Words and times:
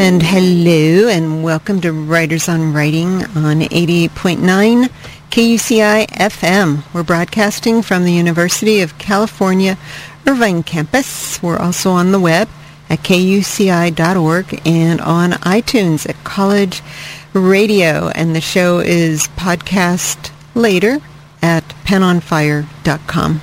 And 0.00 0.22
hello 0.22 1.10
and 1.10 1.44
welcome 1.44 1.82
to 1.82 1.92
Writers 1.92 2.48
on 2.48 2.72
Writing 2.72 3.22
on 3.36 3.60
88.9 3.60 4.88
KUCI 5.30 6.06
FM. 6.06 6.94
We're 6.94 7.02
broadcasting 7.02 7.82
from 7.82 8.04
the 8.04 8.12
University 8.14 8.80
of 8.80 8.96
California 8.96 9.76
Irvine 10.26 10.62
campus. 10.62 11.42
We're 11.42 11.58
also 11.58 11.90
on 11.90 12.12
the 12.12 12.18
web 12.18 12.48
at 12.88 13.00
kuci.org 13.00 14.62
and 14.66 15.02
on 15.02 15.32
iTunes 15.32 16.08
at 16.08 16.24
College 16.24 16.80
Radio. 17.34 18.08
And 18.08 18.34
the 18.34 18.40
show 18.40 18.78
is 18.78 19.24
podcast 19.36 20.30
later 20.54 21.00
at 21.42 21.64
penonfire.com. 21.84 23.42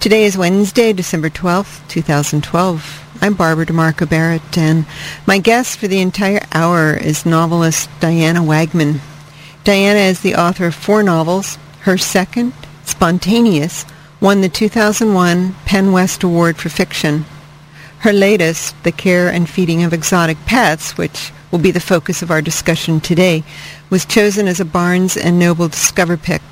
Today 0.00 0.24
is 0.24 0.36
Wednesday, 0.36 0.92
December 0.92 1.30
12th, 1.30 1.88
2012. 1.88 3.01
I'm 3.24 3.34
Barbara 3.34 3.66
DeMarco 3.66 4.10
Barrett, 4.10 4.58
and 4.58 4.84
my 5.26 5.38
guest 5.38 5.78
for 5.78 5.86
the 5.86 6.00
entire 6.00 6.44
hour 6.50 6.92
is 6.92 7.24
novelist 7.24 7.88
Diana 8.00 8.40
Wagman. 8.40 8.98
Diana 9.62 10.00
is 10.00 10.22
the 10.22 10.34
author 10.34 10.66
of 10.66 10.74
four 10.74 11.04
novels. 11.04 11.56
Her 11.82 11.96
second, 11.96 12.52
Spontaneous, 12.84 13.84
won 14.20 14.40
the 14.40 14.48
2001 14.48 15.54
PEN 15.66 15.92
West 15.92 16.24
Award 16.24 16.56
for 16.56 16.68
Fiction. 16.68 17.24
Her 18.00 18.12
latest, 18.12 18.74
The 18.82 18.90
Care 18.90 19.28
and 19.28 19.48
Feeding 19.48 19.84
of 19.84 19.92
Exotic 19.92 20.38
Pets, 20.44 20.98
which 20.98 21.30
will 21.52 21.60
be 21.60 21.70
the 21.70 21.78
focus 21.78 22.22
of 22.22 22.32
our 22.32 22.42
discussion 22.42 22.98
today, 23.00 23.44
was 23.88 24.04
chosen 24.04 24.48
as 24.48 24.58
a 24.58 24.64
Barnes 24.64 25.14
& 25.24 25.32
Noble 25.32 25.68
Discover 25.68 26.16
pick. 26.16 26.42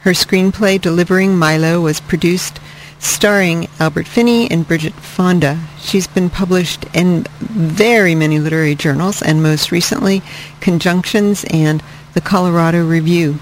Her 0.00 0.10
screenplay, 0.10 0.80
Delivering 0.80 1.38
Milo, 1.38 1.80
was 1.82 2.00
produced 2.00 2.58
starring 2.98 3.68
Albert 3.78 4.06
Finney 4.06 4.50
and 4.50 4.66
Bridget 4.66 4.94
Fonda. 4.94 5.58
She's 5.78 6.06
been 6.06 6.30
published 6.30 6.84
in 6.94 7.24
very 7.40 8.14
many 8.14 8.38
literary 8.38 8.74
journals 8.74 9.22
and 9.22 9.42
most 9.42 9.70
recently 9.70 10.22
Conjunctions 10.60 11.44
and 11.50 11.82
the 12.14 12.20
Colorado 12.20 12.86
Review. 12.86 13.38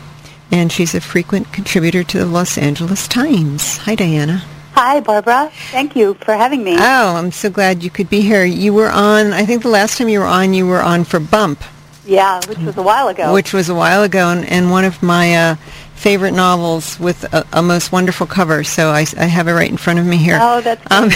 And 0.50 0.70
she's 0.70 0.94
a 0.94 1.00
frequent 1.00 1.52
contributor 1.52 2.04
to 2.04 2.18
the 2.18 2.26
Los 2.26 2.58
Angeles 2.58 3.08
Times. 3.08 3.78
Hi, 3.78 3.94
Diana. 3.94 4.44
Hi, 4.72 5.00
Barbara. 5.00 5.50
Thank 5.70 5.94
you 5.94 6.14
for 6.14 6.34
having 6.34 6.64
me. 6.64 6.76
Oh, 6.76 7.14
I'm 7.16 7.30
so 7.30 7.48
glad 7.48 7.84
you 7.84 7.90
could 7.90 8.10
be 8.10 8.20
here. 8.20 8.44
You 8.44 8.74
were 8.74 8.90
on, 8.90 9.32
I 9.32 9.46
think 9.46 9.62
the 9.62 9.68
last 9.68 9.98
time 9.98 10.08
you 10.08 10.18
were 10.18 10.26
on, 10.26 10.52
you 10.52 10.66
were 10.66 10.82
on 10.82 11.04
for 11.04 11.20
Bump. 11.20 11.62
Yeah, 12.04 12.40
which 12.48 12.58
was 12.58 12.76
a 12.76 12.82
while 12.82 13.08
ago. 13.08 13.32
Which 13.32 13.52
was 13.52 13.68
a 13.68 13.74
while 13.74 14.02
ago, 14.02 14.28
and, 14.28 14.44
and 14.44 14.70
one 14.70 14.84
of 14.84 15.02
my 15.02 15.34
uh, 15.34 15.56
favorite 15.94 16.32
novels 16.32 16.98
with 17.00 17.24
a, 17.32 17.46
a, 17.52 17.62
most 17.62 17.92
wonderful 17.92 18.26
cover. 18.26 18.64
So 18.64 18.90
I, 18.90 19.06
I, 19.16 19.24
have 19.24 19.48
it 19.48 19.52
right 19.52 19.70
in 19.70 19.76
front 19.76 19.98
of 19.98 20.06
me 20.06 20.16
here. 20.16 20.38
Oh, 20.40 20.60
that's 20.60 20.82
um, 20.90 21.10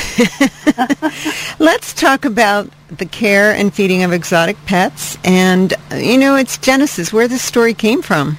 Let's 1.58 1.92
talk 1.92 2.24
about 2.24 2.70
the 2.88 3.04
care 3.04 3.52
and 3.52 3.72
feeding 3.74 4.02
of 4.02 4.12
exotic 4.12 4.56
pets, 4.64 5.18
and 5.24 5.74
you 5.94 6.16
know, 6.16 6.36
its 6.36 6.56
genesis, 6.58 7.12
where 7.12 7.28
the 7.28 7.38
story 7.38 7.74
came 7.74 8.02
from. 8.02 8.38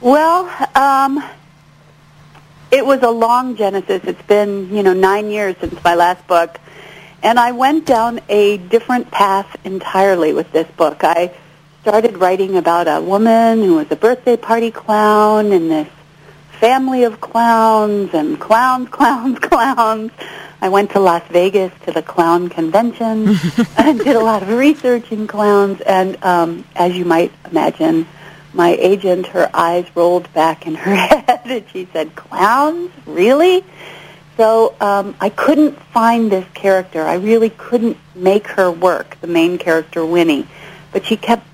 Well, 0.00 0.50
um, 0.74 1.22
it 2.70 2.86
was 2.86 3.02
a 3.02 3.10
long 3.10 3.56
genesis. 3.56 4.02
It's 4.04 4.22
been 4.22 4.74
you 4.74 4.82
know 4.82 4.94
nine 4.94 5.30
years 5.30 5.56
since 5.60 5.82
my 5.84 5.94
last 5.94 6.26
book, 6.26 6.58
and 7.22 7.38
I 7.38 7.52
went 7.52 7.86
down 7.86 8.20
a 8.28 8.56
different 8.56 9.10
path 9.10 9.56
entirely 9.64 10.32
with 10.32 10.50
this 10.52 10.68
book. 10.72 11.04
I 11.04 11.34
started 11.82 12.16
writing 12.18 12.56
about 12.56 12.86
a 12.86 13.02
woman 13.02 13.60
who 13.60 13.74
was 13.74 13.90
a 13.90 13.96
birthday 13.96 14.36
party 14.36 14.70
clown 14.70 15.50
and 15.50 15.68
this 15.68 15.88
family 16.60 17.02
of 17.02 17.20
clowns 17.20 18.14
and 18.14 18.38
clowns, 18.38 18.88
clowns, 18.90 19.36
clowns. 19.40 20.12
I 20.60 20.68
went 20.68 20.92
to 20.92 21.00
Las 21.00 21.24
Vegas 21.28 21.72
to 21.86 21.90
the 21.90 22.00
clown 22.02 22.48
convention 22.48 23.36
and 23.76 23.98
did 23.98 24.14
a 24.14 24.20
lot 24.20 24.44
of 24.44 24.50
research 24.50 25.10
in 25.10 25.26
clowns. 25.26 25.80
And 25.80 26.22
um, 26.22 26.64
as 26.76 26.94
you 26.96 27.04
might 27.04 27.32
imagine, 27.50 28.06
my 28.54 28.76
agent, 28.78 29.26
her 29.26 29.50
eyes 29.52 29.84
rolled 29.96 30.32
back 30.32 30.68
in 30.68 30.76
her 30.76 30.94
head, 31.08 31.40
and 31.46 31.64
she 31.72 31.88
said, 31.92 32.14
"Clowns, 32.14 32.92
really?" 33.06 33.64
So 34.36 34.76
um, 34.80 35.16
I 35.20 35.30
couldn't 35.30 35.80
find 35.86 36.30
this 36.30 36.46
character. 36.54 37.02
I 37.02 37.14
really 37.14 37.50
couldn't 37.50 37.96
make 38.14 38.46
her 38.48 38.70
work, 38.70 39.16
the 39.20 39.26
main 39.26 39.58
character, 39.58 40.06
Winnie. 40.06 40.46
But 40.92 41.06
she 41.06 41.16
kept 41.16 41.44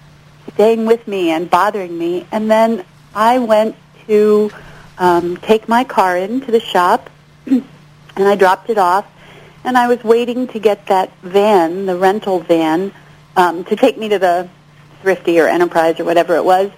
staying 0.55 0.87
with 0.87 1.07
me 1.07 1.31
and 1.31 1.51
bothering 1.51 1.97
me. 1.97 2.27
And 2.33 2.51
then 2.51 2.85
I 3.15 3.39
went 3.39 3.77
to 4.07 4.51
um, 4.99 5.37
take 5.39 5.69
my 5.69 5.85
car 5.85 6.17
into 6.17 6.51
the 6.51 6.61
shop, 6.61 7.11
and 7.47 7.65
I 8.17 8.37
dropped 8.37 8.71
it 8.71 8.79
off. 8.79 9.07
And 9.65 9.77
I 9.77 9.89
was 9.89 10.03
waiting 10.03 10.49
to 10.49 10.59
get 10.59 10.87
that 10.87 11.13
van, 11.23 11.87
the 11.87 11.97
rental 11.97 12.41
van, 12.41 12.93
um, 13.37 13.65
to 13.65 13.77
take 13.77 13.99
me 13.99 14.09
to 14.09 14.19
the 14.19 14.49
Thrifty 15.03 15.39
or 15.41 15.47
Enterprise 15.47 16.01
or 16.01 16.05
whatever 16.05 16.37
it 16.37 16.45
was. 16.45 16.71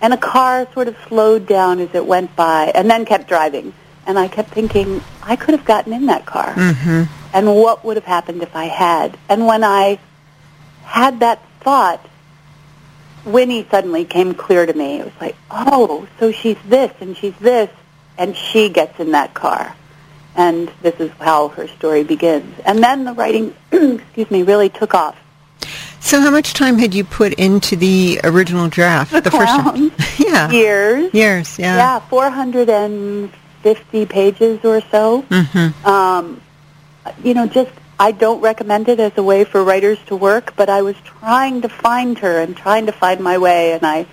And 0.00 0.12
a 0.12 0.16
car 0.16 0.68
sort 0.72 0.88
of 0.88 0.96
slowed 1.08 1.46
down 1.46 1.80
as 1.80 1.94
it 1.94 2.06
went 2.06 2.36
by, 2.36 2.70
and 2.74 2.88
then 2.88 3.04
kept 3.04 3.28
driving. 3.28 3.72
And 4.06 4.18
I 4.18 4.28
kept 4.28 4.50
thinking, 4.50 5.02
I 5.22 5.36
could 5.36 5.54
have 5.54 5.64
gotten 5.64 5.92
in 5.92 6.06
that 6.06 6.24
car. 6.24 6.54
Mm-hmm. 6.54 7.12
And 7.34 7.54
what 7.54 7.84
would 7.84 7.96
have 7.96 8.06
happened 8.06 8.42
if 8.42 8.54
I 8.54 8.66
had? 8.66 9.18
And 9.28 9.46
when 9.46 9.64
I 9.64 9.98
had 10.84 11.20
that 11.20 11.42
thought, 11.60 12.07
Winnie 13.24 13.66
suddenly 13.70 14.04
came 14.04 14.34
clear 14.34 14.66
to 14.66 14.72
me. 14.72 15.00
It 15.00 15.04
was 15.04 15.14
like, 15.20 15.36
oh, 15.50 16.06
so 16.18 16.32
she's 16.32 16.58
this 16.66 16.92
and 17.00 17.16
she's 17.16 17.36
this, 17.38 17.70
and 18.16 18.36
she 18.36 18.68
gets 18.68 18.98
in 19.00 19.12
that 19.12 19.34
car. 19.34 19.74
And 20.36 20.70
this 20.82 20.98
is 21.00 21.10
how 21.18 21.48
her 21.48 21.66
story 21.68 22.04
begins. 22.04 22.58
And 22.64 22.82
then 22.82 23.04
the 23.04 23.12
writing, 23.12 23.54
excuse 23.72 24.30
me, 24.30 24.42
really 24.42 24.68
took 24.68 24.94
off. 24.94 25.16
So 26.00 26.20
how 26.20 26.30
much 26.30 26.54
time 26.54 26.78
had 26.78 26.94
you 26.94 27.04
put 27.04 27.32
into 27.34 27.74
the 27.76 28.20
original 28.22 28.68
draft? 28.68 29.10
The, 29.10 29.20
the 29.20 29.30
first 29.30 29.52
Yeah. 30.20 30.50
Years. 30.50 31.12
Years, 31.12 31.58
yeah. 31.58 31.76
Yeah, 31.76 31.98
450 32.08 34.06
pages 34.06 34.64
or 34.64 34.80
so. 34.82 35.22
Mm-hmm. 35.22 35.86
Um, 35.86 36.40
you 37.24 37.34
know, 37.34 37.46
just 37.46 37.72
I 38.00 38.12
don't 38.12 38.40
recommend 38.40 38.88
it 38.88 39.00
as 39.00 39.16
a 39.16 39.22
way 39.22 39.44
for 39.44 39.62
writers 39.64 39.98
to 40.06 40.16
work, 40.16 40.54
but 40.54 40.68
I 40.68 40.82
was 40.82 40.96
trying 41.04 41.62
to 41.62 41.68
find 41.68 42.16
her 42.18 42.40
and 42.40 42.56
trying 42.56 42.86
to 42.86 42.92
find 42.92 43.20
my 43.20 43.38
way, 43.38 43.72
and 43.72 43.84
I, 43.84 44.06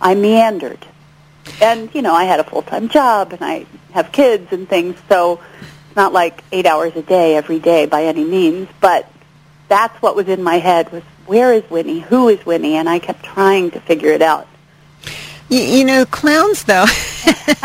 I 0.00 0.14
meandered. 0.14 0.84
And 1.60 1.94
you 1.94 2.02
know, 2.02 2.14
I 2.14 2.24
had 2.24 2.40
a 2.40 2.44
full 2.44 2.62
time 2.62 2.88
job, 2.88 3.32
and 3.32 3.42
I 3.42 3.66
have 3.92 4.10
kids 4.10 4.52
and 4.52 4.68
things, 4.68 4.96
so 5.08 5.40
it's 5.86 5.96
not 5.96 6.12
like 6.12 6.42
eight 6.50 6.66
hours 6.66 6.96
a 6.96 7.02
day 7.02 7.36
every 7.36 7.58
day 7.58 7.86
by 7.86 8.04
any 8.04 8.24
means. 8.24 8.68
But 8.80 9.10
that's 9.68 10.00
what 10.00 10.16
was 10.16 10.28
in 10.28 10.42
my 10.42 10.56
head 10.56 10.90
was 10.90 11.02
where 11.26 11.52
is 11.52 11.68
Winnie? 11.70 12.00
Who 12.00 12.28
is 12.28 12.44
Winnie? 12.46 12.76
And 12.76 12.88
I 12.88 12.98
kept 12.98 13.22
trying 13.22 13.70
to 13.72 13.80
figure 13.80 14.10
it 14.10 14.22
out. 14.22 14.46
You, 15.48 15.60
you 15.60 15.84
know, 15.84 16.06
clowns, 16.06 16.64
though. 16.64 16.86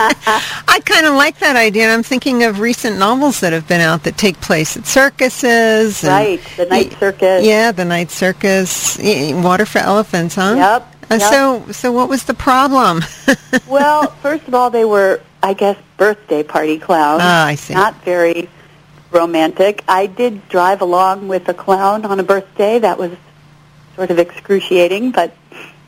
I 0.67 0.81
kind 0.85 1.05
of 1.05 1.13
like 1.13 1.39
that 1.39 1.55
idea. 1.55 1.93
I'm 1.93 2.03
thinking 2.03 2.43
of 2.43 2.59
recent 2.59 2.97
novels 2.97 3.39
that 3.41 3.53
have 3.53 3.67
been 3.67 3.81
out 3.81 4.03
that 4.03 4.17
take 4.17 4.39
place 4.41 4.75
at 4.75 4.85
circuses. 4.85 6.03
Right, 6.03 6.41
the 6.57 6.65
night 6.65 6.93
circus. 6.93 7.45
Yeah, 7.45 7.71
the 7.71 7.85
night 7.85 8.11
circus. 8.11 8.97
Water 8.97 9.65
for 9.65 9.79
elephants, 9.79 10.35
huh? 10.35 10.55
Yep. 10.57 10.81
Uh, 11.11 11.15
yep. 11.15 11.21
So, 11.21 11.71
so 11.71 11.91
what 11.91 12.09
was 12.09 12.23
the 12.23 12.33
problem? 12.33 13.01
well, 13.67 14.07
first 14.21 14.47
of 14.47 14.55
all, 14.55 14.69
they 14.69 14.85
were, 14.85 15.21
I 15.43 15.53
guess, 15.53 15.77
birthday 15.97 16.41
party 16.41 16.79
clowns. 16.79 17.21
Ah, 17.23 17.45
I 17.45 17.55
see. 17.55 17.73
Not 17.73 18.03
very 18.03 18.49
romantic. 19.11 19.83
I 19.87 20.07
did 20.07 20.47
drive 20.49 20.81
along 20.81 21.27
with 21.27 21.47
a 21.49 21.53
clown 21.53 22.05
on 22.05 22.19
a 22.19 22.23
birthday. 22.23 22.79
That 22.79 22.97
was 22.97 23.11
sort 23.95 24.09
of 24.09 24.19
excruciating, 24.19 25.11
but 25.11 25.35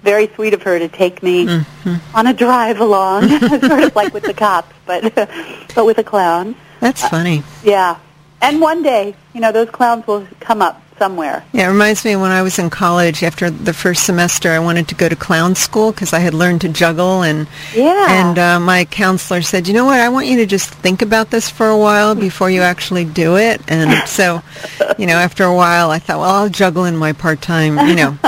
very 0.04 0.28
sweet 0.36 0.54
of 0.54 0.62
her 0.64 0.78
to 0.78 0.88
take 0.88 1.24
me 1.24 1.46
mm-hmm. 1.46 2.16
on 2.16 2.28
a 2.28 2.34
drive 2.34 2.80
along, 2.80 3.30
sort 3.40 3.84
of 3.84 3.96
like 3.96 4.14
with 4.14 4.24
the 4.24 4.34
cops, 4.34 4.74
but 4.86 5.16
but 5.76 5.86
with 5.86 5.98
a 5.98 6.04
clown. 6.04 6.56
That's 6.80 7.08
funny. 7.08 7.40
Uh, 7.40 7.44
yeah, 7.64 8.00
and 8.44 8.62
one 8.62 8.84
day, 8.84 9.16
you 9.34 9.42
know, 9.42 9.52
those 9.52 9.70
clowns 9.70 10.06
will 10.06 10.28
come 10.40 10.62
up 10.62 10.82
somewhere. 10.98 11.44
Yeah, 11.54 11.68
it 11.68 11.72
reminds 11.72 12.06
me 12.06 12.16
when 12.16 12.32
I 12.32 12.42
was 12.42 12.60
in 12.60 12.70
college 12.70 13.24
after 13.24 13.50
the 13.50 13.74
first 13.74 14.06
semester, 14.06 14.52
I 14.52 14.60
wanted 14.60 14.88
to 14.90 14.96
go 14.96 15.10
to 15.10 15.16
clown 15.16 15.56
school 15.56 15.92
because 15.92 16.14
I 16.14 16.20
had 16.20 16.34
learned 16.34 16.62
to 16.62 16.70
juggle, 16.70 17.24
and 17.24 17.48
yeah, 17.76 18.08
and 18.10 18.40
uh, 18.40 18.60
my 18.60 18.86
counselor 18.86 19.42
said, 19.42 19.68
you 19.68 19.74
know 19.74 19.86
what, 19.86 20.00
I 20.00 20.10
want 20.10 20.28
you 20.28 20.38
to 20.38 20.46
just 20.46 20.70
think 20.70 21.02
about 21.02 21.30
this 21.32 21.50
for 21.50 21.68
a 21.68 21.78
while 21.78 22.16
before 22.16 22.50
you 22.50 22.62
actually 22.62 23.06
do 23.06 23.38
it. 23.38 23.62
And 23.68 24.08
so, 24.08 24.42
you 24.98 25.08
know, 25.08 25.16
after 25.16 25.44
a 25.44 25.56
while, 25.56 25.90
I 25.92 26.00
thought, 26.00 26.20
well, 26.20 26.30
I'll 26.30 26.50
juggle 26.50 26.86
in 26.86 26.96
my 26.96 27.14
part 27.14 27.42
time, 27.42 27.78
you 27.88 27.96
know, 27.96 28.18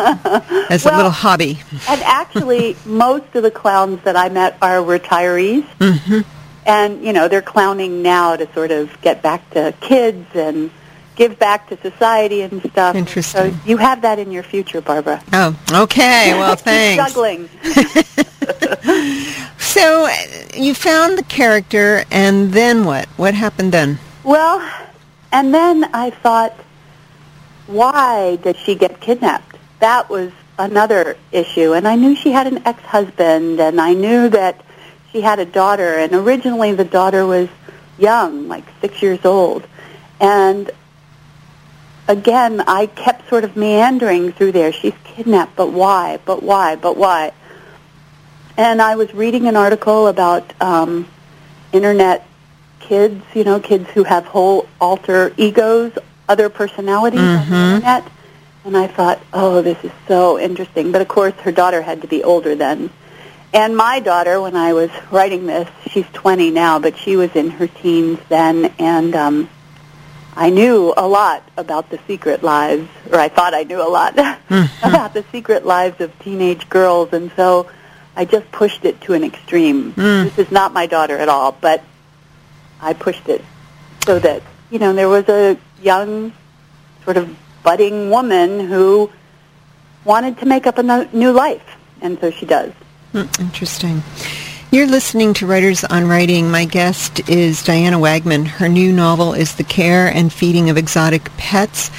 as 0.70 0.86
well, 0.86 0.96
a 0.96 0.98
little 0.98 1.12
hobby. 1.12 1.60
and 1.88 2.02
actually, 2.04 2.76
most 2.86 3.36
of 3.36 3.44
the 3.44 3.52
clowns 3.52 4.02
that 4.04 4.16
I 4.16 4.30
met 4.30 4.58
are 4.62 4.80
retirees. 4.80 5.66
Mm-hmm. 5.80 6.22
And, 6.66 7.04
you 7.04 7.14
know, 7.14 7.28
they're 7.28 7.42
clowning 7.42 8.02
now 8.02 8.36
to 8.36 8.52
sort 8.54 8.72
of 8.72 9.00
get 9.02 9.22
back 9.22 9.50
to 9.52 9.74
kids 9.82 10.28
and 10.34 10.72
give 11.16 11.38
back 11.38 11.70
to 11.70 11.78
society 11.78 12.42
and 12.42 12.62
stuff. 12.72 12.96
Interesting. 12.96 13.52
So 13.54 13.58
you 13.66 13.78
have 13.78 14.02
that 14.02 14.20
in 14.20 14.32
your 14.32 14.44
future, 14.44 14.82
Barbara. 14.82 15.24
Oh, 15.32 15.58
okay. 15.72 16.34
Well, 16.38 16.56
thanks. 16.56 17.04
juggling. 17.04 17.50
so 19.60 20.10
you 20.56 20.74
found 20.74 21.18
the 21.18 21.26
character, 21.28 22.04
and 22.12 22.52
then 22.52 22.84
what? 22.84 23.08
What 23.18 23.34
happened 23.34 23.72
then? 23.72 24.00
Well, 24.24 24.60
and 25.32 25.54
then 25.54 25.86
I 25.94 26.10
thought, 26.10 26.54
why 27.68 28.38
did 28.38 28.58
she 28.58 28.76
get 28.76 29.00
kidnapped? 29.00 29.56
that 29.80 30.10
was 30.10 30.32
another 30.58 31.18
issue. 31.32 31.74
And 31.74 31.88
I 31.88 31.96
knew 31.96 32.16
she 32.16 32.32
had 32.32 32.48
an 32.48 32.66
ex-husband, 32.66 33.60
and 33.60 33.80
I 33.80 33.94
knew 33.94 34.30
that 34.30 34.60
she 35.16 35.22
had 35.22 35.40
a 35.40 35.46
daughter. 35.46 35.94
And 35.96 36.14
originally, 36.14 36.74
the 36.74 36.84
daughter 36.84 37.26
was 37.26 37.48
young, 37.98 38.50
like 38.50 38.66
six 38.82 39.02
years 39.02 39.24
old. 39.24 39.66
And 40.20 40.70
again, 42.06 42.62
I 42.68 42.88
kept 42.88 43.30
sort 43.30 43.46
of 43.46 43.56
meandering 43.56 44.34
through 44.34 44.52
there. 44.52 44.74
She's 44.74 44.94
kidnapped, 45.06 45.56
but 45.56 45.72
why? 45.72 46.20
But 46.26 46.44
why? 46.44 46.76
But 46.76 46.98
why? 46.98 47.32
And 48.58 48.82
I 48.82 48.98
was 48.98 49.14
reading 49.14 49.48
an 49.48 49.56
article 49.56 50.08
about 50.08 50.54
um, 50.62 51.08
internet 51.72 52.28
kids, 52.82 53.24
you 53.34 53.46
know, 53.46 53.62
kids 53.62 53.90
who 53.92 54.04
have 54.04 54.26
whole 54.26 54.68
alter 54.82 55.34
egos, 55.38 55.94
other 56.28 56.50
personalities 56.50 57.22
mm-hmm. 57.22 57.38
on 57.38 57.50
the 57.50 57.56
mm-hmm. 57.56 57.76
internet. 57.76 58.12
And 58.66 58.76
I 58.76 58.88
thought, 58.88 59.22
oh, 59.32 59.62
this 59.62 59.82
is 59.82 59.92
so 60.10 60.38
interesting. 60.38 60.92
But 60.92 61.02
of 61.02 61.08
course, 61.08 61.36
her 61.36 61.54
daughter 61.54 61.82
had 61.82 62.02
to 62.02 62.08
be 62.08 62.22
older 62.22 62.54
then. 62.56 62.90
And 63.56 63.78
my 63.78 64.02
daughter, 64.02 64.42
when 64.42 64.58
I 64.58 64.74
was 64.74 64.90
writing 65.12 65.46
this, 65.46 65.70
she's 65.88 66.06
20 66.12 66.52
now, 66.52 66.78
but 66.78 66.98
she 66.98 67.16
was 67.16 67.34
in 67.38 67.52
her 67.52 67.68
teens 67.68 68.20
then, 68.28 68.74
and 68.78 69.16
um, 69.16 69.50
I 70.36 70.50
knew 70.50 70.94
a 70.98 71.08
lot 71.08 71.42
about 71.56 71.90
the 71.90 71.98
secret 72.06 72.44
lives, 72.44 72.90
or 73.10 73.18
I 73.18 73.30
thought 73.30 73.54
I 73.54 73.64
knew 73.64 73.82
a 73.82 73.88
lot 73.88 74.18
mm-hmm. 74.18 74.86
about 74.86 75.14
the 75.14 75.24
secret 75.32 75.66
lives 75.66 76.02
of 76.02 76.12
teenage 76.20 76.68
girls, 76.68 77.14
and 77.14 77.32
so 77.38 77.72
I 78.14 78.26
just 78.26 78.52
pushed 78.52 78.84
it 78.84 79.00
to 79.04 79.14
an 79.14 79.24
extreme. 79.24 79.94
Mm. 79.94 80.26
This 80.26 80.48
is 80.48 80.52
not 80.52 80.74
my 80.74 80.86
daughter 80.86 81.18
at 81.18 81.30
all, 81.30 81.54
but 81.54 81.82
I 82.82 82.92
pushed 82.92 83.30
it 83.30 83.42
so 84.06 84.20
that, 84.20 84.44
you 84.70 84.80
know, 84.80 84.92
there 84.92 85.08
was 85.08 85.30
a 85.30 85.58
young, 85.82 86.34
sort 87.06 87.16
of 87.16 87.34
budding 87.64 88.10
woman 88.10 88.68
who 88.68 89.10
wanted 90.04 90.40
to 90.40 90.46
make 90.46 90.68
up 90.68 90.78
a 90.78 91.08
new 91.16 91.32
life, 91.32 91.78
and 92.02 92.20
so 92.20 92.32
she 92.32 92.46
does. 92.46 92.74
Mm, 93.16 93.40
interesting. 93.40 94.04
You're 94.72 94.88
listening 94.88 95.34
to 95.36 95.48
Writers 95.48 95.86
on 95.86 96.06
Writing. 96.06 96.52
My 96.52 96.66
guest 96.66 97.30
is 97.30 97.64
Diana 97.64 97.98
Wagman. 97.98 98.46
Her 98.46 98.68
new 98.68 98.92
novel 98.92 99.32
is 99.32 99.56
The 99.56 99.64
Care 99.64 100.08
and 100.08 100.34
Feeding 100.34 100.70
of 100.70 100.76
Exotic 100.76 101.32
Pets. 101.38 101.92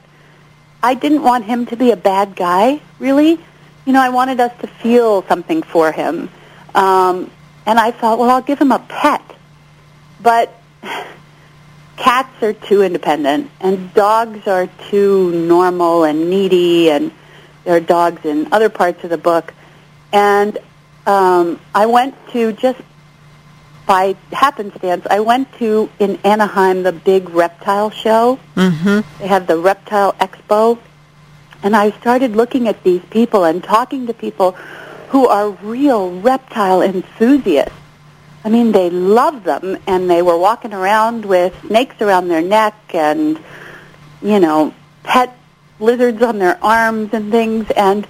I 0.82 0.94
didn't 0.94 1.22
want 1.22 1.44
him 1.44 1.66
to 1.66 1.76
be 1.76 1.92
a 1.92 1.96
bad 1.96 2.34
guy, 2.34 2.80
really. 2.98 3.38
You 3.84 3.92
know, 3.92 4.02
I 4.02 4.08
wanted 4.08 4.40
us 4.40 4.52
to 4.62 4.66
feel 4.66 5.22
something 5.22 5.62
for 5.62 5.92
him, 5.92 6.28
um, 6.74 7.30
and 7.66 7.78
I 7.78 7.92
thought, 7.92 8.18
well, 8.18 8.30
I'll 8.30 8.42
give 8.42 8.58
him 8.58 8.72
a 8.72 8.80
pet. 8.80 9.22
But 10.20 10.52
cats 11.96 12.42
are 12.42 12.52
too 12.52 12.82
independent, 12.82 13.50
and 13.60 13.92
dogs 13.94 14.46
are 14.46 14.68
too 14.90 15.32
normal 15.32 16.04
and 16.04 16.30
needy, 16.30 16.90
and 16.90 17.12
there 17.64 17.76
are 17.76 17.80
dogs 17.80 18.24
in 18.24 18.52
other 18.52 18.68
parts 18.68 19.02
of 19.04 19.10
the 19.10 19.18
book. 19.18 19.52
And 20.12 20.58
um, 21.06 21.60
I 21.74 21.86
went 21.86 22.14
to 22.32 22.52
just 22.52 22.80
by 23.86 24.16
happenstance, 24.32 25.06
I 25.10 25.20
went 25.20 25.52
to 25.58 25.90
in 25.98 26.18
Anaheim 26.24 26.82
the 26.82 26.92
big 26.92 27.30
reptile 27.30 27.90
show. 27.90 28.38
Mm-hmm. 28.56 29.00
They 29.18 29.28
have 29.28 29.46
the 29.46 29.58
Reptile 29.58 30.14
Expo, 30.14 30.78
and 31.62 31.76
I 31.76 31.90
started 31.90 32.34
looking 32.34 32.68
at 32.68 32.82
these 32.82 33.02
people 33.10 33.44
and 33.44 33.62
talking 33.62 34.06
to 34.06 34.14
people 34.14 34.52
who 35.10 35.28
are 35.28 35.50
real 35.50 36.18
reptile 36.20 36.82
enthusiasts. 36.82 37.74
I 38.44 38.50
mean, 38.50 38.72
they 38.72 38.90
love 38.90 39.42
them, 39.44 39.78
and 39.86 40.10
they 40.10 40.20
were 40.20 40.36
walking 40.36 40.74
around 40.74 41.24
with 41.24 41.58
snakes 41.66 42.00
around 42.02 42.28
their 42.28 42.42
neck 42.42 42.74
and, 42.92 43.38
you 44.20 44.38
know, 44.38 44.74
pet 45.02 45.34
lizards 45.80 46.22
on 46.22 46.38
their 46.38 46.62
arms 46.62 47.14
and 47.14 47.30
things, 47.30 47.70
and 47.70 48.06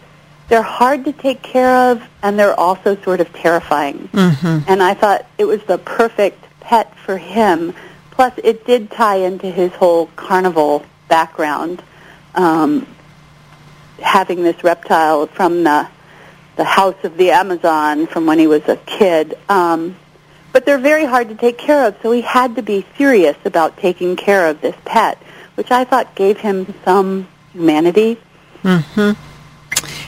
they're 0.49 0.63
hard 0.63 1.05
to 1.05 1.13
take 1.13 1.41
care 1.43 1.93
of, 1.93 2.03
and 2.23 2.37
they're 2.39 2.59
also 2.59 2.97
sort 3.03 3.21
of 3.21 3.33
terrifying. 3.33 4.09
Mm-hmm. 4.13 4.69
And 4.69 4.83
I 4.83 4.95
thought 4.95 5.27
it 5.39 5.45
was 5.45 5.63
the 5.63 5.79
perfect 5.79 6.45
pet 6.61 6.97
for 6.99 7.17
him. 7.17 7.73
Plus, 8.11 8.33
it 8.43 8.67
did 8.67 8.91
tie 8.91 9.17
into 9.17 9.51
his 9.51 9.73
whole 9.73 10.07
carnival 10.17 10.85
background, 11.09 11.83
um, 12.35 12.87
having 14.01 14.43
this 14.43 14.63
reptile 14.65 15.27
from 15.27 15.63
the 15.63 15.89
the 16.57 16.65
house 16.65 17.03
of 17.03 17.17
the 17.17 17.33
Amazon 17.33 18.07
from 18.07 18.27
when 18.27 18.39
he 18.39 18.47
was 18.47 18.63
a 18.69 18.77
kid. 18.77 19.37
Um, 19.49 19.97
but 20.55 20.65
they're 20.65 20.79
very 20.79 21.05
hard 21.05 21.29
to 21.29 21.35
take 21.35 21.59
care 21.59 21.85
of, 21.85 21.97
so 22.01 22.13
he 22.13 22.21
had 22.23 22.55
to 22.55 22.63
be 22.63 22.87
serious 22.97 23.37
about 23.45 23.77
taking 23.77 24.15
care 24.15 24.47
of 24.49 24.61
this 24.61 24.77
pet, 24.85 25.19
which 25.57 25.73
I 25.73 25.83
thought 25.83 26.15
gave 26.15 26.39
him 26.39 26.73
some 26.85 27.27
humanity. 27.53 28.19
Hmm. 28.63 29.11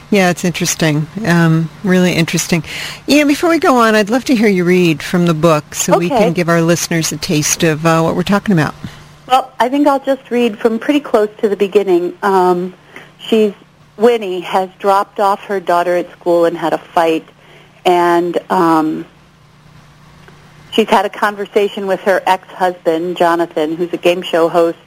Yeah, 0.09 0.31
it's 0.31 0.45
interesting. 0.45 1.09
Um, 1.27 1.69
really 1.83 2.13
interesting. 2.13 2.63
Yeah, 3.09 3.25
before 3.25 3.51
we 3.51 3.59
go 3.59 3.77
on, 3.77 3.97
I'd 3.97 4.09
love 4.09 4.25
to 4.27 4.37
hear 4.37 4.47
you 4.49 4.65
read 4.65 5.03
from 5.03 5.27
the 5.27 5.35
book 5.35 5.75
so 5.75 5.95
okay. 5.95 5.99
we 5.99 6.09
can 6.09 6.33
give 6.33 6.49
our 6.49 6.63
listeners 6.63 7.11
a 7.11 7.17
taste 7.17 7.65
of 7.65 7.85
uh, 7.85 8.01
what 8.03 8.15
we're 8.15 8.23
talking 8.23 8.53
about. 8.53 8.75
Well, 9.27 9.53
I 9.59 9.69
think 9.69 9.89
I'll 9.89 9.99
just 9.99 10.31
read 10.31 10.61
from 10.61 10.79
pretty 10.79 11.01
close 11.01 11.29
to 11.39 11.49
the 11.49 11.57
beginning. 11.57 12.17
Um, 12.23 12.73
she's 13.19 13.53
Winnie 13.97 14.41
has 14.43 14.71
dropped 14.79 15.19
off 15.19 15.43
her 15.47 15.59
daughter 15.59 15.97
at 15.97 16.09
school 16.13 16.45
and 16.45 16.57
had 16.57 16.73
a 16.73 16.79
fight, 16.79 17.29
and 17.85 18.39
um, 18.49 19.05
she's 20.77 20.89
had 20.91 21.07
a 21.07 21.11
conversation 21.11 21.87
with 21.87 22.01
her 22.03 22.23
ex-husband 22.27 23.17
Jonathan, 23.17 23.77
who's 23.77 23.93
a 23.95 23.97
game 23.97 24.21
show 24.21 24.49
host, 24.49 24.79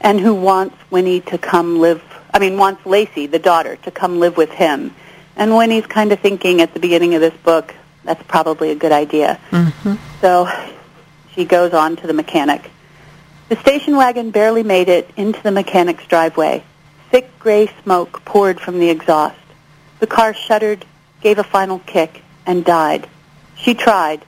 and 0.00 0.20
who 0.20 0.34
wants 0.34 0.76
Winnie 0.90 1.22
to 1.22 1.38
come 1.38 1.80
live, 1.80 2.02
I 2.32 2.38
mean, 2.38 2.58
wants 2.58 2.84
Lacey, 2.84 3.26
the 3.26 3.38
daughter, 3.38 3.76
to 3.76 3.90
come 3.90 4.20
live 4.20 4.36
with 4.36 4.50
him. 4.50 4.94
And 5.34 5.56
Winnie's 5.56 5.86
kind 5.86 6.12
of 6.12 6.20
thinking 6.20 6.60
at 6.60 6.74
the 6.74 6.78
beginning 6.78 7.14
of 7.14 7.22
this 7.22 7.34
book, 7.38 7.74
that's 8.04 8.22
probably 8.24 8.70
a 8.70 8.74
good 8.74 8.92
idea. 8.92 9.40
Mm-hmm. 9.50 9.94
So 10.20 10.46
she 11.32 11.46
goes 11.46 11.72
on 11.72 11.96
to 11.96 12.06
the 12.06 12.12
mechanic. 12.12 12.70
The 13.48 13.56
station 13.56 13.96
wagon 13.96 14.30
barely 14.30 14.62
made 14.62 14.90
it 14.90 15.10
into 15.16 15.42
the 15.42 15.50
mechanic's 15.50 16.06
driveway. 16.06 16.62
Thick 17.10 17.38
gray 17.38 17.70
smoke 17.82 18.24
poured 18.26 18.60
from 18.60 18.78
the 18.78 18.90
exhaust. 18.90 19.38
The 20.00 20.06
car 20.06 20.34
shuddered, 20.34 20.84
gave 21.22 21.38
a 21.38 21.44
final 21.44 21.78
kick, 21.78 22.22
and 22.44 22.62
died. 22.62 23.08
She 23.56 23.72
tried, 23.72 24.22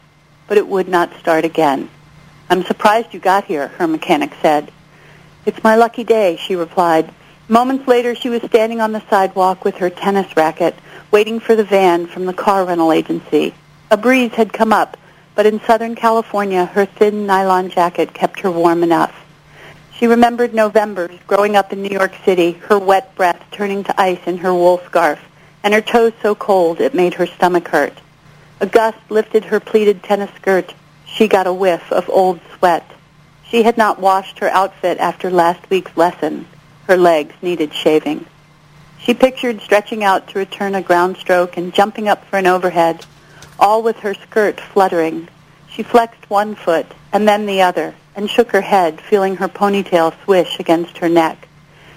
but 0.47 0.59
it 0.59 0.67
would 0.67 0.89
not 0.89 1.13
start 1.19 1.45
again. 1.45 1.89
I'm 2.49 2.65
surprised 2.65 3.13
you 3.13 3.21
got 3.21 3.45
here, 3.45 3.69
her 3.69 3.87
mechanic 3.87 4.33
said. 4.41 4.71
It's 5.45 5.63
my 5.65 5.77
lucky 5.77 6.05
day, 6.05 6.37
she 6.37 6.57
replied. 6.57 7.13
Moments 7.49 7.87
later, 7.87 8.15
she 8.15 8.29
was 8.29 8.43
standing 8.43 8.81
on 8.81 8.93
the 8.93 9.03
sidewalk 9.09 9.65
with 9.65 9.77
her 9.77 9.91
tennis 9.91 10.37
racket, 10.37 10.75
waiting 11.11 11.41
for 11.41 11.55
the 11.55 11.65
van 11.65 12.07
from 12.07 12.27
the 12.27 12.33
car 12.33 12.65
rental 12.65 12.93
agency. 12.93 13.55
A 13.91 13.97
breeze 13.97 14.33
had 14.33 14.53
come 14.53 14.73
up, 14.73 14.97
but 15.37 15.47
in 15.47 15.61
Southern 15.61 15.95
California, 15.95 16.65
her 16.65 16.87
thin 16.87 17.27
nylon 17.27 17.71
jacket 17.71 18.13
kept 18.15 18.41
her 18.41 18.51
warm 18.51 18.83
enough. 18.83 19.15
She 19.99 20.07
remembered 20.07 20.53
Novembers 20.53 21.19
growing 21.27 21.57
up 21.57 21.73
in 21.73 21.83
New 21.83 21.91
York 21.91 22.15
City, 22.25 22.53
her 22.53 22.79
wet 22.79 23.15
breath 23.15 23.43
turning 23.51 23.85
to 23.85 24.01
ice 24.01 24.21
in 24.27 24.39
her 24.39 24.53
wool 24.53 24.81
scarf, 24.87 25.21
and 25.63 25.73
her 25.73 25.81
toes 25.81 26.13
so 26.23 26.35
cold 26.35 26.81
it 26.81 26.95
made 26.95 27.15
her 27.15 27.27
stomach 27.27 27.69
hurt. 27.69 27.95
A 28.59 28.67
gust 28.67 28.99
lifted 29.11 29.45
her 29.45 29.61
pleated 29.61 30.03
tennis 30.03 30.31
skirt. 30.37 30.75
She 31.05 31.29
got 31.29 31.47
a 31.47 31.53
whiff 31.53 31.93
of 31.93 32.09
old 32.09 32.41
sweat. 32.57 32.91
She 33.47 33.63
had 33.63 33.77
not 33.77 34.01
washed 34.01 34.39
her 34.39 34.49
outfit 34.49 34.99
after 34.99 35.31
last 35.31 35.69
week's 35.69 35.97
lesson. 35.97 36.47
Her 36.87 36.97
legs 36.97 37.35
needed 37.43 37.75
shaving. 37.75 38.25
She 38.99 39.13
pictured 39.13 39.61
stretching 39.61 40.03
out 40.03 40.29
to 40.29 40.39
return 40.39 40.75
a 40.75 40.81
ground 40.81 41.19
stroke 41.19 41.57
and 41.57 41.75
jumping 41.75 42.09
up 42.09 42.25
for 42.25 42.39
an 42.39 42.47
overhead, 42.47 43.05
all 43.59 43.83
with 43.83 43.99
her 43.99 44.15
skirt 44.15 44.59
fluttering. 44.59 45.29
She 45.69 45.83
flexed 45.83 46.31
one 46.31 46.55
foot 46.55 46.87
and 47.13 47.29
then 47.29 47.45
the 47.45 47.61
other 47.61 47.95
and 48.15 48.31
shook 48.31 48.53
her 48.53 48.63
head, 48.63 49.01
feeling 49.01 49.37
her 49.37 49.49
ponytail 49.49 50.15
swish 50.25 50.59
against 50.59 50.99
her 50.99 51.09
neck. 51.09 51.47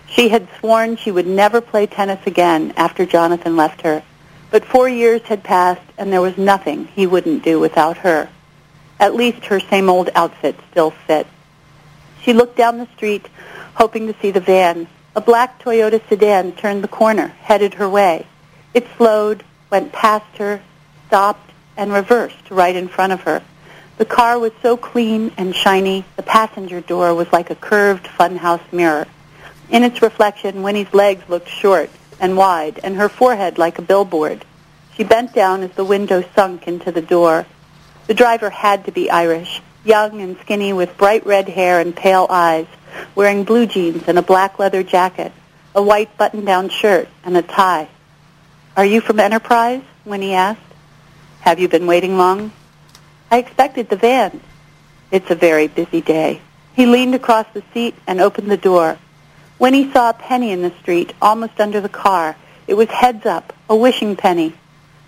She 0.10 0.28
had 0.28 0.50
sworn 0.60 0.98
she 0.98 1.12
would 1.12 1.28
never 1.28 1.62
play 1.62 1.86
tennis 1.86 2.20
again 2.28 2.74
after 2.76 3.06
Jonathan 3.06 3.56
left 3.56 3.82
her, 3.82 4.04
but 4.52 4.66
four 4.66 4.90
years 4.90 5.22
had 5.24 5.44
passed 5.44 5.82
and 5.98 6.12
there 6.12 6.22
was 6.22 6.38
nothing 6.38 6.88
he 6.88 7.06
wouldn't 7.06 7.44
do 7.44 7.60
without 7.60 7.98
her. 7.98 8.30
At 9.00 9.16
least 9.16 9.46
her 9.46 9.60
same 9.60 9.90
old 9.90 10.10
outfit 10.16 10.56
still 10.72 10.92
fit. 10.92 11.28
She 12.22 12.34
looked 12.34 12.58
down 12.58 12.78
the 12.78 12.88
street, 12.96 13.28
hoping 13.76 14.08
to 14.08 14.16
see 14.22 14.32
the 14.32 14.42
van. 14.42 14.88
A 15.16 15.22
black 15.22 15.62
Toyota 15.62 16.02
sedan 16.10 16.52
turned 16.54 16.84
the 16.84 16.88
corner, 16.88 17.28
headed 17.28 17.76
her 17.76 17.88
way. 17.88 18.26
It 18.74 18.88
slowed, 18.98 19.44
went 19.70 19.92
past 19.92 20.38
her, 20.38 20.62
stopped, 21.08 21.52
and 21.78 21.94
reversed 21.94 22.52
right 22.52 22.76
in 22.76 22.88
front 22.88 23.14
of 23.14 23.22
her. 23.22 23.42
The 23.98 24.06
car 24.06 24.40
was 24.40 24.52
so 24.62 24.78
clean 24.78 25.32
and 25.38 25.56
shiny, 25.56 26.06
the 26.16 26.24
passenger 26.24 26.82
door 26.82 27.14
was 27.14 27.32
like 27.32 27.50
a 27.50 27.56
curved 27.56 28.06
funhouse 28.06 28.72
mirror. 28.72 29.08
In 29.70 29.84
its 29.84 30.02
reflection, 30.02 30.64
Winnie's 30.64 30.94
legs 30.94 31.28
looked 31.30 31.50
short 31.50 31.90
and 32.20 32.38
wide, 32.38 32.80
and 32.84 32.96
her 32.96 33.10
forehead 33.10 33.58
like 33.58 33.78
a 33.78 33.84
billboard. 33.84 34.46
She 34.96 35.04
bent 35.04 35.34
down 35.34 35.64
as 35.64 35.72
the 35.72 35.86
window 35.86 36.24
sunk 36.36 36.68
into 36.68 36.92
the 36.92 37.02
door. 37.02 37.46
The 38.08 38.14
driver 38.14 38.50
had 38.50 38.86
to 38.86 38.92
be 38.92 39.10
Irish, 39.10 39.62
young 39.86 40.22
and 40.22 40.38
skinny 40.42 40.74
with 40.74 40.98
bright 40.98 41.26
red 41.26 41.48
hair 41.48 41.80
and 41.80 41.96
pale 41.96 42.28
eyes, 42.30 42.68
wearing 43.16 43.44
blue 43.44 43.66
jeans 43.66 44.04
and 44.08 44.18
a 44.18 44.22
black 44.22 44.60
leather 44.60 44.84
jacket, 44.84 45.32
a 45.74 45.82
white 45.82 46.18
button-down 46.18 46.70
shirt, 46.70 47.08
and 47.24 47.38
a 47.38 47.42
tie. 47.42 47.88
Are 48.76 48.86
you 48.86 49.02
from 49.02 49.20
Enterprise? 49.20 49.84
Winnie 50.06 50.34
asked. 50.34 50.62
Have 51.42 51.60
you 51.60 51.68
been 51.68 51.88
waiting 51.88 52.18
long? 52.18 52.52
I 53.32 53.38
expected 53.38 53.90
the 53.90 53.96
van. 53.96 54.42
It's 55.12 55.30
a 55.30 55.36
very 55.36 55.68
busy 55.68 56.02
day. 56.02 56.42
He 56.74 56.86
leaned 56.86 57.16
across 57.16 57.46
the 57.54 57.64
seat 57.74 57.96
and 58.08 58.20
opened 58.20 58.50
the 58.50 58.58
door. 58.58 58.98
When 59.60 59.76
he 59.76 59.92
saw 59.92 60.10
a 60.10 60.14
penny 60.14 60.50
in 60.50 60.64
the 60.64 60.74
street, 60.82 61.14
almost 61.22 61.60
under 61.60 61.80
the 61.80 61.88
car, 61.88 62.36
it 62.66 62.74
was 62.74 62.90
heads 62.90 63.28
up, 63.28 63.54
a 63.70 63.76
wishing 63.76 64.16
penny. 64.16 64.56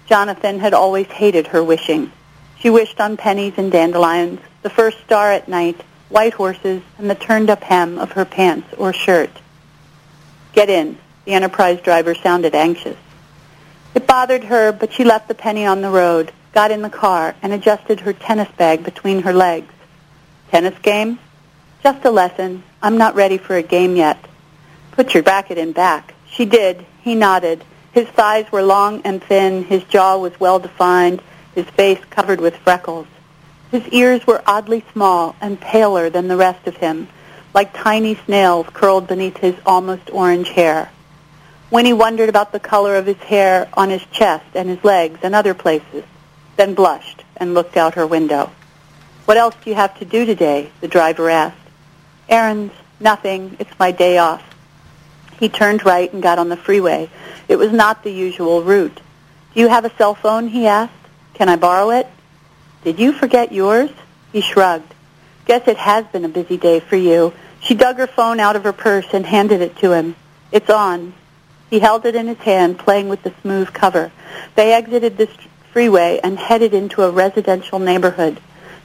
Jonathan 0.05 0.59
had 0.59 0.75
always 0.75 1.07
hated 1.07 1.47
her 1.47 1.63
wishing. 1.63 2.11
She 2.59 2.69
wished 2.69 2.99
on 2.99 3.17
pennies 3.17 3.53
and 3.57 3.71
dandelions, 3.71 4.39
the 4.61 4.69
first 4.69 4.99
star 4.99 5.31
at 5.31 5.47
night, 5.47 5.81
white 6.09 6.33
horses, 6.33 6.83
and 6.99 7.09
the 7.09 7.15
turned-up 7.15 7.63
hem 7.63 7.97
of 7.97 8.11
her 8.11 8.25
pants 8.25 8.71
or 8.77 8.93
shirt. 8.93 9.31
Get 10.53 10.69
in. 10.69 10.99
The 11.25 11.33
Enterprise 11.33 11.81
driver 11.81 12.13
sounded 12.13 12.53
anxious. 12.53 12.97
It 13.95 14.05
bothered 14.05 14.43
her, 14.43 14.71
but 14.71 14.93
she 14.93 15.03
left 15.03 15.27
the 15.27 15.33
penny 15.33 15.65
on 15.65 15.81
the 15.81 15.89
road 15.89 16.31
got 16.53 16.71
in 16.71 16.81
the 16.81 16.89
car, 16.89 17.35
and 17.41 17.53
adjusted 17.53 18.01
her 18.01 18.13
tennis 18.13 18.49
bag 18.57 18.83
between 18.83 19.21
her 19.21 19.33
legs. 19.33 19.73
Tennis 20.49 20.77
game? 20.79 21.19
Just 21.83 22.03
a 22.05 22.11
lesson. 22.11 22.63
I'm 22.81 22.97
not 22.97 23.15
ready 23.15 23.37
for 23.37 23.55
a 23.55 23.63
game 23.63 23.95
yet. 23.95 24.17
Put 25.01 25.15
your 25.15 25.23
racket 25.23 25.57
in 25.57 25.71
back. 25.71 26.13
She 26.27 26.45
did. 26.45 26.85
He 27.01 27.15
nodded. 27.15 27.63
His 27.91 28.07
thighs 28.09 28.51
were 28.51 28.61
long 28.61 29.01
and 29.03 29.19
thin. 29.19 29.63
His 29.63 29.83
jaw 29.85 30.19
was 30.19 30.39
well 30.39 30.59
defined. 30.59 31.23
His 31.55 31.65
face 31.65 31.97
covered 32.11 32.39
with 32.39 32.55
freckles. 32.57 33.07
His 33.71 33.87
ears 33.87 34.27
were 34.27 34.43
oddly 34.45 34.85
small 34.93 35.35
and 35.41 35.59
paler 35.59 36.11
than 36.11 36.27
the 36.27 36.37
rest 36.37 36.67
of 36.67 36.77
him, 36.77 37.07
like 37.51 37.73
tiny 37.73 38.13
snails 38.13 38.67
curled 38.71 39.07
beneath 39.07 39.37
his 39.37 39.55
almost 39.65 40.11
orange 40.11 40.49
hair. 40.49 40.91
Winnie 41.71 41.93
wondered 41.93 42.29
about 42.29 42.51
the 42.51 42.59
color 42.59 42.95
of 42.95 43.07
his 43.07 43.17
hair 43.17 43.69
on 43.73 43.89
his 43.89 44.05
chest 44.11 44.45
and 44.53 44.69
his 44.69 44.83
legs 44.83 45.21
and 45.23 45.33
other 45.33 45.55
places 45.55 46.03
then 46.57 46.75
blushed 46.75 47.23
and 47.37 47.55
looked 47.55 47.75
out 47.75 47.95
her 47.95 48.05
window. 48.05 48.51
What 49.25 49.37
else 49.37 49.55
do 49.63 49.71
you 49.71 49.75
have 49.75 49.97
to 49.97 50.05
do 50.05 50.27
today? 50.27 50.69
the 50.79 50.87
driver 50.87 51.27
asked. 51.27 51.57
Errands, 52.29 52.75
nothing. 52.99 53.55
It's 53.57 53.79
my 53.79 53.91
day 53.91 54.19
off. 54.19 54.43
He 55.41 55.49
turned 55.49 55.83
right 55.83 56.13
and 56.13 56.21
got 56.21 56.37
on 56.37 56.49
the 56.49 56.55
freeway. 56.55 57.09
It 57.47 57.55
was 57.55 57.71
not 57.71 58.03
the 58.03 58.11
usual 58.11 58.61
route. 58.61 59.01
Do 59.55 59.59
you 59.59 59.69
have 59.69 59.85
a 59.85 59.97
cell 59.97 60.13
phone? 60.13 60.47
he 60.47 60.67
asked. 60.67 60.93
Can 61.33 61.49
I 61.49 61.55
borrow 61.55 61.89
it? 61.89 62.07
Did 62.83 62.99
you 62.99 63.11
forget 63.11 63.51
yours? 63.51 63.89
He 64.31 64.41
shrugged. 64.41 64.93
Guess 65.45 65.67
it 65.67 65.77
has 65.77 66.05
been 66.05 66.25
a 66.25 66.29
busy 66.29 66.57
day 66.57 66.79
for 66.79 66.95
you. 66.95 67.33
She 67.59 67.73
dug 67.73 67.97
her 67.97 68.05
phone 68.05 68.39
out 68.39 68.55
of 68.55 68.63
her 68.65 68.71
purse 68.71 69.07
and 69.13 69.25
handed 69.25 69.61
it 69.61 69.77
to 69.77 69.93
him. 69.93 70.15
It's 70.51 70.69
on. 70.69 71.15
He 71.71 71.79
held 71.79 72.05
it 72.05 72.15
in 72.15 72.27
his 72.27 72.37
hand, 72.37 72.77
playing 72.77 73.09
with 73.09 73.23
the 73.23 73.33
smooth 73.41 73.73
cover. 73.73 74.11
They 74.53 74.73
exited 74.73 75.17
the 75.17 75.27
freeway 75.73 76.19
and 76.23 76.37
headed 76.37 76.75
into 76.75 77.01
a 77.01 77.09
residential 77.09 77.79
neighborhood. 77.79 78.39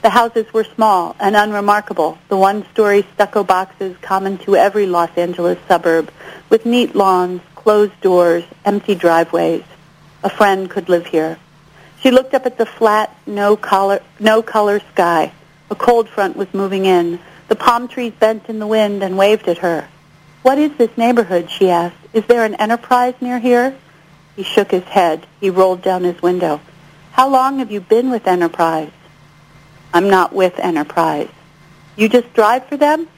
The 0.07 0.11
houses 0.11 0.47
were 0.53 0.63
small 0.63 1.17
and 1.19 1.35
unremarkable, 1.35 2.17
the 2.29 2.37
one-story 2.37 3.05
stucco 3.15 3.43
boxes 3.43 3.97
common 4.03 4.39
to 4.45 4.55
every 4.55 4.87
Los 4.87 5.11
Angeles 5.17 5.59
suburb, 5.67 6.13
with 6.49 6.65
neat 6.65 6.95
lawns, 6.95 7.41
closed 7.57 8.01
doors, 8.03 8.45
empty 8.65 8.95
driveways. 8.95 9.65
A 10.23 10.31
friend 10.31 10.71
could 10.71 10.89
live 10.89 11.07
here. 11.07 11.39
She 12.01 12.13
looked 12.13 12.35
up 12.35 12.47
at 12.47 12.57
the 12.57 12.67
flat, 12.67 13.19
no-color, 13.27 14.01
no-color 14.21 14.79
sky. 14.93 15.33
A 15.73 15.75
cold 15.75 16.09
front 16.09 16.37
was 16.37 16.55
moving 16.55 16.85
in. 16.85 17.19
The 17.49 17.57
palm 17.57 17.89
trees 17.89 18.13
bent 18.13 18.49
in 18.49 18.61
the 18.61 18.67
wind 18.69 19.03
and 19.03 19.19
waved 19.19 19.49
at 19.49 19.59
her. 19.59 19.89
What 20.43 20.59
is 20.59 20.71
this 20.79 20.97
neighborhood, 20.97 21.51
she 21.51 21.69
asked. 21.69 21.97
Is 22.13 22.25
there 22.27 22.45
an 22.45 22.55
enterprise 22.55 23.15
near 23.21 23.41
here? 23.41 23.77
He 24.37 24.45
shook 24.45 24.71
his 24.71 24.85
head. 24.85 25.27
He 25.41 25.51
rolled 25.51 25.83
down 25.83 26.05
his 26.05 26.23
window. 26.23 26.61
How 27.11 27.29
long 27.29 27.59
have 27.59 27.73
you 27.73 27.81
been 27.81 28.13
with 28.13 28.29
Enterprise? 28.29 28.93
I'm 29.97 30.11
not 30.11 30.35
with 30.35 30.59
Enterprise. 30.59 31.31
You 31.97 32.11
just 32.11 32.35
drive 32.35 32.67
for 32.67 32.77
them? 32.77 33.09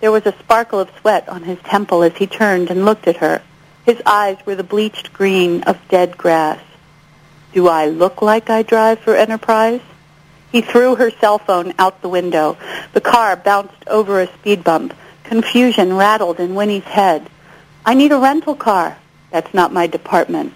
There 0.00 0.10
was 0.10 0.26
a 0.26 0.34
sparkle 0.40 0.80
of 0.80 0.90
sweat 0.98 1.28
on 1.28 1.44
his 1.44 1.60
temple 1.60 2.02
as 2.02 2.16
he 2.16 2.26
turned 2.26 2.72
and 2.72 2.84
looked 2.84 3.06
at 3.06 3.18
her. 3.18 3.40
His 3.86 4.02
eyes 4.04 4.36
were 4.44 4.56
the 4.56 4.64
bleached 4.64 5.12
green 5.12 5.62
of 5.62 5.78
dead 5.88 6.18
grass. 6.18 6.58
Do 7.52 7.68
I 7.68 7.86
look 7.86 8.20
like 8.20 8.50
I 8.50 8.64
drive 8.64 8.98
for 8.98 9.14
Enterprise? 9.14 9.80
He 10.50 10.60
threw 10.60 10.96
her 10.96 11.12
cell 11.12 11.38
phone 11.38 11.72
out 11.78 12.02
the 12.02 12.08
window. 12.08 12.58
The 12.94 13.00
car 13.00 13.36
bounced 13.36 13.86
over 13.86 14.20
a 14.20 14.26
speed 14.26 14.64
bump. 14.64 14.92
Confusion 15.22 15.94
rattled 15.94 16.40
in 16.40 16.56
Winnie's 16.56 16.82
head. 16.82 17.30
I 17.86 17.94
need 17.94 18.10
a 18.10 18.18
rental 18.18 18.56
car. 18.56 18.98
That's 19.30 19.54
not 19.54 19.72
my 19.72 19.86
department. 19.86 20.52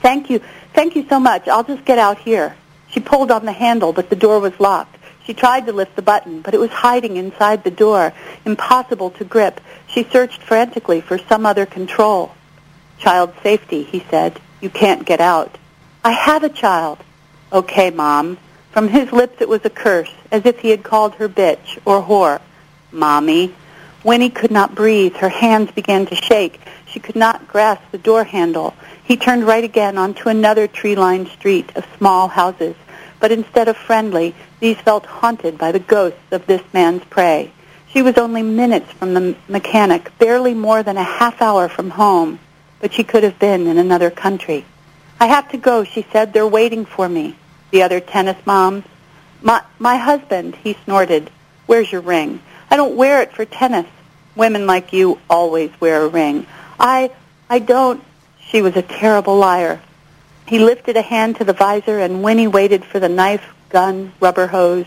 Thank 0.00 0.30
you. 0.30 0.40
Thank 0.72 0.96
you 0.96 1.06
so 1.10 1.20
much. 1.20 1.46
I'll 1.46 1.62
just 1.62 1.84
get 1.84 1.98
out 1.98 2.16
here. 2.16 2.56
She 2.94 3.00
pulled 3.00 3.32
on 3.32 3.44
the 3.44 3.52
handle, 3.52 3.92
but 3.92 4.08
the 4.08 4.14
door 4.14 4.38
was 4.38 4.58
locked. 4.60 4.93
She 5.26 5.34
tried 5.34 5.66
to 5.66 5.72
lift 5.72 5.96
the 5.96 6.02
button, 6.02 6.42
but 6.42 6.54
it 6.54 6.60
was 6.60 6.70
hiding 6.70 7.16
inside 7.16 7.64
the 7.64 7.70
door, 7.70 8.12
impossible 8.44 9.10
to 9.12 9.24
grip. 9.24 9.60
She 9.86 10.04
searched 10.04 10.42
frantically 10.42 11.00
for 11.00 11.18
some 11.18 11.46
other 11.46 11.66
control. 11.66 12.34
Child 12.98 13.32
safety, 13.42 13.82
he 13.82 14.00
said. 14.10 14.38
You 14.60 14.70
can't 14.70 15.06
get 15.06 15.20
out. 15.20 15.56
I 16.04 16.12
have 16.12 16.44
a 16.44 16.48
child. 16.48 16.98
Okay, 17.52 17.90
Mom. 17.90 18.38
From 18.72 18.88
his 18.88 19.12
lips 19.12 19.40
it 19.40 19.48
was 19.48 19.64
a 19.64 19.70
curse, 19.70 20.12
as 20.30 20.44
if 20.44 20.58
he 20.58 20.70
had 20.70 20.82
called 20.82 21.14
her 21.14 21.28
bitch 21.28 21.78
or 21.84 22.02
whore. 22.02 22.40
Mommy. 22.92 23.54
Winnie 24.02 24.30
could 24.30 24.50
not 24.50 24.74
breathe. 24.74 25.14
Her 25.16 25.28
hands 25.30 25.70
began 25.70 26.04
to 26.06 26.14
shake. 26.14 26.60
She 26.86 27.00
could 27.00 27.16
not 27.16 27.48
grasp 27.48 27.82
the 27.90 27.98
door 27.98 28.24
handle. 28.24 28.74
He 29.04 29.16
turned 29.16 29.46
right 29.46 29.64
again 29.64 29.96
onto 29.96 30.28
another 30.28 30.66
tree-lined 30.66 31.28
street 31.28 31.74
of 31.76 31.86
small 31.96 32.28
houses, 32.28 32.76
but 33.24 33.32
instead 33.32 33.68
of 33.68 33.76
friendly, 33.78 34.34
these 34.60 34.76
felt 34.76 35.06
haunted 35.06 35.56
by 35.56 35.72
the 35.72 35.78
ghosts 35.78 36.30
of 36.30 36.44
this 36.44 36.60
man's 36.74 37.02
prey. 37.04 37.50
She 37.88 38.02
was 38.02 38.18
only 38.18 38.42
minutes 38.42 38.92
from 38.92 39.14
the 39.14 39.34
mechanic, 39.48 40.12
barely 40.18 40.52
more 40.52 40.82
than 40.82 40.98
a 40.98 41.02
half 41.02 41.40
hour 41.40 41.70
from 41.70 41.88
home, 41.88 42.38
but 42.80 42.92
she 42.92 43.02
could 43.02 43.22
have 43.22 43.38
been 43.38 43.66
in 43.66 43.78
another 43.78 44.10
country. 44.10 44.66
I 45.18 45.28
have 45.28 45.50
to 45.52 45.56
go, 45.56 45.84
she 45.84 46.04
said. 46.12 46.34
They're 46.34 46.46
waiting 46.46 46.84
for 46.84 47.08
me. 47.08 47.34
The 47.70 47.80
other 47.80 47.98
tennis 47.98 48.36
moms. 48.44 48.84
My, 49.40 49.62
my 49.78 49.96
husband, 49.96 50.56
he 50.56 50.76
snorted. 50.84 51.30
Where's 51.64 51.90
your 51.90 52.02
ring? 52.02 52.42
I 52.70 52.76
don't 52.76 52.94
wear 52.94 53.22
it 53.22 53.32
for 53.32 53.46
tennis. 53.46 53.86
Women 54.36 54.66
like 54.66 54.92
you 54.92 55.18
always 55.30 55.70
wear 55.80 56.02
a 56.02 56.08
ring. 56.08 56.46
I, 56.78 57.10
I 57.48 57.60
don't, 57.60 58.04
she 58.38 58.60
was 58.60 58.76
a 58.76 58.82
terrible 58.82 59.38
liar. 59.38 59.80
He 60.46 60.58
lifted 60.58 60.96
a 60.96 61.02
hand 61.02 61.36
to 61.36 61.44
the 61.44 61.52
visor, 61.52 61.98
and 61.98 62.22
Winnie 62.22 62.48
waited 62.48 62.84
for 62.84 63.00
the 63.00 63.08
knife, 63.08 63.54
gun, 63.70 64.12
rubber 64.20 64.46
hose, 64.46 64.86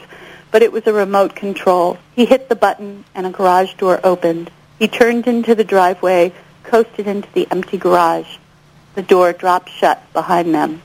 but 0.52 0.62
it 0.62 0.72
was 0.72 0.86
a 0.88 0.94
remote 0.94 1.36
control. 1.36 1.98
He 2.16 2.26
hit 2.26 2.50
the 2.50 2.56
button, 2.56 3.06
and 3.16 3.26
a 3.26 3.32
garage 3.32 3.74
door 3.76 4.00
opened. 4.04 4.52
He 4.80 4.88
turned 4.88 5.28
into 5.28 5.56
the 5.56 5.64
driveway, 5.64 6.34
coasted 6.64 7.08
into 7.08 7.32
the 7.34 7.48
empty 7.50 7.78
garage. 7.78 8.38
The 8.96 9.02
door 9.02 9.34
dropped 9.34 9.70
shut 9.70 10.02
behind 10.14 10.54
them. 10.54 10.82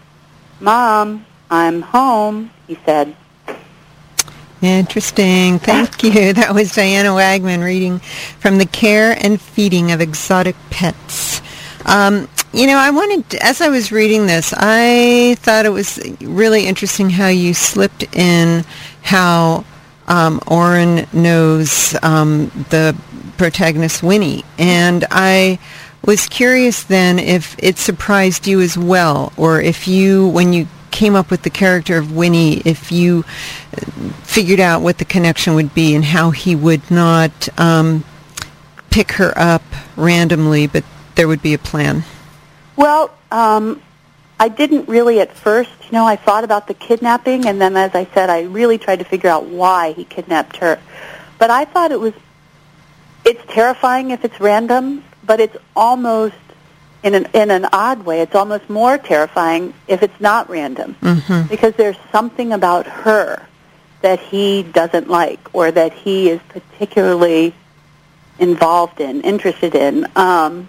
Mom, 0.60 1.26
I'm 1.50 1.82
home, 1.82 2.50
he 2.66 2.78
said. 2.86 3.14
Interesting. 4.62 5.58
Thank 5.58 6.02
you. 6.04 6.12
That 6.34 6.54
was 6.54 6.74
Diana 6.74 7.08
Wagman 7.08 7.64
reading 7.64 7.98
from 8.38 8.58
The 8.58 8.66
Care 8.66 9.16
and 9.20 9.40
Feeding 9.40 9.90
of 9.90 10.00
Exotic 10.00 10.56
Pets. 10.70 11.42
Um, 11.84 12.28
you 12.52 12.66
know, 12.66 12.76
I 12.76 12.90
wanted, 12.90 13.30
to, 13.30 13.44
as 13.44 13.60
I 13.60 13.68
was 13.68 13.90
reading 13.90 14.26
this, 14.26 14.52
I 14.56 15.36
thought 15.38 15.64
it 15.64 15.70
was 15.70 15.98
really 16.20 16.66
interesting 16.66 17.08
how 17.08 17.28
you 17.28 17.54
slipped 17.54 18.04
in 18.14 18.64
how 19.02 19.64
um, 20.06 20.40
Oren 20.46 21.06
knows 21.12 21.96
um, 22.02 22.46
the 22.70 22.96
protagonist 23.38 24.02
Winnie, 24.02 24.44
and 24.58 25.06
I 25.10 25.58
was 26.04 26.26
curious 26.26 26.82
then 26.82 27.18
if 27.18 27.56
it 27.58 27.78
surprised 27.78 28.46
you 28.46 28.60
as 28.60 28.76
well, 28.76 29.32
or 29.36 29.60
if 29.60 29.88
you, 29.88 30.28
when 30.28 30.52
you 30.52 30.68
came 30.90 31.14
up 31.14 31.30
with 31.30 31.42
the 31.42 31.50
character 31.50 31.96
of 31.96 32.14
Winnie 32.14 32.58
if 32.66 32.92
you 32.92 33.22
figured 34.22 34.60
out 34.60 34.82
what 34.82 34.98
the 34.98 35.04
connection 35.06 35.54
would 35.54 35.74
be 35.74 35.94
and 35.94 36.04
how 36.04 36.30
he 36.30 36.54
would 36.54 36.90
not 36.90 37.48
um, 37.58 38.04
pick 38.90 39.12
her 39.12 39.32
up 39.36 39.62
randomly, 39.96 40.66
but 40.66 40.84
there 41.14 41.26
would 41.26 41.40
be 41.40 41.54
a 41.54 41.58
plan? 41.58 42.04
Well, 42.76 43.12
um, 43.30 43.82
I 44.38 44.48
didn't 44.48 44.88
really 44.88 45.20
at 45.20 45.32
first. 45.32 45.70
You 45.84 45.92
know, 45.92 46.04
I 46.04 46.16
thought 46.16 46.44
about 46.44 46.66
the 46.66 46.74
kidnapping, 46.74 47.46
and 47.46 47.60
then, 47.60 47.76
as 47.76 47.94
I 47.94 48.06
said, 48.06 48.30
I 48.30 48.42
really 48.42 48.78
tried 48.78 48.98
to 48.98 49.04
figure 49.04 49.30
out 49.30 49.46
why 49.46 49.92
he 49.92 50.04
kidnapped 50.04 50.56
her. 50.56 50.80
But 51.38 51.50
I 51.50 51.64
thought 51.64 51.92
it 51.92 52.00
was. 52.00 52.14
It's 53.24 53.40
terrifying 53.52 54.10
if 54.10 54.24
it's 54.24 54.40
random, 54.40 55.04
but 55.24 55.38
it's 55.38 55.56
almost 55.76 56.34
in 57.04 57.14
an 57.14 57.26
in 57.34 57.50
an 57.50 57.66
odd 57.72 58.04
way. 58.04 58.20
It's 58.20 58.34
almost 58.34 58.68
more 58.68 58.98
terrifying 58.98 59.74
if 59.86 60.02
it's 60.02 60.20
not 60.20 60.50
random, 60.50 60.96
mm-hmm. 61.00 61.48
because 61.48 61.74
there's 61.74 61.98
something 62.10 62.52
about 62.52 62.86
her 62.86 63.46
that 64.00 64.18
he 64.18 64.64
doesn't 64.64 65.08
like, 65.08 65.54
or 65.54 65.70
that 65.70 65.92
he 65.92 66.30
is 66.30 66.40
particularly 66.48 67.54
involved 68.40 69.00
in, 69.00 69.20
interested 69.20 69.76
in. 69.76 70.06
Um, 70.16 70.68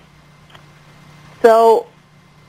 so 1.42 1.88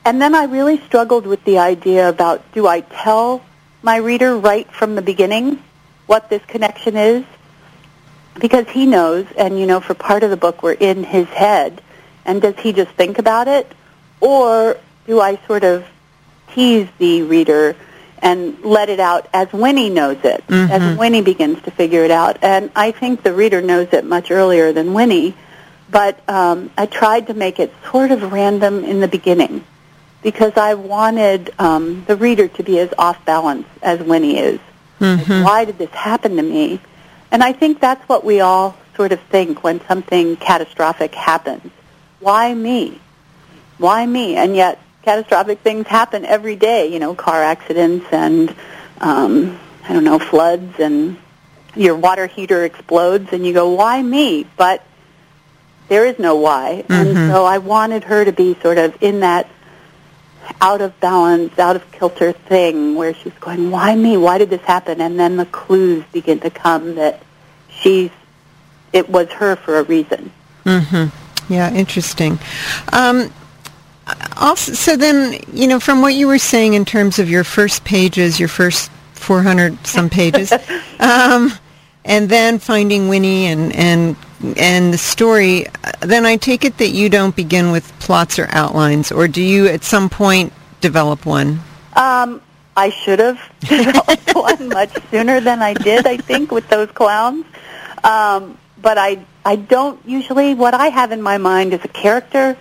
and 0.05 0.21
then 0.21 0.35
I 0.35 0.45
really 0.45 0.79
struggled 0.81 1.27
with 1.27 1.45
the 1.45 1.59
idea 1.59 2.09
about 2.09 2.53
do 2.53 2.67
I 2.67 2.81
tell 2.81 3.43
my 3.83 3.97
reader 3.97 4.37
right 4.37 4.71
from 4.71 4.95
the 4.95 5.03
beginning 5.03 5.63
what 6.07 6.29
this 6.29 6.45
connection 6.47 6.97
is? 6.97 7.25
Because 8.39 8.69
he 8.69 8.85
knows, 8.85 9.27
and 9.39 9.59
you 9.59 9.67
know, 9.67 9.81
for 9.81 9.95
part 9.95 10.23
of 10.23 10.31
the 10.31 10.37
book 10.37 10.63
we're 10.63 10.73
in 10.73 11.05
his 11.05 11.29
head, 11.29 11.81
and 12.25 12.43
does 12.43 12.57
he 12.59 12.73
just 12.73 12.91
think 12.93 13.19
about 13.19 13.49
it? 13.49 13.71
Or 14.21 14.77
do 15.07 15.21
I 15.21 15.37
sort 15.47 15.65
of 15.65 15.87
tease 16.53 16.89
the 16.99 17.23
reader 17.23 17.77
and 18.19 18.63
let 18.65 18.89
it 18.89 19.01
out 19.01 19.29
as 19.33 19.53
Winnie 19.53 19.91
knows 19.91 20.19
it, 20.25 20.47
mm-hmm. 20.47 20.73
as 20.73 20.99
Winnie 20.99 21.23
begins 21.23 21.63
to 21.63 21.71
figure 21.71 22.05
it 22.05 22.11
out? 22.11 22.39
And 22.43 22.71
I 22.75 22.91
think 22.91 23.23
the 23.23 23.33
reader 23.33 23.63
knows 23.63 23.89
it 23.93 24.05
much 24.05 24.31
earlier 24.31 24.73
than 24.73 24.95
Winnie, 24.95 25.35
but 25.91 26.19
um, 26.29 26.71
I 26.77 26.87
tried 26.87 27.29
to 27.29 27.35
make 27.35 27.61
it 27.61 27.73
sort 27.91 28.11
of 28.11 28.33
random 28.33 28.85
in 28.85 29.01
the 29.01 29.09
beginning 29.09 29.65
because 30.25 30.57
I 30.57 30.75
wanted 30.75 31.55
um, 31.61 32.05
the 32.07 32.17
reader 32.17 32.49
to 32.49 32.63
be 32.65 32.81
as 32.81 32.93
off 32.99 33.23
balance 33.27 33.69
as 33.83 34.01
Winnie 34.01 34.39
is. 34.39 34.59
Mm-hmm. 34.99 35.31
Like, 35.31 35.45
why 35.45 35.65
did 35.67 35.79
this 35.79 35.91
happen 35.91 36.37
to 36.37 36.43
me? 36.43 36.81
And 37.31 37.45
I 37.45 37.53
think 37.53 37.79
that's 37.79 38.03
what 38.09 38.25
we 38.25 38.41
all 38.41 38.75
sort 38.97 39.13
of 39.13 39.21
think 39.21 39.63
when 39.63 39.81
something 39.87 40.37
catastrophic 40.37 41.15
happens. 41.15 41.71
Why 42.21 42.55
me? 42.55 43.01
Why 43.77 44.07
me? 44.07 44.35
And 44.37 44.57
yet 44.57 44.81
catastrophic 45.03 45.61
things 45.61 45.87
happen 45.87 46.25
every 46.25 46.57
day, 46.57 46.91
you 46.91 46.99
know, 47.01 47.15
car 47.15 47.43
accidents 47.43 48.07
and, 48.11 48.55
um, 49.03 49.61
I 49.87 49.93
don't 49.93 50.05
know, 50.05 50.19
floods 50.19 50.81
and 50.81 51.19
your 51.77 51.97
water 51.97 52.27
heater 52.27 52.65
explodes 52.65 53.29
and 53.33 53.47
you 53.47 53.53
go, 53.53 53.75
why 53.75 54.03
me? 54.03 54.47
But 54.57 54.87
there 55.89 56.07
is 56.07 56.19
no 56.19 56.37
why. 56.37 56.85
Mm-hmm. 56.89 56.93
And 56.93 57.31
so 57.31 57.45
I 57.45 57.59
wanted 57.59 58.05
her 58.05 58.25
to 58.25 58.33
be 58.33 58.55
sort 58.63 58.79
of 58.79 58.97
in 59.03 59.21
that 59.21 59.51
out 60.61 60.81
of 60.81 60.99
balance, 61.01 61.59
out 61.59 61.77
of 61.77 61.91
kilter 61.93 62.33
thing 62.33 62.95
where 62.95 63.15
she's 63.15 63.33
going, 63.35 63.71
why 63.71 63.95
me? 63.95 64.17
Why 64.17 64.39
did 64.39 64.51
this 64.51 64.63
happen? 64.63 65.01
And 65.01 65.19
then 65.19 65.37
the 65.37 65.47
clues 65.47 66.05
begin 66.13 66.41
to 66.41 66.51
come 66.51 66.97
that 66.97 67.23
she's, 67.69 68.11
it 68.93 69.09
was 69.09 69.31
her 69.33 69.57
for 69.57 69.79
a 69.79 69.83
reason. 69.83 70.33
Mm-hmm. 70.65 71.53
Yeah, 71.53 71.73
interesting. 71.73 72.39
Um, 72.93 73.33
also, 74.37 74.73
so 74.73 74.97
then, 74.97 75.41
you 75.53 75.67
know, 75.67 75.81
from 75.81 76.03
what 76.03 76.15
you 76.15 76.27
were 76.27 76.39
saying 76.39 76.75
in 76.75 76.85
terms 76.85 77.19
of 77.19 77.29
your 77.29 77.45
first 77.45 77.85
pages, 77.85 78.39
your 78.39 78.49
first 78.49 78.91
400 79.15 79.87
some 79.87 80.11
pages, 80.11 80.53
um, 81.01 81.53
and 82.05 82.29
then 82.29 82.59
finding 82.59 83.09
Winnie 83.09 83.47
and, 83.47 83.75
and 83.75 84.17
and 84.57 84.93
the 84.93 84.99
story, 84.99 85.67
then 86.01 86.27
I 86.27 86.37
take 86.37 86.65
it 86.65 86.79
that 86.79 86.91
you 86.91 87.09
don't 87.09 87.35
begin 87.35 87.71
with 87.73 87.93
plots 88.01 88.39
or 88.39 88.47
outlines, 88.51 89.11
or 89.11 89.29
do 89.29 89.43
you 89.43 89.67
at 89.67 89.85
some 89.85 90.09
point 90.09 90.53
develop 90.81 91.25
one? 91.25 91.61
Um, 91.95 92.41
I 92.77 92.91
should 92.91 93.19
have 93.21 93.41
developed 93.61 94.35
one 94.35 94.69
much 94.69 94.93
sooner 95.11 95.41
than 95.41 95.63
I 95.63 95.75
did. 95.75 96.07
I 96.07 96.17
think 96.17 96.51
with 96.51 96.69
those 96.69 96.91
clowns, 96.91 97.47
um, 98.03 98.59
but 98.81 98.99
I 98.99 99.25
I 99.45 99.57
don't 99.57 100.01
usually. 100.07 100.55
What 100.55 100.75
I 100.75 100.89
have 100.89 101.13
in 101.13 101.23
my 101.23 101.39
mind 101.39 101.73
is 101.73 101.85
a 101.85 101.89
character 101.89 102.57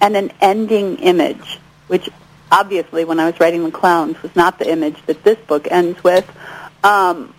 and 0.00 0.16
an 0.16 0.32
ending 0.40 0.98
image, 0.98 1.58
which 1.88 2.08
obviously 2.50 3.04
when 3.04 3.18
I 3.18 3.26
was 3.26 3.40
writing 3.40 3.64
the 3.64 3.70
clowns 3.70 4.22
was 4.22 4.34
not 4.36 4.58
the 4.58 4.70
image 4.70 4.96
that 5.06 5.24
this 5.24 5.38
book 5.46 5.66
ends 5.70 6.02
with. 6.04 6.30
Um, 6.84 7.34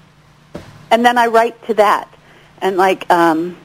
and 0.91 1.05
then 1.05 1.17
I 1.17 1.27
write 1.27 1.65
to 1.67 1.73
that, 1.75 2.11
and 2.61 2.77
like 2.77 3.09
um, 3.09 3.57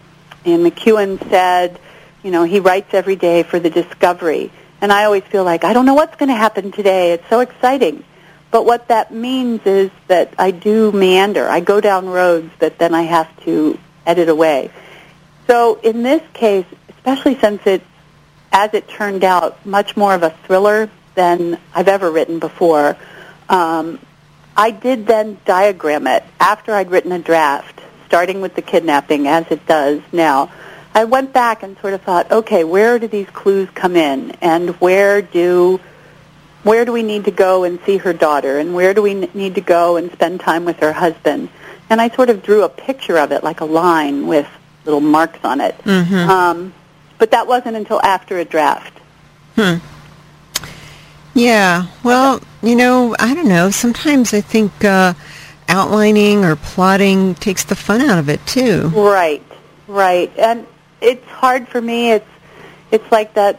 Ian 0.47 0.65
McEwan 0.65 1.19
said, 1.31 1.79
you 2.23 2.31
know, 2.31 2.45
he 2.45 2.61
writes 2.61 2.95
every 2.95 3.17
day 3.17 3.43
for 3.43 3.59
the 3.59 3.71
discovery. 3.71 4.51
And 4.81 4.93
I 4.93 5.05
always 5.05 5.23
feel 5.25 5.45
like, 5.45 5.65
I 5.65 5.73
don't 5.73 5.87
know 5.87 5.95
what's 5.95 6.17
going 6.17 6.29
to 6.29 6.37
happen 6.37 6.73
today. 6.73 7.13
It's 7.13 7.29
so 7.29 7.41
exciting. 7.41 8.05
But 8.51 8.67
what 8.67 8.89
that 8.89 9.13
means 9.13 9.61
is 9.65 9.91
that 10.09 10.35
I 10.39 10.51
do 10.51 10.93
meander. 10.93 11.49
I 11.49 11.61
go 11.61 11.81
down 11.81 12.09
roads 12.09 12.51
that 12.59 12.79
then 12.79 12.95
I 12.95 13.03
have 13.03 13.45
to 13.45 13.79
edit 14.05 14.29
away. 14.29 14.71
So 15.47 15.81
in 15.83 16.03
this 16.03 16.23
case, 16.33 16.67
especially 16.91 17.39
since 17.39 17.63
it's, 17.67 17.85
as 18.53 18.75
it 18.75 18.89
turned 18.89 19.25
out, 19.25 19.65
much 19.65 19.97
more 19.97 20.15
of 20.15 20.23
a 20.23 20.31
thriller 20.45 20.91
than 21.15 21.59
I've 21.75 21.89
ever 21.89 22.11
written 22.11 22.39
before, 22.39 22.97
um, 23.49 23.99
I 24.57 24.71
did 24.71 25.07
then 25.07 25.39
diagram 25.45 26.07
it 26.07 26.25
after 26.39 26.75
I'd 26.75 26.91
written 26.91 27.13
a 27.13 27.19
draft 27.19 27.81
starting 28.13 28.43
with 28.43 28.55
the 28.55 28.61
kidnapping 28.61 29.27
as 29.27 29.47
it 29.51 29.67
does 29.67 29.99
now, 30.13 30.53
I 30.95 31.05
went 31.05 31.33
back 31.33 31.63
and 31.63 31.79
sort 31.79 31.95
of 31.95 32.03
thought, 32.03 32.31
okay, 32.31 32.63
where 32.63 32.99
do 32.99 33.09
these 33.09 33.27
clues 33.31 33.71
come 33.71 33.97
in, 33.97 34.33
and 34.43 34.69
where 34.83 35.23
do 35.23 35.81
where 36.63 36.85
do 36.85 36.93
we 36.93 37.03
need 37.03 37.25
to 37.25 37.31
go 37.31 37.65
and 37.65 37.81
see 37.87 37.97
her 37.97 38.13
daughter, 38.13 38.59
and 38.59 38.75
where 38.75 38.93
do 38.93 39.01
we 39.01 39.15
need 39.15 39.55
to 39.55 39.63
go 39.63 39.97
and 39.97 40.13
spend 40.13 40.41
time 40.41 40.67
with 40.67 40.79
her 40.81 40.93
husband? 40.93 41.49
And 41.89 42.03
I 42.03 42.11
sort 42.11 42.29
of 42.29 42.43
drew 42.43 42.65
a 42.65 42.69
picture 42.69 43.17
of 43.17 43.33
it, 43.33 43.43
like 43.43 43.63
a 43.63 43.65
line 43.65 44.27
with 44.27 44.47
little 44.85 45.01
marks 45.01 45.43
on 45.43 45.63
it. 45.63 45.75
Mm-hmm. 45.79 46.15
Um, 46.15 46.75
but 47.17 47.31
that 47.31 47.47
wasn't 47.47 47.77
until 47.77 48.03
after 48.03 48.39
a 48.39 48.45
draft. 48.45 48.99
Hmm. 49.57 49.77
Yeah. 51.33 51.87
Well, 52.05 52.43
you 52.63 52.77
know, 52.77 53.17
I 53.19 53.33
don't 53.33 53.49
know. 53.49 53.71
Sometimes 53.71 54.35
I 54.35 54.43
think. 54.43 54.85
Uh, 54.85 55.15
outlining 55.73 56.45
or 56.45 56.55
plotting 56.55 57.35
takes 57.35 57.65
the 57.65 57.75
fun 57.75 58.03
out 58.03 58.19
of 58.19 58.29
it 58.29 58.47
too. 58.47 58.89
Right, 58.89 59.43
right. 59.89 60.31
And 60.39 60.67
it's 61.01 61.27
hard 61.27 61.67
for 61.67 61.81
me. 61.81 62.13
It's 62.13 62.29
it's 62.91 63.11
like 63.11 63.35
that 63.35 63.59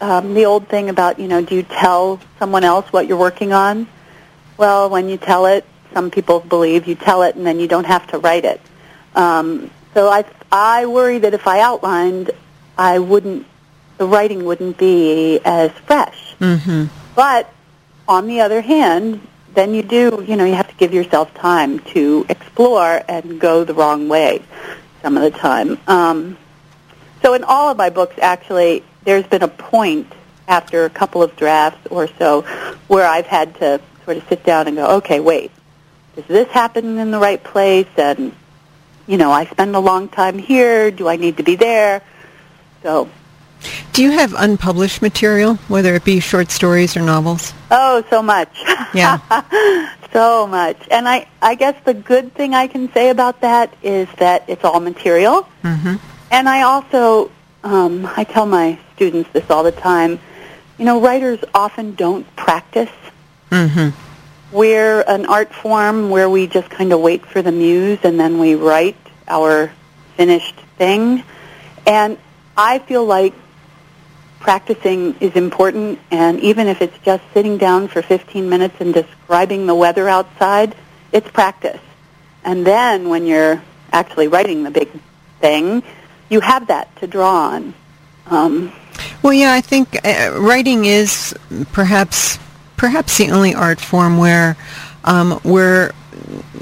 um, 0.00 0.32
the 0.34 0.46
old 0.46 0.66
thing 0.68 0.88
about 0.88 1.18
you 1.18 1.28
know, 1.28 1.44
do 1.44 1.54
you 1.54 1.62
tell 1.62 2.18
someone 2.38 2.64
else 2.64 2.90
what 2.92 3.06
you're 3.06 3.18
working 3.18 3.52
on? 3.52 3.86
Well, 4.56 4.88
when 4.88 5.08
you 5.08 5.18
tell 5.18 5.46
it, 5.46 5.64
some 5.92 6.10
people 6.10 6.40
believe 6.40 6.86
you 6.88 6.94
tell 6.94 7.22
it 7.22 7.36
and 7.36 7.46
then 7.46 7.60
you 7.60 7.68
don't 7.68 7.86
have 7.86 8.06
to 8.08 8.18
write 8.18 8.44
it. 8.44 8.60
Um, 9.14 9.70
so 9.92 10.08
I 10.08 10.24
I 10.50 10.86
worry 10.86 11.18
that 11.18 11.34
if 11.34 11.46
I 11.46 11.60
outlined, 11.60 12.30
I 12.78 12.98
wouldn't 12.98 13.46
the 13.98 14.06
writing 14.06 14.46
wouldn't 14.46 14.78
be 14.78 15.40
as 15.44 15.70
fresh. 15.72 16.34
Mm-hmm. 16.40 16.86
But 17.14 17.52
on 18.08 18.26
the 18.26 18.40
other 18.40 18.62
hand, 18.62 19.20
then 19.54 19.74
you 19.74 19.82
do, 19.82 20.24
you 20.26 20.36
know, 20.36 20.44
you 20.44 20.54
have 20.54 20.68
to 20.68 20.74
give 20.76 20.94
yourself 20.94 21.32
time 21.34 21.80
to 21.94 22.26
explore 22.28 23.02
and 23.08 23.40
go 23.40 23.64
the 23.64 23.74
wrong 23.74 24.08
way 24.08 24.42
some 25.02 25.16
of 25.16 25.22
the 25.22 25.30
time. 25.30 25.78
Um, 25.86 26.36
so 27.22 27.34
in 27.34 27.44
all 27.44 27.70
of 27.70 27.76
my 27.76 27.90
books, 27.90 28.16
actually, 28.20 28.84
there's 29.04 29.26
been 29.26 29.42
a 29.42 29.48
point 29.48 30.12
after 30.48 30.84
a 30.84 30.90
couple 30.90 31.22
of 31.22 31.36
drafts 31.36 31.86
or 31.90 32.08
so 32.18 32.42
where 32.88 33.06
I've 33.06 33.26
had 33.26 33.54
to 33.56 33.80
sort 34.04 34.16
of 34.16 34.28
sit 34.28 34.44
down 34.44 34.66
and 34.66 34.76
go, 34.76 34.96
okay, 34.96 35.20
wait, 35.20 35.52
does 36.16 36.26
this 36.26 36.48
happen 36.48 36.98
in 36.98 37.10
the 37.10 37.18
right 37.18 37.42
place? 37.42 37.88
And, 37.96 38.34
you 39.06 39.16
know, 39.16 39.30
I 39.30 39.46
spend 39.46 39.74
a 39.76 39.80
long 39.80 40.08
time 40.08 40.38
here. 40.38 40.90
Do 40.90 41.08
I 41.08 41.16
need 41.16 41.36
to 41.36 41.42
be 41.42 41.56
there? 41.56 42.02
So 42.82 43.08
do 43.92 44.02
you 44.02 44.10
have 44.10 44.34
unpublished 44.36 45.02
material, 45.02 45.56
whether 45.68 45.94
it 45.94 46.04
be 46.04 46.20
short 46.20 46.50
stories 46.50 46.96
or 46.96 47.00
novels? 47.00 47.52
Oh, 47.70 48.04
so 48.10 48.22
much. 48.22 48.48
Yeah. 48.94 49.18
so 50.12 50.46
much. 50.46 50.76
And 50.90 51.08
I, 51.08 51.28
I 51.42 51.54
guess 51.54 51.76
the 51.84 51.94
good 51.94 52.34
thing 52.34 52.54
I 52.54 52.66
can 52.66 52.92
say 52.92 53.10
about 53.10 53.40
that 53.42 53.74
is 53.82 54.08
that 54.18 54.44
it's 54.48 54.64
all 54.64 54.80
material. 54.80 55.46
Mm-hmm. 55.62 55.96
And 56.30 56.48
I 56.48 56.62
also, 56.62 57.30
um, 57.64 58.08
I 58.16 58.24
tell 58.24 58.46
my 58.46 58.78
students 58.94 59.30
this 59.32 59.48
all 59.50 59.62
the 59.62 59.72
time, 59.72 60.18
you 60.78 60.84
know, 60.84 61.00
writers 61.00 61.40
often 61.54 61.94
don't 61.94 62.24
practice. 62.36 62.90
Mm-hmm. 63.50 63.90
We're 64.56 65.02
an 65.02 65.26
art 65.26 65.54
form 65.54 66.10
where 66.10 66.28
we 66.28 66.46
just 66.46 66.70
kind 66.70 66.92
of 66.92 67.00
wait 67.00 67.24
for 67.26 67.42
the 67.42 67.52
muse 67.52 68.00
and 68.02 68.18
then 68.18 68.38
we 68.38 68.54
write 68.54 68.96
our 69.28 69.72
finished 70.16 70.56
thing. 70.76 71.22
And 71.86 72.18
I 72.56 72.78
feel 72.78 73.04
like 73.04 73.34
practicing 74.40 75.14
is 75.20 75.36
important, 75.36 75.98
and 76.10 76.40
even 76.40 76.66
if 76.66 76.82
it's 76.82 76.98
just 77.04 77.22
sitting 77.32 77.58
down 77.58 77.86
for 77.86 78.02
15 78.02 78.48
minutes 78.48 78.74
and 78.80 78.92
describing 78.92 79.66
the 79.66 79.74
weather 79.74 80.08
outside, 80.08 80.74
it's 81.12 81.30
practice. 81.30 81.80
And 82.42 82.66
then 82.66 83.08
when 83.08 83.26
you're 83.26 83.62
actually 83.92 84.28
writing 84.28 84.64
the 84.64 84.70
big 84.70 84.90
thing, 85.40 85.82
you 86.30 86.40
have 86.40 86.66
that 86.68 86.94
to 86.96 87.06
draw 87.06 87.50
on. 87.50 87.74
Um, 88.26 88.72
well, 89.22 89.32
yeah, 89.32 89.52
I 89.52 89.60
think 89.60 89.98
uh, 90.04 90.36
writing 90.38 90.86
is 90.86 91.34
perhaps 91.72 92.38
perhaps 92.76 93.18
the 93.18 93.30
only 93.30 93.54
art 93.54 93.78
form 93.78 94.16
where 94.16 94.56
um, 95.04 95.38
we're 95.44 95.92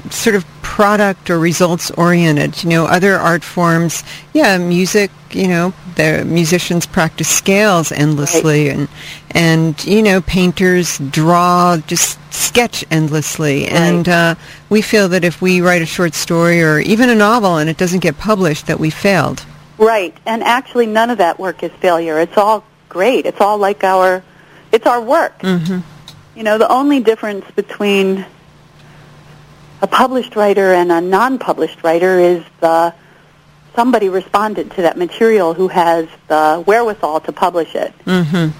sort 0.09 0.35
of 0.35 0.45
product 0.61 1.29
or 1.29 1.39
results 1.39 1.91
oriented. 1.91 2.63
You 2.63 2.69
know, 2.69 2.85
other 2.85 3.15
art 3.15 3.43
forms, 3.43 4.03
yeah, 4.33 4.57
music. 4.57 5.11
You 5.31 5.47
know, 5.47 5.73
the 5.95 6.25
musicians 6.25 6.85
practice 6.85 7.29
scales 7.29 7.91
endlessly, 7.91 8.69
right. 8.69 8.77
and 8.77 8.87
and 9.31 9.85
you 9.85 10.01
know, 10.01 10.21
painters 10.21 10.97
draw, 10.97 11.77
just 11.77 12.17
sketch 12.33 12.83
endlessly. 12.89 13.63
Right. 13.63 13.73
And 13.73 14.09
uh, 14.09 14.35
we 14.69 14.81
feel 14.81 15.09
that 15.09 15.23
if 15.23 15.41
we 15.41 15.61
write 15.61 15.81
a 15.81 15.85
short 15.85 16.13
story 16.13 16.63
or 16.63 16.79
even 16.79 17.09
a 17.09 17.15
novel 17.15 17.57
and 17.57 17.69
it 17.69 17.77
doesn't 17.77 17.99
get 17.99 18.17
published, 18.17 18.67
that 18.67 18.79
we 18.79 18.89
failed. 18.89 19.45
Right, 19.77 20.15
and 20.25 20.43
actually, 20.43 20.87
none 20.87 21.09
of 21.09 21.19
that 21.19 21.39
work 21.39 21.63
is 21.63 21.71
failure. 21.79 22.19
It's 22.19 22.37
all 22.37 22.65
great. 22.89 23.25
It's 23.25 23.39
all 23.39 23.57
like 23.57 23.85
our, 23.85 24.23
it's 24.73 24.85
our 24.85 24.99
work. 24.99 25.39
Mm-hmm. 25.39 25.79
You 26.35 26.43
know, 26.43 26.57
the 26.57 26.69
only 26.69 26.99
difference 26.99 27.49
between 27.51 28.25
a 29.81 29.87
published 29.87 30.35
writer 30.35 30.73
and 30.73 30.91
a 30.91 31.01
non-published 31.01 31.83
writer 31.83 32.19
is 32.19 32.43
the 32.59 32.93
somebody 33.75 34.09
responded 34.09 34.71
to 34.71 34.81
that 34.81 34.97
material 34.97 35.53
who 35.53 35.67
has 35.67 36.07
the 36.27 36.63
wherewithal 36.65 37.21
to 37.21 37.31
publish 37.31 37.75
it. 37.75 37.93
Mm-hmm. 38.05 38.57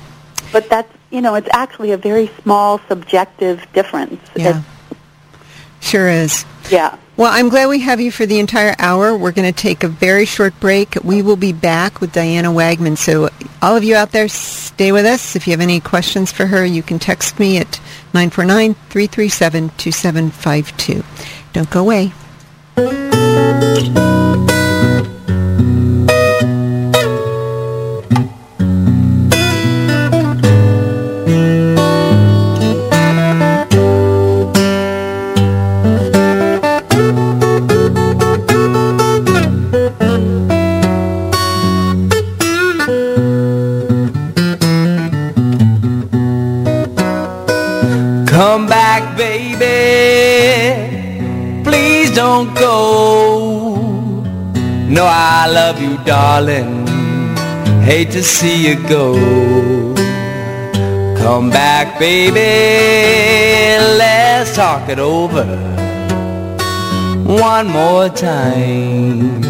But 0.51 0.69
that's 0.69 0.91
you 1.11 1.21
know, 1.21 1.35
it's 1.35 1.49
actually 1.51 1.91
a 1.91 1.97
very 1.97 2.27
small 2.43 2.79
subjective 2.87 3.65
difference. 3.73 4.21
Yeah. 4.35 4.59
It's, 4.59 5.87
sure 5.87 6.07
is. 6.07 6.45
Yeah. 6.69 6.97
Well, 7.17 7.31
I'm 7.31 7.49
glad 7.49 7.67
we 7.67 7.79
have 7.79 7.99
you 7.99 8.11
for 8.11 8.25
the 8.25 8.39
entire 8.39 8.75
hour. 8.79 9.17
We're 9.17 9.31
going 9.31 9.51
to 9.51 9.59
take 9.61 9.83
a 9.83 9.87
very 9.87 10.25
short 10.25 10.57
break. 10.59 10.95
We 11.03 11.21
will 11.21 11.35
be 11.35 11.51
back 11.51 11.99
with 11.99 12.13
Diana 12.13 12.49
Wagman. 12.49 12.97
So 12.97 13.29
all 13.61 13.75
of 13.75 13.83
you 13.83 13.95
out 13.95 14.11
there, 14.11 14.27
stay 14.29 14.91
with 14.91 15.05
us. 15.05 15.35
If 15.35 15.47
you 15.47 15.51
have 15.51 15.61
any 15.61 15.79
questions 15.79 16.31
for 16.31 16.45
her, 16.45 16.63
you 16.63 16.83
can 16.83 16.99
text 16.99 17.39
me 17.39 17.57
at 17.57 17.81
949-337-2752. 18.13 21.03
Don't 21.53 21.69
go 21.69 21.81
away. 21.81 22.11
Darling. 56.05 56.87
Hate 57.81 58.11
to 58.11 58.23
see 58.23 58.67
you 58.67 58.75
go. 58.87 59.13
Come 61.17 61.49
back, 61.49 61.99
baby. 61.99 62.51
Let's 63.97 64.55
talk 64.55 64.89
it 64.89 64.99
over 64.99 65.45
one 67.25 67.67
more 67.67 68.09
time. 68.09 69.41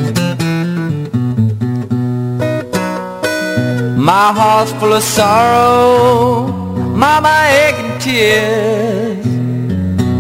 My 4.10 4.34
heart's 4.40 4.72
full 4.74 4.94
of 4.94 5.04
sorrow, 5.04 6.48
mama 7.04 7.36
aching 7.66 8.00
tears. 8.00 9.26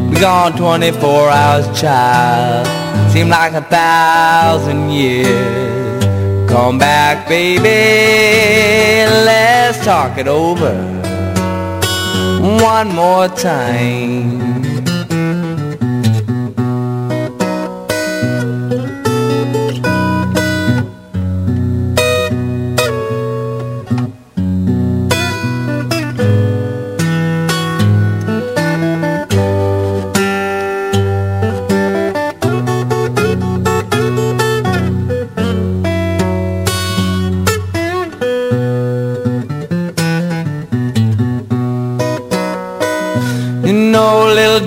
Be 0.09 0.19
gone 0.19 0.55
24 0.57 1.29
hours, 1.29 1.81
child. 1.81 2.67
Seem 3.11 3.29
like 3.29 3.53
a 3.53 3.61
thousand 3.61 4.91
years. 4.91 5.68
Come 6.49 6.79
back, 6.79 7.27
baby, 7.29 9.07
let's 9.23 9.85
talk 9.85 10.17
it 10.17 10.27
over 10.27 10.73
one 12.63 12.87
more 12.95 13.27
time. 13.27 14.38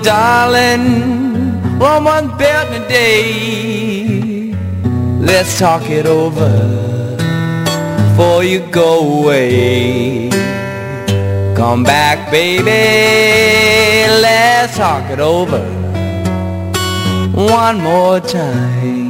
Darling, 0.03 1.79
woman 1.79 2.27
built 2.37 2.69
me 2.71 2.79
day. 2.87 4.53
Let's 5.19 5.57
talk 5.57 5.89
it 5.89 6.05
over 6.05 6.51
before 8.09 8.43
you 8.43 8.59
go 8.71 9.21
away. 9.21 10.29
Come 11.55 11.83
back, 11.83 12.29
baby, 12.29 12.71
let's 14.21 14.77
talk 14.77 15.09
it 15.09 15.19
over 15.19 15.63
one 17.33 17.81
more 17.81 18.19
time. 18.19 19.02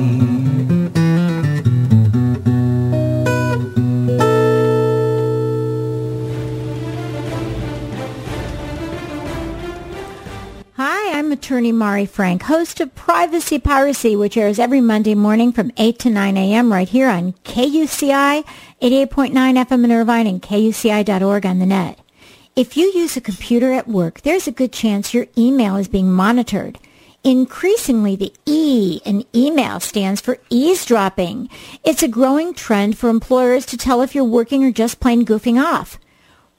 Attorney 11.44 11.74
Mari 11.74 12.06
Frank, 12.06 12.44
host 12.44 12.80
of 12.80 12.96
Privacy 12.96 13.60
Piracy, 13.60 14.16
which 14.16 14.38
airs 14.38 14.60
every 14.60 14.80
Monday 14.80 15.14
morning 15.14 15.52
from 15.52 15.74
8 15.76 16.00
to 16.00 16.10
9 16.10 16.38
a.m. 16.38 16.72
right 16.72 16.88
here 16.88 17.10
on 17.10 17.34
KUCI 17.44 18.46
88.9 18.82 19.34
FM 19.34 19.84
in 19.84 19.92
Irvine 19.92 20.26
and 20.26 20.42
KUCI.org 20.42 21.46
on 21.46 21.60
the 21.60 21.66
net. 21.66 22.00
If 22.56 22.78
you 22.78 22.90
use 22.96 23.18
a 23.18 23.22
computer 23.22 23.74
at 23.74 23.90
work, 23.90 24.22
there's 24.22 24.48
a 24.48 24.54
good 24.54 24.72
chance 24.72 25.14
your 25.14 25.28
email 25.38 25.76
is 25.76 25.90
being 25.90 26.10
monitored. 26.10 26.80
Increasingly, 27.26 28.16
the 28.16 28.32
E 28.46 29.02
in 29.04 29.26
email 29.36 29.82
stands 29.82 30.22
for 30.22 30.40
eavesdropping. 30.50 31.50
It's 31.84 32.04
a 32.04 32.08
growing 32.08 32.54
trend 32.54 32.98
for 32.98 33.10
employers 33.10 33.66
to 33.66 33.78
tell 33.78 34.02
if 34.02 34.16
you're 34.16 34.24
working 34.24 34.64
or 34.64 34.72
just 34.72 35.02
plain 35.02 35.26
goofing 35.26 35.62
off. 35.62 36.00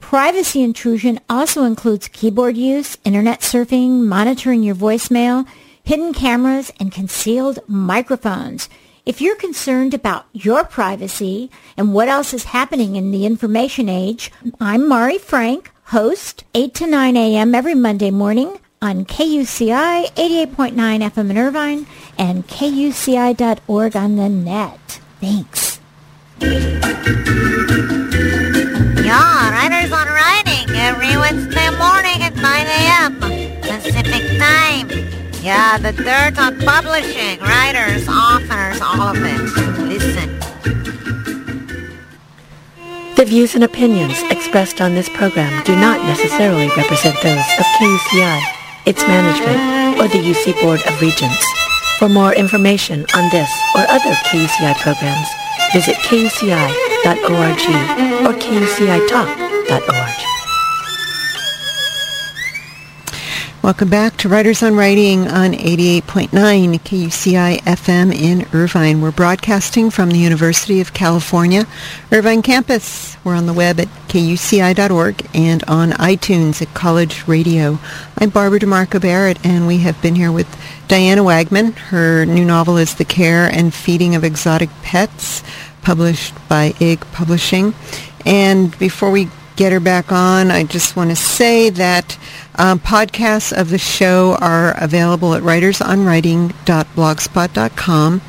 Privacy 0.04 0.62
intrusion 0.62 1.18
also 1.30 1.64
includes 1.64 2.08
keyboard 2.08 2.58
use, 2.58 2.98
internet 3.04 3.40
surfing, 3.40 4.04
monitoring 4.04 4.62
your 4.62 4.74
voicemail, 4.74 5.48
hidden 5.82 6.12
cameras, 6.12 6.70
and 6.78 6.92
concealed 6.92 7.58
microphones. 7.66 8.68
If 9.06 9.22
you're 9.22 9.34
concerned 9.34 9.94
about 9.94 10.26
your 10.34 10.62
privacy 10.62 11.50
and 11.78 11.94
what 11.94 12.08
else 12.08 12.34
is 12.34 12.44
happening 12.44 12.96
in 12.96 13.12
the 13.12 13.24
information 13.24 13.88
age, 13.88 14.30
I'm 14.60 14.86
Mari 14.86 15.16
Frank, 15.16 15.70
host, 15.84 16.44
8 16.54 16.74
to 16.74 16.86
9 16.86 17.16
a.m. 17.16 17.54
every 17.54 17.74
Monday 17.74 18.10
morning 18.10 18.60
on 18.82 19.06
KUCI 19.06 20.12
88.9 20.12 20.74
FM 20.74 21.30
in 21.30 21.38
Irvine 21.38 21.86
and 22.18 22.46
KUCI.org 22.46 23.96
on 23.96 24.16
the 24.16 24.28
net. 24.28 25.00
Thanks. 25.18 25.80
Yeah, 29.04 29.50
Writers 29.50 29.92
on 29.92 30.06
Writing 30.08 30.74
every 30.74 31.14
Wednesday 31.18 31.68
morning 31.76 32.22
at 32.24 32.34
9 32.36 32.42
a.m. 32.42 33.20
Pacific 33.60 34.24
Time. 34.40 34.88
Yeah, 35.44 35.76
the 35.76 35.92
dirt 35.92 36.38
on 36.38 36.58
publishing, 36.60 37.38
writers, 37.40 38.08
authors, 38.08 38.80
all 38.80 39.12
of 39.12 39.20
it. 39.20 39.40
Listen. 39.84 40.30
The 43.16 43.26
views 43.26 43.54
and 43.54 43.62
opinions 43.62 44.22
expressed 44.30 44.80
on 44.80 44.94
this 44.94 45.10
program 45.10 45.62
do 45.64 45.76
not 45.76 46.00
necessarily 46.06 46.68
represent 46.68 47.20
those 47.22 47.44
of 47.58 47.66
KUCI, 47.76 48.40
its 48.86 49.02
management, 49.02 50.00
or 50.00 50.08
the 50.08 50.24
UC 50.32 50.58
Board 50.62 50.80
of 50.86 50.98
Regents. 51.02 51.44
For 51.98 52.08
more 52.08 52.32
information 52.32 53.04
on 53.14 53.30
this 53.30 53.52
or 53.76 53.82
other 53.82 54.14
KUCI 54.32 54.80
programs, 54.80 55.28
visit 55.74 55.96
KUCI 57.04 58.24
or 58.24 58.32
kucitalk.org. 58.32 60.14
Welcome 63.62 63.90
back 63.90 64.16
to 64.18 64.28
Writers 64.28 64.62
on 64.62 64.74
Writing 64.74 65.28
on 65.28 65.52
88.9 65.52 66.30
KUCI 66.80 67.58
FM 67.60 68.14
in 68.14 68.46
Irvine. 68.54 69.02
We're 69.02 69.10
broadcasting 69.10 69.90
from 69.90 70.10
the 70.10 70.18
University 70.18 70.80
of 70.80 70.94
California, 70.94 71.66
Irvine 72.10 72.42
campus. 72.42 73.18
We're 73.22 73.34
on 73.34 73.46
the 73.46 73.54
web 73.54 73.80
at 73.80 73.88
kuci.org 74.08 75.26
and 75.34 75.62
on 75.64 75.90
iTunes 75.92 76.60
at 76.60 76.74
College 76.74 77.26
Radio. 77.26 77.78
I'm 78.18 78.30
Barbara 78.30 78.60
DeMarco 78.60 79.00
Barrett, 79.00 79.44
and 79.44 79.66
we 79.66 79.78
have 79.78 80.00
been 80.02 80.14
here 80.14 80.32
with 80.32 80.46
Diana 80.88 81.22
Wagman. 81.22 81.72
Her 81.72 82.26
new 82.26 82.44
novel 82.44 82.76
is 82.76 82.94
The 82.94 83.06
Care 83.06 83.46
and 83.46 83.72
Feeding 83.72 84.14
of 84.14 84.24
Exotic 84.24 84.68
Pets, 84.82 85.42
published 85.84 86.34
by 86.48 86.74
Ig 86.80 87.00
Publishing. 87.12 87.74
And 88.26 88.76
before 88.78 89.10
we 89.10 89.28
get 89.56 89.72
her 89.72 89.80
back 89.80 90.10
on, 90.10 90.50
I 90.50 90.64
just 90.64 90.96
want 90.96 91.10
to 91.10 91.16
say 91.16 91.68
that 91.70 92.18
um, 92.56 92.80
podcasts 92.80 93.56
of 93.56 93.70
the 93.70 93.78
show 93.78 94.36
are 94.40 94.76
available 94.82 95.34
at 95.34 95.42
writersonwriting.blogspot.com. 95.42 98.22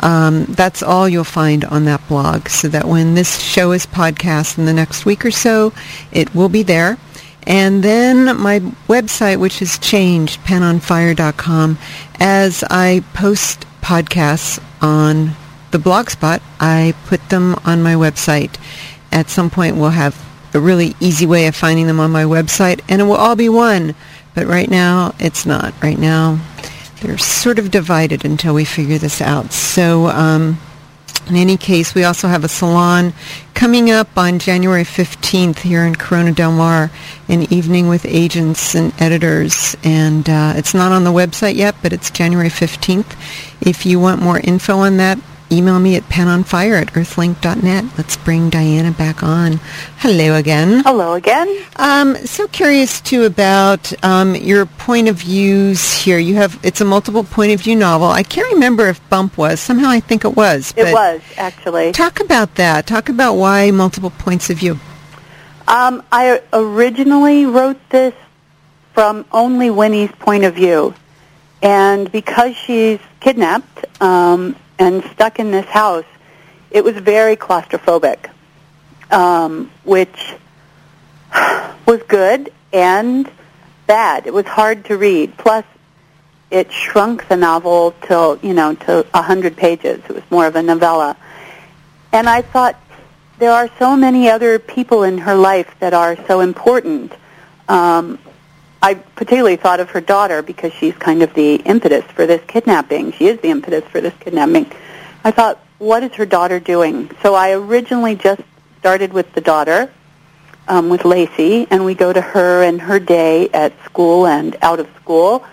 Um, 0.00 0.44
that's 0.46 0.82
all 0.82 1.08
you'll 1.08 1.24
find 1.24 1.64
on 1.64 1.86
that 1.86 2.06
blog, 2.08 2.48
so 2.48 2.68
that 2.68 2.86
when 2.86 3.14
this 3.14 3.40
show 3.40 3.72
is 3.72 3.86
podcast 3.86 4.58
in 4.58 4.66
the 4.66 4.74
next 4.74 5.06
week 5.06 5.24
or 5.24 5.30
so, 5.30 5.72
it 6.12 6.34
will 6.34 6.50
be 6.50 6.62
there. 6.62 6.98
And 7.46 7.82
then 7.82 8.38
my 8.38 8.58
website, 8.88 9.38
which 9.38 9.60
has 9.60 9.78
changed, 9.78 10.40
penonfire.com, 10.40 11.78
as 12.18 12.64
I 12.68 13.02
post 13.14 13.64
podcasts 13.80 14.62
on 14.82 15.30
the 15.70 15.78
blog 15.78 16.10
spot, 16.10 16.42
I 16.60 16.94
put 17.06 17.28
them 17.28 17.56
on 17.64 17.82
my 17.82 17.94
website. 17.94 18.56
At 19.12 19.28
some 19.28 19.50
point, 19.50 19.76
we'll 19.76 19.90
have 19.90 20.22
a 20.54 20.60
really 20.60 20.94
easy 21.00 21.26
way 21.26 21.46
of 21.46 21.54
finding 21.54 21.86
them 21.86 22.00
on 22.00 22.10
my 22.10 22.24
website, 22.24 22.80
and 22.88 23.00
it 23.00 23.04
will 23.04 23.14
all 23.14 23.36
be 23.36 23.48
one. 23.48 23.94
But 24.34 24.46
right 24.46 24.70
now, 24.70 25.14
it's 25.18 25.46
not. 25.46 25.74
Right 25.82 25.98
now, 25.98 26.40
they're 27.00 27.18
sort 27.18 27.58
of 27.58 27.70
divided 27.70 28.24
until 28.24 28.54
we 28.54 28.64
figure 28.64 28.98
this 28.98 29.20
out. 29.20 29.52
So, 29.52 30.06
um, 30.06 30.58
in 31.28 31.36
any 31.36 31.56
case, 31.56 31.94
we 31.94 32.04
also 32.04 32.28
have 32.28 32.44
a 32.44 32.48
salon 32.48 33.12
coming 33.52 33.90
up 33.90 34.16
on 34.16 34.38
January 34.38 34.84
15th 34.84 35.58
here 35.58 35.84
in 35.84 35.96
Corona 35.96 36.32
Del 36.32 36.52
Mar, 36.52 36.90
an 37.28 37.52
evening 37.52 37.88
with 37.88 38.04
agents 38.06 38.76
and 38.76 38.92
editors. 39.00 39.76
And 39.82 40.28
uh, 40.28 40.52
it's 40.56 40.72
not 40.72 40.92
on 40.92 41.02
the 41.02 41.10
website 41.10 41.56
yet, 41.56 41.74
but 41.82 41.92
it's 41.92 42.10
January 42.10 42.48
15th. 42.48 43.16
If 43.60 43.84
you 43.84 43.98
want 43.98 44.22
more 44.22 44.38
info 44.38 44.78
on 44.78 44.98
that, 44.98 45.18
email 45.50 45.78
me 45.78 45.96
at 45.96 46.02
penonfire 46.04 46.80
at 46.80 46.88
earthlink.net. 46.88 47.84
Let's 47.96 48.16
bring 48.16 48.50
Diana 48.50 48.92
back 48.92 49.22
on. 49.22 49.60
Hello 49.98 50.34
again. 50.34 50.82
Hello 50.84 51.14
again. 51.14 51.64
Um, 51.76 52.16
so 52.16 52.48
curious 52.48 53.00
too 53.00 53.24
about 53.24 53.92
um, 54.04 54.34
your 54.34 54.66
point 54.66 55.08
of 55.08 55.16
views 55.16 55.92
here. 55.92 56.18
You 56.18 56.36
have 56.36 56.58
it's 56.62 56.80
a 56.80 56.84
multiple 56.84 57.24
point 57.24 57.52
of 57.52 57.60
view 57.60 57.76
novel. 57.76 58.08
I 58.08 58.22
can't 58.22 58.52
remember 58.54 58.88
if 58.88 59.06
Bump 59.08 59.38
was. 59.38 59.60
Somehow 59.60 59.88
I 59.88 60.00
think 60.00 60.24
it 60.24 60.36
was. 60.36 60.74
It 60.76 60.92
was 60.92 61.22
actually. 61.36 61.92
Talk 61.92 62.20
about 62.20 62.54
that. 62.56 62.86
Talk 62.86 63.08
about 63.08 63.34
why 63.34 63.70
multiple 63.70 64.10
points 64.10 64.50
of 64.50 64.58
view. 64.58 64.78
Um, 65.68 66.02
I 66.12 66.42
originally 66.52 67.44
wrote 67.44 67.78
this 67.90 68.14
from 68.94 69.26
only 69.32 69.68
Winnie's 69.68 70.12
point 70.12 70.44
of 70.44 70.54
view, 70.54 70.94
and 71.60 72.10
because 72.12 72.56
she's 72.56 73.00
kidnapped, 73.20 73.84
um, 74.00 74.54
and 74.78 75.02
stuck 75.12 75.38
in 75.38 75.50
this 75.50 75.66
house, 75.66 76.04
it 76.70 76.84
was 76.84 76.96
very 76.96 77.36
claustrophobic, 77.36 78.30
um, 79.10 79.70
which 79.84 80.34
was 81.86 82.02
good 82.08 82.52
and 82.72 83.30
bad. 83.86 84.26
It 84.26 84.34
was 84.34 84.46
hard 84.46 84.84
to 84.86 84.96
read. 84.96 85.36
Plus, 85.38 85.64
it 86.50 86.70
shrunk 86.72 87.28
the 87.28 87.36
novel 87.36 87.94
till 88.02 88.38
you 88.42 88.54
know 88.54 88.74
to 88.74 89.06
a 89.14 89.22
hundred 89.22 89.56
pages. 89.56 90.00
It 90.08 90.12
was 90.12 90.22
more 90.30 90.46
of 90.46 90.56
a 90.56 90.62
novella, 90.62 91.16
and 92.12 92.28
I 92.28 92.42
thought 92.42 92.76
there 93.38 93.52
are 93.52 93.68
so 93.78 93.96
many 93.96 94.30
other 94.30 94.58
people 94.58 95.02
in 95.02 95.18
her 95.18 95.34
life 95.34 95.74
that 95.80 95.92
are 95.92 96.16
so 96.26 96.40
important. 96.40 97.12
Um, 97.68 98.18
I 98.82 98.94
particularly 98.94 99.56
thought 99.56 99.80
of 99.80 99.90
her 99.90 100.00
daughter 100.00 100.42
because 100.42 100.72
she's 100.72 100.94
kind 100.94 101.22
of 101.22 101.32
the 101.34 101.56
impetus 101.56 102.04
for 102.04 102.26
this 102.26 102.42
kidnapping. 102.46 103.12
She 103.12 103.26
is 103.26 103.40
the 103.40 103.48
impetus 103.48 103.84
for 103.84 104.00
this 104.00 104.14
kidnapping. 104.20 104.70
I 105.24 105.30
thought, 105.30 105.58
what 105.78 106.02
is 106.02 106.12
her 106.12 106.26
daughter 106.26 106.60
doing? 106.60 107.10
So 107.22 107.34
I 107.34 107.52
originally 107.52 108.14
just 108.14 108.42
started 108.78 109.12
with 109.12 109.32
the 109.32 109.40
daughter, 109.40 109.90
um, 110.68 110.88
with 110.88 111.04
Lacey, 111.04 111.66
and 111.70 111.84
we 111.84 111.94
go 111.94 112.12
to 112.12 112.20
her 112.20 112.62
and 112.62 112.80
her 112.80 112.98
day 112.98 113.48
at 113.50 113.72
school 113.84 114.26
and 114.26 114.56
out 114.62 114.78
of 114.78 114.88
school. 114.96 115.44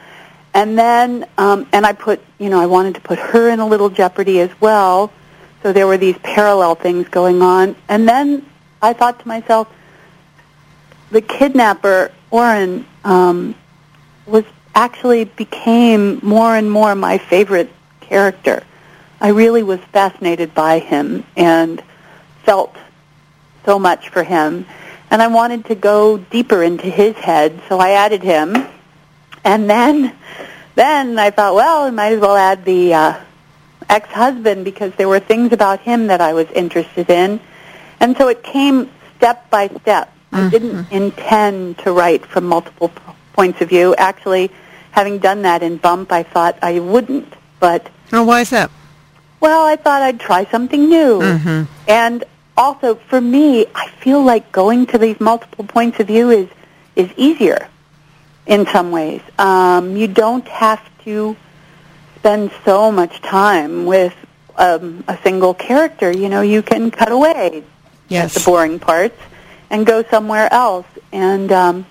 And 0.54 0.78
then, 0.78 1.26
um, 1.38 1.68
and 1.74 1.86
I 1.86 1.94
put, 1.94 2.22
you 2.38 2.50
know, 2.50 2.60
I 2.60 2.68
wanted 2.68 2.96
to 2.96 3.02
put 3.02 3.18
her 3.18 3.50
in 3.50 3.60
a 3.60 3.68
little 3.68 3.90
jeopardy 3.90 4.40
as 4.40 4.52
well. 4.62 5.12
So 5.64 5.74
there 5.74 5.88
were 5.88 5.98
these 5.98 6.18
parallel 6.20 6.76
things 6.76 7.08
going 7.10 7.42
on. 7.42 7.76
And 7.90 8.08
then 8.08 8.46
I 8.82 8.94
thought 8.94 9.20
to 9.22 9.28
myself, 9.28 9.74
the 11.10 11.22
kidnapper, 11.22 12.12
Oren, 12.30 12.86
um, 13.04 13.56
was 14.26 14.46
actually 14.76 15.26
became 15.26 16.20
more 16.24 16.56
and 16.56 16.70
more 16.70 16.96
my 16.96 17.18
favorite 17.18 17.70
character. 18.02 18.64
I 19.22 19.30
really 19.30 19.64
was 19.64 19.80
fascinated 19.92 20.54
by 20.54 20.80
him 20.80 21.26
and 21.38 21.82
felt 22.44 22.76
so 23.66 23.80
much 23.80 24.10
for 24.10 24.24
him. 24.24 24.66
And 25.10 25.22
I 25.22 25.28
wanted 25.28 25.66
to 25.66 25.76
go 25.76 26.18
deeper 26.18 26.64
into 26.64 26.90
his 26.90 27.16
head, 27.16 27.62
so 27.70 27.80
I 27.80 27.92
added 27.92 28.24
him. 28.24 28.56
And 29.44 29.70
then, 29.70 30.16
then 30.76 31.20
I 31.20 31.30
thought, 31.30 31.56
well, 31.56 31.84
I 31.84 31.90
might 31.92 32.14
as 32.14 32.20
well 32.20 32.36
add 32.36 32.66
the 32.66 32.94
uh, 32.94 33.22
ex-husband 33.90 34.66
because 34.66 34.94
there 34.96 35.08
were 35.08 35.20
things 35.20 35.52
about 35.54 35.82
him 35.82 36.08
that 36.08 36.22
I 36.22 36.34
was 36.34 36.50
interested 36.52 37.10
in. 37.10 37.40
And 38.00 38.18
so 38.18 38.28
it 38.28 38.44
came 38.44 38.90
step 39.18 39.50
by 39.50 39.68
step. 39.68 40.13
Mm-hmm. 40.34 40.48
I 40.48 40.50
didn't 40.50 40.92
intend 40.92 41.78
to 41.80 41.92
write 41.92 42.26
from 42.26 42.46
multiple 42.46 42.92
points 43.34 43.62
of 43.62 43.70
view. 43.70 43.94
Actually, 43.96 44.52
having 44.92 45.20
done 45.20 45.44
that 45.44 45.62
in 45.62 45.78
Bump, 45.78 46.12
I 46.12 46.24
thought 46.24 46.58
I 46.62 46.80
wouldn't. 46.80 47.34
But 47.60 47.90
oh, 48.12 48.24
why 48.24 48.42
is 48.42 48.50
that? 48.50 48.72
Well, 49.40 49.66
I 49.66 49.76
thought 49.76 50.02
I'd 50.02 50.20
try 50.20 50.46
something 50.46 50.90
new. 50.90 51.20
Mm-hmm. 51.20 51.64
And 51.88 52.24
also, 52.58 52.96
for 52.96 53.22
me, 53.22 53.68
I 53.76 53.90
feel 53.90 54.24
like 54.24 54.52
going 54.52 54.86
to 54.88 54.98
these 54.98 55.20
multiple 55.20 55.66
points 55.66 56.00
of 56.00 56.08
view 56.08 56.30
is 56.32 56.50
is 56.96 57.10
easier 57.18 57.68
in 58.46 58.66
some 58.68 58.92
ways. 58.92 59.22
Um, 59.38 59.96
you 59.96 60.08
don't 60.08 60.48
have 60.48 60.82
to 61.06 61.36
spend 62.18 62.52
so 62.66 62.92
much 62.92 63.22
time 63.22 63.86
with 63.86 64.16
um, 64.58 65.04
a 65.08 65.18
single 65.24 65.54
character. 65.54 66.12
You 66.12 66.30
know, 66.30 66.42
you 66.42 66.62
can 66.62 66.90
cut 66.92 67.12
away 67.12 67.64
yes. 68.08 68.34
the 68.34 68.40
boring 68.42 68.80
parts 68.80 69.20
and 69.74 69.86
go 69.86 70.04
somewhere 70.04 70.48
else. 70.54 70.86
And 71.12 71.52
um, 71.52 71.86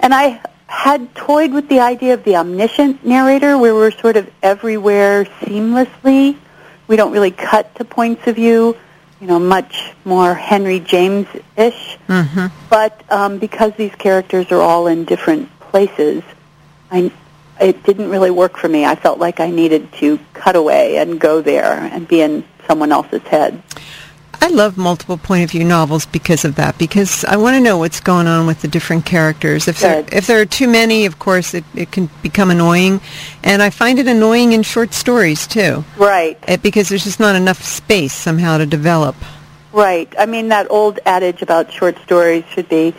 and 0.00 0.12
I 0.12 0.42
had 0.66 1.14
toyed 1.14 1.52
with 1.52 1.68
the 1.68 1.80
idea 1.80 2.12
of 2.14 2.24
the 2.24 2.36
omniscient 2.36 3.06
narrator, 3.06 3.56
where 3.56 3.74
we're 3.74 3.92
sort 3.92 4.16
of 4.16 4.30
everywhere 4.42 5.24
seamlessly. 5.40 6.36
We 6.88 6.96
don't 6.96 7.12
really 7.12 7.30
cut 7.30 7.74
to 7.76 7.84
points 7.84 8.26
of 8.26 8.34
view, 8.34 8.76
you 9.20 9.26
know, 9.26 9.38
much 9.38 9.94
more 10.04 10.34
Henry 10.34 10.80
James-ish. 10.80 11.98
Mm-hmm. 12.08 12.46
But 12.68 13.02
um, 13.10 13.38
because 13.38 13.72
these 13.76 13.94
characters 13.94 14.50
are 14.50 14.60
all 14.60 14.86
in 14.88 15.04
different 15.04 15.48
places, 15.60 16.22
I, 16.90 17.12
it 17.60 17.82
didn't 17.84 18.10
really 18.10 18.30
work 18.30 18.56
for 18.56 18.68
me. 18.68 18.84
I 18.84 18.96
felt 18.96 19.18
like 19.18 19.40
I 19.40 19.50
needed 19.50 19.92
to 19.94 20.18
cut 20.34 20.56
away 20.56 20.98
and 20.98 21.20
go 21.20 21.40
there 21.40 21.72
and 21.72 22.06
be 22.06 22.20
in 22.20 22.44
someone 22.66 22.92
else's 22.92 23.22
head. 23.22 23.62
I 24.40 24.48
love 24.48 24.76
multiple 24.76 25.18
point 25.18 25.44
of 25.44 25.50
view 25.50 25.64
novels 25.64 26.06
because 26.06 26.44
of 26.44 26.54
that. 26.56 26.78
Because 26.78 27.24
I 27.24 27.36
want 27.36 27.54
to 27.54 27.60
know 27.60 27.78
what's 27.78 28.00
going 28.00 28.26
on 28.26 28.46
with 28.46 28.62
the 28.62 28.68
different 28.68 29.04
characters. 29.04 29.68
If 29.68 29.80
there, 29.80 30.04
if 30.12 30.26
there 30.26 30.40
are 30.40 30.46
too 30.46 30.68
many, 30.68 31.06
of 31.06 31.18
course, 31.18 31.54
it, 31.54 31.64
it 31.74 31.90
can 31.90 32.10
become 32.22 32.50
annoying, 32.50 33.00
and 33.42 33.62
I 33.62 33.70
find 33.70 33.98
it 33.98 34.06
annoying 34.06 34.52
in 34.52 34.62
short 34.62 34.94
stories 34.94 35.46
too. 35.46 35.84
Right. 35.96 36.38
It, 36.46 36.62
because 36.62 36.88
there's 36.88 37.04
just 37.04 37.20
not 37.20 37.36
enough 37.36 37.62
space 37.62 38.12
somehow 38.12 38.58
to 38.58 38.66
develop. 38.66 39.16
Right. 39.72 40.12
I 40.18 40.26
mean 40.26 40.48
that 40.48 40.70
old 40.70 41.00
adage 41.04 41.42
about 41.42 41.72
short 41.72 41.98
stories 41.98 42.44
should 42.46 42.68
be 42.68 42.94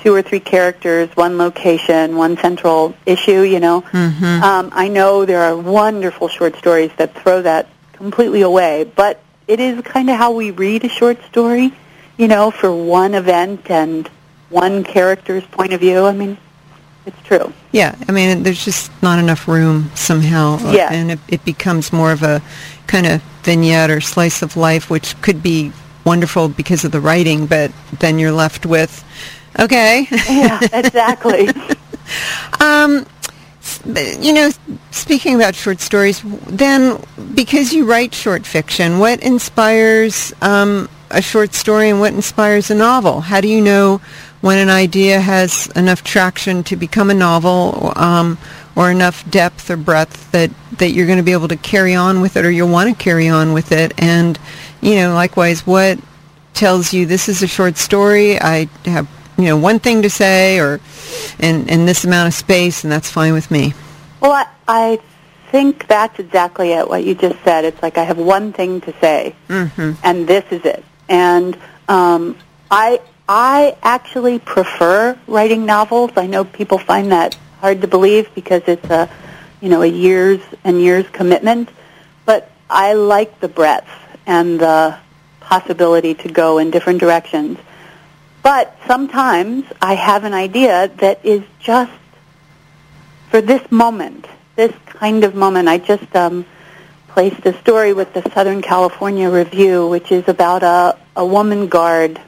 two 0.00 0.14
or 0.14 0.22
three 0.22 0.40
characters, 0.40 1.10
one 1.16 1.38
location, 1.38 2.16
one 2.16 2.36
central 2.36 2.94
issue. 3.04 3.42
You 3.42 3.60
know. 3.60 3.82
Mm-hmm. 3.82 4.42
Um, 4.42 4.70
I 4.72 4.88
know 4.88 5.24
there 5.24 5.42
are 5.42 5.56
wonderful 5.56 6.28
short 6.28 6.56
stories 6.56 6.90
that 6.96 7.14
throw 7.14 7.42
that 7.42 7.68
completely 7.92 8.42
away, 8.42 8.84
but 8.84 9.22
it 9.48 9.58
is 9.58 9.80
kind 9.80 10.10
of 10.10 10.16
how 10.16 10.30
we 10.30 10.50
read 10.50 10.84
a 10.84 10.88
short 10.88 11.20
story, 11.24 11.72
you 12.18 12.28
know, 12.28 12.50
for 12.50 12.70
one 12.70 13.14
event 13.14 13.70
and 13.70 14.08
one 14.50 14.84
character's 14.84 15.44
point 15.46 15.72
of 15.72 15.80
view. 15.80 16.04
I 16.04 16.12
mean, 16.12 16.36
it's 17.06 17.20
true. 17.22 17.52
Yeah, 17.72 17.96
I 18.06 18.12
mean, 18.12 18.42
there's 18.42 18.62
just 18.62 18.90
not 19.02 19.18
enough 19.18 19.48
room 19.48 19.90
somehow. 19.94 20.58
Uh, 20.60 20.72
yeah. 20.72 20.92
And 20.92 21.12
it, 21.12 21.18
it 21.28 21.44
becomes 21.44 21.92
more 21.92 22.12
of 22.12 22.22
a 22.22 22.42
kind 22.86 23.06
of 23.06 23.22
vignette 23.42 23.90
or 23.90 24.02
slice 24.02 24.42
of 24.42 24.56
life, 24.56 24.90
which 24.90 25.20
could 25.22 25.42
be 25.42 25.72
wonderful 26.04 26.48
because 26.48 26.84
of 26.84 26.92
the 26.92 27.00
writing, 27.00 27.46
but 27.46 27.72
then 27.98 28.18
you're 28.18 28.32
left 28.32 28.66
with, 28.66 29.04
okay. 29.58 30.06
Yeah, 30.10 30.60
exactly. 30.72 31.48
um, 32.60 33.06
you 33.86 34.32
know, 34.32 34.50
speaking 34.90 35.34
about 35.34 35.54
short 35.54 35.80
stories, 35.80 36.22
then 36.46 37.02
because 37.34 37.72
you 37.72 37.84
write 37.84 38.14
short 38.14 38.46
fiction, 38.46 38.98
what 38.98 39.22
inspires 39.22 40.32
um, 40.42 40.88
a 41.10 41.22
short 41.22 41.54
story 41.54 41.90
and 41.90 42.00
what 42.00 42.12
inspires 42.12 42.70
a 42.70 42.74
novel? 42.74 43.20
How 43.20 43.40
do 43.40 43.48
you 43.48 43.60
know 43.60 44.00
when 44.40 44.58
an 44.58 44.70
idea 44.70 45.20
has 45.20 45.66
enough 45.74 46.04
traction 46.04 46.62
to 46.64 46.76
become 46.76 47.10
a 47.10 47.14
novel 47.14 47.92
um, 47.96 48.38
or 48.76 48.90
enough 48.90 49.28
depth 49.30 49.70
or 49.70 49.76
breadth 49.76 50.30
that, 50.32 50.50
that 50.78 50.90
you're 50.90 51.06
going 51.06 51.18
to 51.18 51.24
be 51.24 51.32
able 51.32 51.48
to 51.48 51.56
carry 51.56 51.94
on 51.94 52.20
with 52.20 52.36
it 52.36 52.44
or 52.44 52.50
you'll 52.50 52.70
want 52.70 52.96
to 52.96 53.02
carry 53.02 53.28
on 53.28 53.52
with 53.52 53.72
it? 53.72 53.92
And, 53.98 54.38
you 54.80 54.96
know, 54.96 55.14
likewise, 55.14 55.66
what 55.66 55.98
tells 56.54 56.92
you 56.92 57.06
this 57.06 57.28
is 57.28 57.42
a 57.42 57.48
short 57.48 57.76
story, 57.76 58.40
I 58.40 58.68
have, 58.84 59.08
you 59.36 59.44
know, 59.44 59.56
one 59.56 59.78
thing 59.78 60.02
to 60.02 60.10
say 60.10 60.58
or 60.58 60.80
in, 61.38 61.68
in 61.68 61.86
this 61.86 62.04
amount 62.04 62.28
of 62.28 62.34
space 62.34 62.84
and 62.84 62.92
that's 62.92 63.10
fine 63.10 63.32
with 63.32 63.50
me? 63.50 63.74
Well, 64.20 64.32
I, 64.32 64.46
I 64.66 64.98
think 65.50 65.86
that's 65.86 66.18
exactly 66.18 66.72
it, 66.72 66.88
what 66.88 67.04
you 67.04 67.14
just 67.14 67.42
said. 67.44 67.64
It's 67.64 67.82
like 67.82 67.98
I 67.98 68.04
have 68.04 68.18
one 68.18 68.52
thing 68.52 68.80
to 68.82 68.94
say, 69.00 69.34
mm-hmm. 69.48 69.92
and 70.02 70.26
this 70.26 70.44
is 70.50 70.64
it. 70.64 70.84
And 71.08 71.56
um, 71.88 72.36
I 72.70 73.00
I 73.28 73.76
actually 73.82 74.38
prefer 74.38 75.18
writing 75.26 75.66
novels. 75.66 76.12
I 76.16 76.26
know 76.26 76.44
people 76.44 76.78
find 76.78 77.12
that 77.12 77.34
hard 77.60 77.80
to 77.82 77.88
believe 77.88 78.34
because 78.34 78.62
it's 78.66 78.88
a 78.90 79.10
you 79.60 79.68
know 79.68 79.82
a 79.82 79.86
years 79.86 80.40
and 80.64 80.80
years 80.80 81.06
commitment, 81.12 81.70
but 82.24 82.50
I 82.68 82.94
like 82.94 83.40
the 83.40 83.48
breadth 83.48 83.88
and 84.26 84.60
the 84.60 84.98
possibility 85.40 86.14
to 86.14 86.28
go 86.28 86.58
in 86.58 86.70
different 86.70 87.00
directions. 87.00 87.58
But 88.48 88.74
sometimes 88.86 89.66
I 89.82 89.92
have 89.92 90.24
an 90.24 90.32
idea 90.32 90.88
that 91.00 91.22
is 91.22 91.42
just 91.60 91.92
for 93.28 93.42
this 93.42 93.60
moment, 93.70 94.26
this 94.56 94.72
kind 94.86 95.22
of 95.24 95.34
moment. 95.34 95.68
I 95.68 95.76
just 95.76 96.16
um, 96.16 96.46
placed 97.08 97.44
a 97.44 97.52
story 97.60 97.92
with 97.92 98.14
the 98.14 98.22
Southern 98.30 98.62
California 98.62 99.28
Review, 99.28 99.86
which 99.86 100.10
is 100.10 100.26
about 100.28 100.62
a, 100.62 100.96
a 101.14 101.26
woman 101.26 101.68
guard 101.68 102.18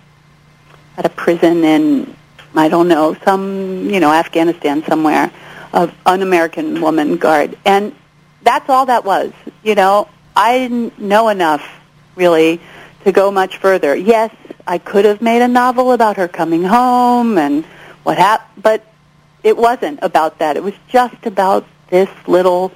at 0.98 1.06
a 1.06 1.09
prison 1.09 1.64
in, 1.64 2.14
I 2.54 2.68
don't 2.68 2.88
know, 2.88 3.16
some, 3.24 3.88
you 3.88 3.98
know, 3.98 4.12
Afghanistan 4.12 4.85
somewhere, 4.85 5.33
of 5.72 5.94
an 6.04 6.20
American 6.20 6.83
woman 6.83 7.16
guard. 7.16 7.56
And 7.64 7.96
that's 8.42 8.68
all 8.68 8.85
that 8.85 9.06
was. 9.06 9.33
You 9.62 9.74
know, 9.74 10.06
I 10.37 10.59
didn't 10.59 10.98
know 10.98 11.30
enough, 11.30 11.66
really, 12.14 12.61
to 13.04 13.12
go 13.12 13.30
much 13.30 13.58
further. 13.58 13.94
Yes, 13.96 14.34
I 14.66 14.78
could 14.78 15.04
have 15.04 15.22
made 15.22 15.42
a 15.42 15.48
novel 15.48 15.92
about 15.92 16.16
her 16.16 16.28
coming 16.28 16.64
home 16.64 17.38
and 17.38 17.64
what 18.02 18.18
happened, 18.18 18.62
but 18.62 18.86
it 19.42 19.56
wasn't 19.56 20.00
about 20.02 20.38
that. 20.38 20.56
It 20.56 20.62
was 20.62 20.74
just 20.88 21.26
about 21.26 21.66
this 21.88 22.10
little 22.26 22.72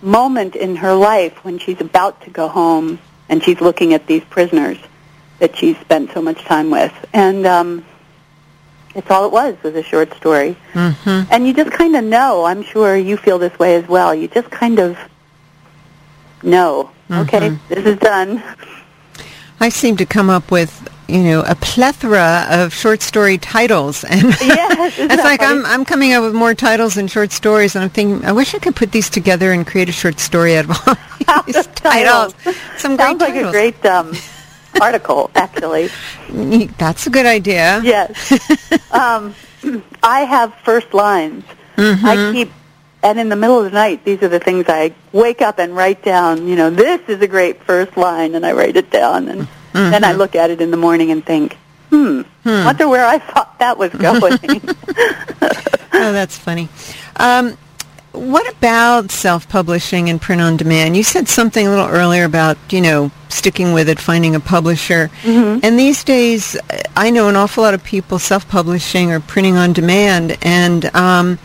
moment 0.00 0.56
in 0.56 0.76
her 0.76 0.94
life 0.94 1.44
when 1.44 1.58
she's 1.58 1.80
about 1.80 2.22
to 2.22 2.30
go 2.30 2.48
home 2.48 2.98
and 3.28 3.42
she's 3.42 3.60
looking 3.60 3.94
at 3.94 4.06
these 4.06 4.24
prisoners 4.24 4.78
that 5.38 5.56
she's 5.56 5.78
spent 5.78 6.12
so 6.12 6.20
much 6.20 6.44
time 6.44 6.70
with. 6.70 6.92
And 7.12 7.46
um, 7.46 7.84
it's 8.94 9.10
all 9.10 9.26
it 9.26 9.32
was 9.32 9.56
was 9.62 9.74
a 9.74 9.82
short 9.82 10.12
story. 10.14 10.56
Mm-hmm. 10.72 11.32
And 11.32 11.46
you 11.46 11.54
just 11.54 11.70
kind 11.70 11.96
of 11.96 12.04
know. 12.04 12.44
I'm 12.44 12.62
sure 12.62 12.96
you 12.96 13.16
feel 13.16 13.38
this 13.38 13.56
way 13.58 13.76
as 13.76 13.88
well. 13.88 14.14
You 14.14 14.28
just 14.28 14.50
kind 14.50 14.78
of 14.78 14.98
know. 16.42 16.90
Mm-hmm. 17.08 17.22
Okay, 17.22 17.58
this 17.68 17.86
is 17.86 17.98
done. 17.98 18.42
I 19.62 19.68
seem 19.68 19.96
to 19.98 20.06
come 20.06 20.28
up 20.28 20.50
with 20.50 20.72
you 21.08 21.22
know 21.22 21.42
a 21.46 21.54
plethora 21.54 22.46
of 22.50 22.74
short 22.74 23.00
story 23.00 23.38
titles, 23.38 24.02
and 24.12 24.24
yes, 24.40 24.98
it's 24.98 25.22
like 25.22 25.40
funny? 25.40 25.60
I'm 25.60 25.66
I'm 25.66 25.84
coming 25.84 26.12
up 26.14 26.24
with 26.24 26.34
more 26.34 26.54
titles 26.54 26.96
and 26.96 27.08
short 27.08 27.30
stories, 27.30 27.76
and 27.76 27.84
I'm 27.84 27.90
thinking 27.90 28.24
I 28.26 28.32
wish 28.32 28.54
I 28.56 28.58
could 28.58 28.74
put 28.74 28.90
these 28.90 29.08
together 29.08 29.52
and 29.52 29.64
create 29.64 29.88
a 29.88 29.92
short 29.92 30.18
story 30.18 30.56
out 30.56 30.64
of 30.64 30.88
all 31.28 31.42
these 31.46 31.66
titles. 31.68 32.34
Some 32.76 32.96
Sounds 32.96 33.18
great 33.18 33.20
like 33.20 33.34
titles. 33.34 33.54
a 33.54 33.58
great 33.58 33.86
um, 33.86 34.12
article, 34.80 35.30
actually. 35.36 35.90
That's 36.78 37.06
a 37.06 37.10
good 37.10 37.26
idea. 37.26 37.80
Yes. 37.84 38.32
um, 38.90 39.34
I 40.02 40.20
have 40.24 40.52
first 40.64 40.92
lines. 40.92 41.44
Mm-hmm. 41.76 42.06
I 42.06 42.32
keep, 42.32 42.50
and 43.02 43.18
in 43.18 43.28
the 43.28 43.36
middle 43.36 43.58
of 43.58 43.64
the 43.64 43.70
night, 43.70 44.04
these 44.04 44.22
are 44.22 44.28
the 44.28 44.38
things 44.40 44.66
I 44.68 44.94
wake 45.12 45.42
up 45.42 45.58
and 45.58 45.74
write 45.76 46.02
down. 46.04 46.46
You 46.46 46.56
know, 46.56 46.70
this 46.70 47.00
is 47.08 47.20
a 47.22 47.26
great 47.28 47.62
first 47.64 47.96
line, 47.96 48.34
and 48.34 48.44
I 48.46 48.52
write 48.52 48.76
it 48.76 48.90
down, 48.90 49.28
and 49.28 49.48
Mm-hmm. 49.72 49.90
then 49.90 50.04
I 50.04 50.12
look 50.12 50.34
at 50.34 50.50
it 50.50 50.60
in 50.60 50.70
the 50.70 50.76
morning 50.76 51.10
and 51.10 51.24
think, 51.24 51.56
hmm, 51.88 52.20
wonder 52.44 52.86
where 52.90 53.06
I 53.06 53.18
thought 53.18 53.58
that 53.58 53.78
was 53.78 53.90
going. 54.08 54.60
oh, 55.94 56.12
that's 56.12 56.36
funny. 56.36 56.68
Um, 57.16 57.56
what 58.12 58.46
about 58.54 59.10
self-publishing 59.10 60.10
and 60.10 60.20
print 60.20 60.42
on 60.42 60.58
demand? 60.58 60.94
You 60.94 61.02
said 61.02 61.26
something 61.26 61.66
a 61.66 61.70
little 61.70 61.86
earlier 61.88 62.24
about, 62.24 62.58
you 62.70 62.82
know, 62.82 63.10
sticking 63.30 63.72
with 63.72 63.88
it, 63.88 63.98
finding 63.98 64.34
a 64.34 64.40
publisher. 64.40 65.10
Mm-hmm. 65.22 65.60
And 65.62 65.78
these 65.78 66.04
days, 66.04 66.54
I 66.94 67.08
know 67.08 67.30
an 67.30 67.36
awful 67.36 67.62
lot 67.64 67.72
of 67.72 67.82
people 67.82 68.18
self-publishing 68.18 69.10
or 69.10 69.20
printing 69.20 69.56
on 69.56 69.72
demand. 69.72 70.36
And, 70.42 70.94
um, 70.94 71.38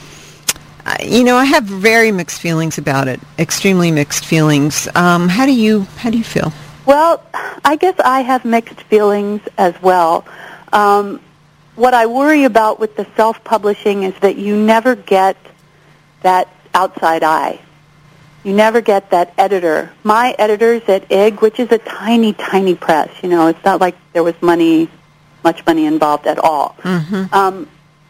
you 1.03 1.23
know, 1.23 1.35
I 1.35 1.45
have 1.45 1.63
very 1.63 2.11
mixed 2.11 2.41
feelings 2.41 2.77
about 2.77 3.07
it, 3.07 3.19
extremely 3.37 3.91
mixed 3.91 4.25
feelings. 4.25 4.87
Um, 4.95 5.29
how 5.29 5.45
do 5.45 5.53
you, 5.53 5.81
how 5.97 6.09
do 6.09 6.17
you 6.17 6.23
feel? 6.23 6.51
Well, 6.85 7.23
I 7.65 7.75
guess 7.75 7.99
I 7.99 8.21
have 8.21 8.45
mixed 8.45 8.81
feelings 8.83 9.41
as 9.57 9.79
well. 9.81 10.25
Um, 10.71 11.19
what 11.75 11.93
I 11.93 12.05
worry 12.05 12.43
about 12.45 12.79
with 12.79 12.95
the 12.95 13.05
self-publishing 13.15 14.03
is 14.03 14.13
that 14.21 14.37
you 14.37 14.55
never 14.55 14.95
get 14.95 15.37
that 16.21 16.47
outside 16.73 17.23
eye. 17.23 17.59
You 18.43 18.53
never 18.53 18.81
get 18.81 19.11
that 19.11 19.33
editor. 19.37 19.91
My 20.03 20.33
editors 20.39 20.81
at 20.87 21.11
IG, 21.11 21.41
which 21.41 21.59
is 21.59 21.71
a 21.71 21.77
tiny, 21.79 22.33
tiny 22.33 22.75
press, 22.75 23.09
you 23.21 23.29
know, 23.29 23.47
it's 23.47 23.63
not 23.65 23.81
like 23.81 23.95
there 24.13 24.23
was 24.23 24.41
money, 24.41 24.89
much 25.43 25.65
money 25.65 25.85
involved 25.85 26.25
at 26.25 26.39
all. 26.39 26.75
Mm-hmm. 26.79 27.33
Um, 27.33 27.67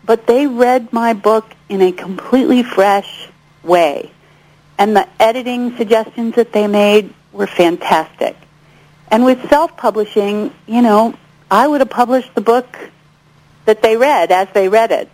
but 0.07 0.25
they 0.25 0.47
read 0.47 0.91
my 0.91 1.13
book 1.13 1.45
in 1.69 1.81
a 1.81 1.91
completely 1.91 2.63
fresh 2.63 3.29
way. 3.61 4.11
And 4.79 4.95
the 4.95 5.07
editing 5.19 5.75
suggestions 5.77 6.35
that 6.35 6.53
they 6.53 6.65
made 6.65 7.13
were 7.31 7.45
fantastic. 7.45 8.35
And 9.11 9.25
with 9.25 9.49
self-publishing, 9.49 10.53
you 10.65 10.81
know, 10.81 11.13
I 11.51 11.67
would 11.67 11.81
have 11.81 11.89
published 11.89 12.33
the 12.35 12.41
book 12.41 12.67
that 13.65 13.81
they 13.81 13.97
read 13.97 14.31
as 14.31 14.47
they 14.53 14.69
read 14.69 14.91
it. 14.91 15.09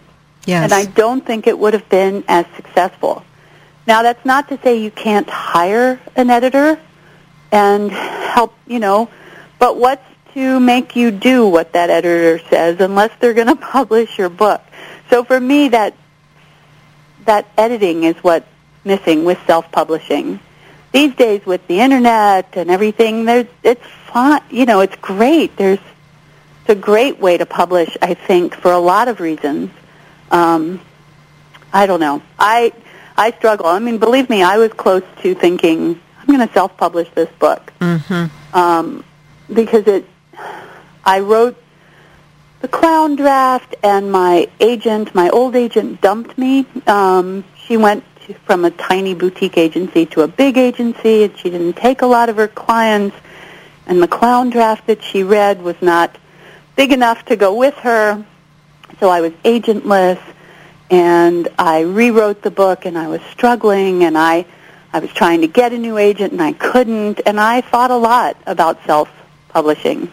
Yes. 0.45 0.63
And 0.63 0.73
I 0.73 0.85
don't 0.85 1.25
think 1.25 1.47
it 1.47 1.57
would 1.57 1.73
have 1.73 1.89
been 1.89 2.23
as 2.27 2.45
successful. 2.55 3.23
Now, 3.87 4.03
that's 4.03 4.23
not 4.25 4.49
to 4.49 4.59
say 4.61 4.77
you 4.77 4.91
can't 4.91 5.29
hire 5.29 5.99
an 6.15 6.29
editor 6.29 6.79
and 7.51 7.91
help, 7.91 8.53
you 8.67 8.79
know, 8.79 9.09
but 9.59 9.77
what's 9.77 10.03
to 10.33 10.59
make 10.59 10.95
you 10.95 11.11
do 11.11 11.47
what 11.47 11.73
that 11.73 11.89
editor 11.89 12.39
says 12.49 12.79
unless 12.79 13.11
they're 13.19 13.33
going 13.33 13.47
to 13.55 13.55
publish 13.55 14.17
your 14.17 14.29
book? 14.29 14.61
So 15.13 15.23
for 15.23 15.39
me, 15.39 15.69
that 15.69 15.93
that 17.25 17.45
editing 17.55 18.03
is 18.03 18.15
what's 18.23 18.47
missing 18.83 19.25
with 19.25 19.37
self-publishing. 19.45 20.39
These 20.91 21.13
days, 21.13 21.45
with 21.45 21.67
the 21.67 21.81
internet 21.81 22.57
and 22.57 22.71
everything, 22.71 23.25
there's 23.25 23.45
it's 23.61 23.85
fun. 24.07 24.41
You 24.49 24.65
know, 24.65 24.79
it's 24.79 24.95
great. 24.95 25.55
There's 25.55 25.77
it's 26.61 26.69
a 26.69 26.73
great 26.73 27.19
way 27.19 27.37
to 27.37 27.45
publish. 27.45 27.95
I 28.01 28.15
think 28.15 28.55
for 28.55 28.71
a 28.71 28.79
lot 28.79 29.07
of 29.07 29.19
reasons. 29.19 29.69
Um, 30.31 30.81
I 31.71 31.85
don't 31.85 31.99
know. 31.99 32.23
I 32.39 32.73
I 33.15 33.33
struggle. 33.33 33.67
I 33.67 33.77
mean, 33.77 33.99
believe 33.99 34.31
me, 34.31 34.41
I 34.41 34.57
was 34.57 34.73
close 34.73 35.03
to 35.21 35.35
thinking 35.35 36.01
I'm 36.19 36.25
going 36.25 36.47
to 36.47 36.51
self-publish 36.55 37.09
this 37.13 37.29
book 37.37 37.71
Mm-hmm. 37.79 38.57
um, 38.57 39.03
because 39.53 39.85
it. 39.85 40.07
I 41.05 41.19
wrote 41.19 41.62
the 42.63 42.69
clown 42.69 43.17
draft, 43.17 43.75
and 43.83 44.09
my 44.09 44.47
agent, 44.61 45.13
my 45.13 45.27
old 45.31 45.53
agent, 45.53 45.99
dumped 45.99 46.37
me. 46.37 46.65
Um, 46.87 47.43
she 47.57 47.75
went 47.75 48.05
to, 48.21 48.33
from 48.45 48.63
a 48.63 48.71
tiny 48.71 49.13
boutique 49.13 49.57
agency 49.57 50.05
to 50.05 50.21
a 50.21 50.29
big 50.29 50.57
agency, 50.57 51.25
and 51.25 51.37
she 51.37 51.49
didn't 51.49 51.73
take 51.73 52.03
a 52.03 52.05
lot 52.05 52.29
of 52.29 52.37
her 52.37 52.47
clients. 52.47 53.17
And 53.85 54.01
the 54.01 54.07
clown 54.07 54.49
draft 54.49 54.87
that 54.87 55.03
she 55.03 55.23
read 55.23 55.61
was 55.61 55.75
not 55.81 56.17
big 56.77 56.93
enough 56.93 57.25
to 57.25 57.35
go 57.35 57.53
with 57.53 57.75
her, 57.79 58.25
so 58.97 59.09
I 59.09 59.19
was 59.19 59.33
agentless. 59.43 60.21
And 60.89 61.49
I 61.59 61.81
rewrote 61.81 62.43
the 62.43 62.51
book, 62.51 62.85
and 62.85 62.97
I 62.97 63.09
was 63.09 63.19
struggling, 63.23 64.05
and 64.05 64.17
I, 64.17 64.45
I 64.93 64.99
was 64.99 65.11
trying 65.11 65.41
to 65.41 65.47
get 65.47 65.73
a 65.73 65.77
new 65.77 65.97
agent, 65.97 66.31
and 66.31 66.41
I 66.41 66.53
couldn't. 66.53 67.19
And 67.25 67.41
I 67.41 67.59
thought 67.59 67.91
a 67.91 67.97
lot 67.97 68.37
about 68.47 68.85
self-publishing. 68.85 70.09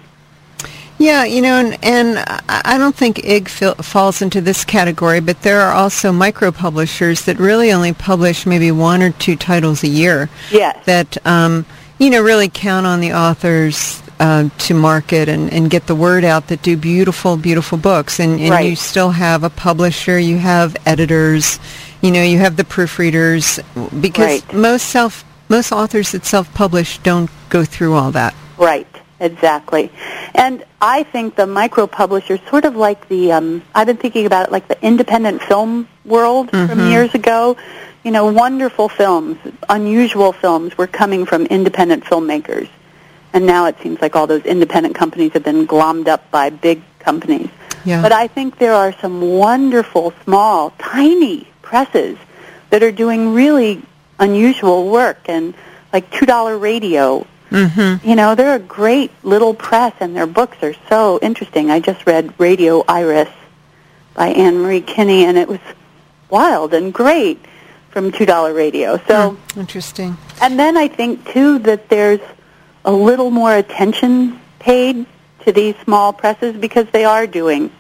Yeah, 1.00 1.24
you 1.24 1.40
know, 1.40 1.54
and, 1.58 1.78
and 1.82 2.18
I 2.46 2.76
don't 2.76 2.94
think 2.94 3.20
IG 3.24 3.48
fil- 3.48 3.74
falls 3.76 4.20
into 4.20 4.42
this 4.42 4.66
category, 4.66 5.20
but 5.20 5.40
there 5.40 5.62
are 5.62 5.72
also 5.72 6.12
micro 6.12 6.52
publishers 6.52 7.22
that 7.24 7.38
really 7.38 7.72
only 7.72 7.94
publish 7.94 8.44
maybe 8.44 8.70
one 8.70 9.00
or 9.02 9.10
two 9.12 9.34
titles 9.34 9.82
a 9.82 9.88
year 9.88 10.28
Yes. 10.52 10.84
that, 10.84 11.16
um, 11.26 11.64
you 11.98 12.10
know, 12.10 12.20
really 12.20 12.50
count 12.50 12.86
on 12.86 13.00
the 13.00 13.14
authors 13.14 14.02
uh, 14.20 14.50
to 14.58 14.74
market 14.74 15.30
and, 15.30 15.50
and 15.50 15.70
get 15.70 15.86
the 15.86 15.94
word 15.94 16.22
out 16.22 16.48
that 16.48 16.60
do 16.60 16.76
beautiful, 16.76 17.38
beautiful 17.38 17.78
books. 17.78 18.20
And, 18.20 18.38
and 18.38 18.50
Right. 18.50 18.68
you 18.68 18.76
still 18.76 19.10
have 19.12 19.42
a 19.42 19.48
publisher, 19.48 20.18
you 20.18 20.36
have 20.36 20.76
editors, 20.84 21.58
you 22.02 22.10
know, 22.10 22.22
you 22.22 22.36
have 22.40 22.56
the 22.56 22.64
proofreaders, 22.64 23.58
because 24.02 24.42
Right. 24.44 24.54
most 24.54 24.86
self 24.90 25.24
most 25.48 25.72
authors 25.72 26.12
that 26.12 26.24
self-publish 26.26 26.98
don't 26.98 27.30
go 27.48 27.64
through 27.64 27.94
all 27.94 28.12
that. 28.12 28.34
Right, 28.58 28.86
exactly. 29.20 29.90
And 30.34 30.64
I 30.80 31.02
think 31.02 31.36
the 31.36 31.46
micro 31.46 31.86
publishers 31.86 32.40
sort 32.48 32.64
of 32.64 32.74
like 32.74 33.08
the 33.08 33.32
um 33.32 33.62
I've 33.74 33.86
been 33.86 33.96
thinking 33.96 34.26
about 34.26 34.46
it 34.46 34.52
like 34.52 34.68
the 34.68 34.82
independent 34.84 35.42
film 35.42 35.88
world 36.04 36.50
from 36.50 36.90
years 36.90 37.14
ago. 37.14 37.56
You 38.02 38.10
know, 38.10 38.32
wonderful 38.32 38.88
films, 38.88 39.36
unusual 39.68 40.32
films 40.32 40.76
were 40.78 40.86
coming 40.86 41.26
from 41.26 41.44
independent 41.46 42.04
filmmakers. 42.04 42.68
And 43.32 43.46
now 43.46 43.66
it 43.66 43.76
seems 43.82 44.00
like 44.00 44.16
all 44.16 44.26
those 44.26 44.44
independent 44.44 44.94
companies 44.94 45.32
have 45.34 45.44
been 45.44 45.66
glommed 45.66 46.08
up 46.08 46.30
by 46.30 46.50
big 46.50 46.82
companies. 46.98 47.50
Yeah. 47.84 48.02
But 48.02 48.12
I 48.12 48.26
think 48.26 48.58
there 48.58 48.74
are 48.74 48.92
some 49.00 49.20
wonderful, 49.20 50.12
small, 50.24 50.70
tiny 50.78 51.46
presses 51.62 52.18
that 52.70 52.82
are 52.82 52.92
doing 52.92 53.34
really 53.34 53.82
unusual 54.18 54.88
work 54.88 55.28
and 55.28 55.54
like 55.92 56.10
Two 56.10 56.26
Dollar 56.26 56.56
Radio. 56.58 57.26
Mm-hmm. 57.50 58.08
You 58.08 58.16
know, 58.16 58.34
they're 58.34 58.54
a 58.54 58.60
great 58.60 59.10
little 59.24 59.54
press 59.54 59.94
and 60.00 60.14
their 60.16 60.26
books 60.26 60.56
are 60.62 60.74
so 60.88 61.18
interesting. 61.20 61.70
I 61.70 61.80
just 61.80 62.06
read 62.06 62.32
Radio 62.38 62.84
Iris 62.88 63.28
by 64.14 64.28
Anne 64.28 64.58
Marie 64.62 64.80
Kinney 64.80 65.24
and 65.24 65.36
it 65.36 65.48
was 65.48 65.60
wild 66.28 66.74
and 66.74 66.92
great 66.94 67.44
from 67.90 68.12
Two 68.12 68.24
Dollar 68.26 68.54
Radio. 68.54 68.98
So, 69.08 69.36
Interesting. 69.56 70.16
and 70.40 70.58
then 70.58 70.76
I 70.76 70.88
think 70.88 71.28
too 71.32 71.58
that 71.60 71.88
there's 71.88 72.20
a 72.84 72.92
little 72.92 73.30
more 73.30 73.54
attention 73.54 74.38
paid 74.60 75.06
to 75.44 75.52
these 75.52 75.74
small 75.84 76.12
presses 76.12 76.56
because 76.56 76.86
they 76.90 77.04
are 77.04 77.26
doing 77.26 77.70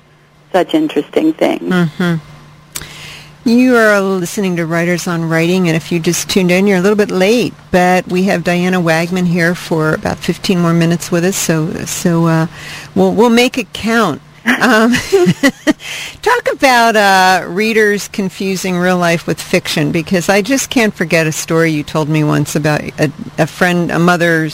such 0.52 0.74
interesting 0.74 1.32
things. 1.32 1.72
You 3.50 3.74
are 3.74 4.00
listening 4.00 4.54
to 4.56 4.64
Writers 4.66 5.08
on 5.08 5.28
Writing, 5.28 5.66
and 5.66 5.76
if 5.76 5.90
you 5.90 5.98
just 5.98 6.30
tuned 6.30 6.52
in, 6.52 6.68
you're 6.68 6.78
a 6.78 6.80
little 6.80 6.96
bit 6.96 7.10
late, 7.10 7.52
but 7.72 8.06
we 8.06 8.22
have 8.24 8.44
Diana 8.44 8.80
Wagman 8.80 9.26
here 9.26 9.56
for 9.56 9.92
about 9.92 10.18
15 10.18 10.60
more 10.60 10.72
minutes 10.72 11.10
with 11.10 11.24
us, 11.24 11.36
so 11.36 11.72
so 11.84 12.26
uh, 12.26 12.46
we'll 12.94 13.12
we'll 13.12 13.28
make 13.28 13.58
it 13.58 13.72
count. 13.72 14.22
Um, 14.46 14.92
talk 16.22 16.52
about 16.52 16.94
uh, 16.96 17.44
readers 17.48 18.08
confusing 18.08 18.78
real 18.78 18.96
life 18.98 19.26
with 19.26 19.40
fiction, 19.40 19.90
because 19.92 20.28
I 20.28 20.42
just 20.42 20.70
can't 20.70 20.94
forget 20.94 21.26
a 21.26 21.32
story 21.32 21.70
you 21.72 21.82
told 21.82 22.08
me 22.08 22.22
once 22.24 22.54
about 22.56 22.80
a, 23.00 23.12
a 23.38 23.46
friend, 23.46 23.90
a 23.90 23.98
mother 23.98 24.48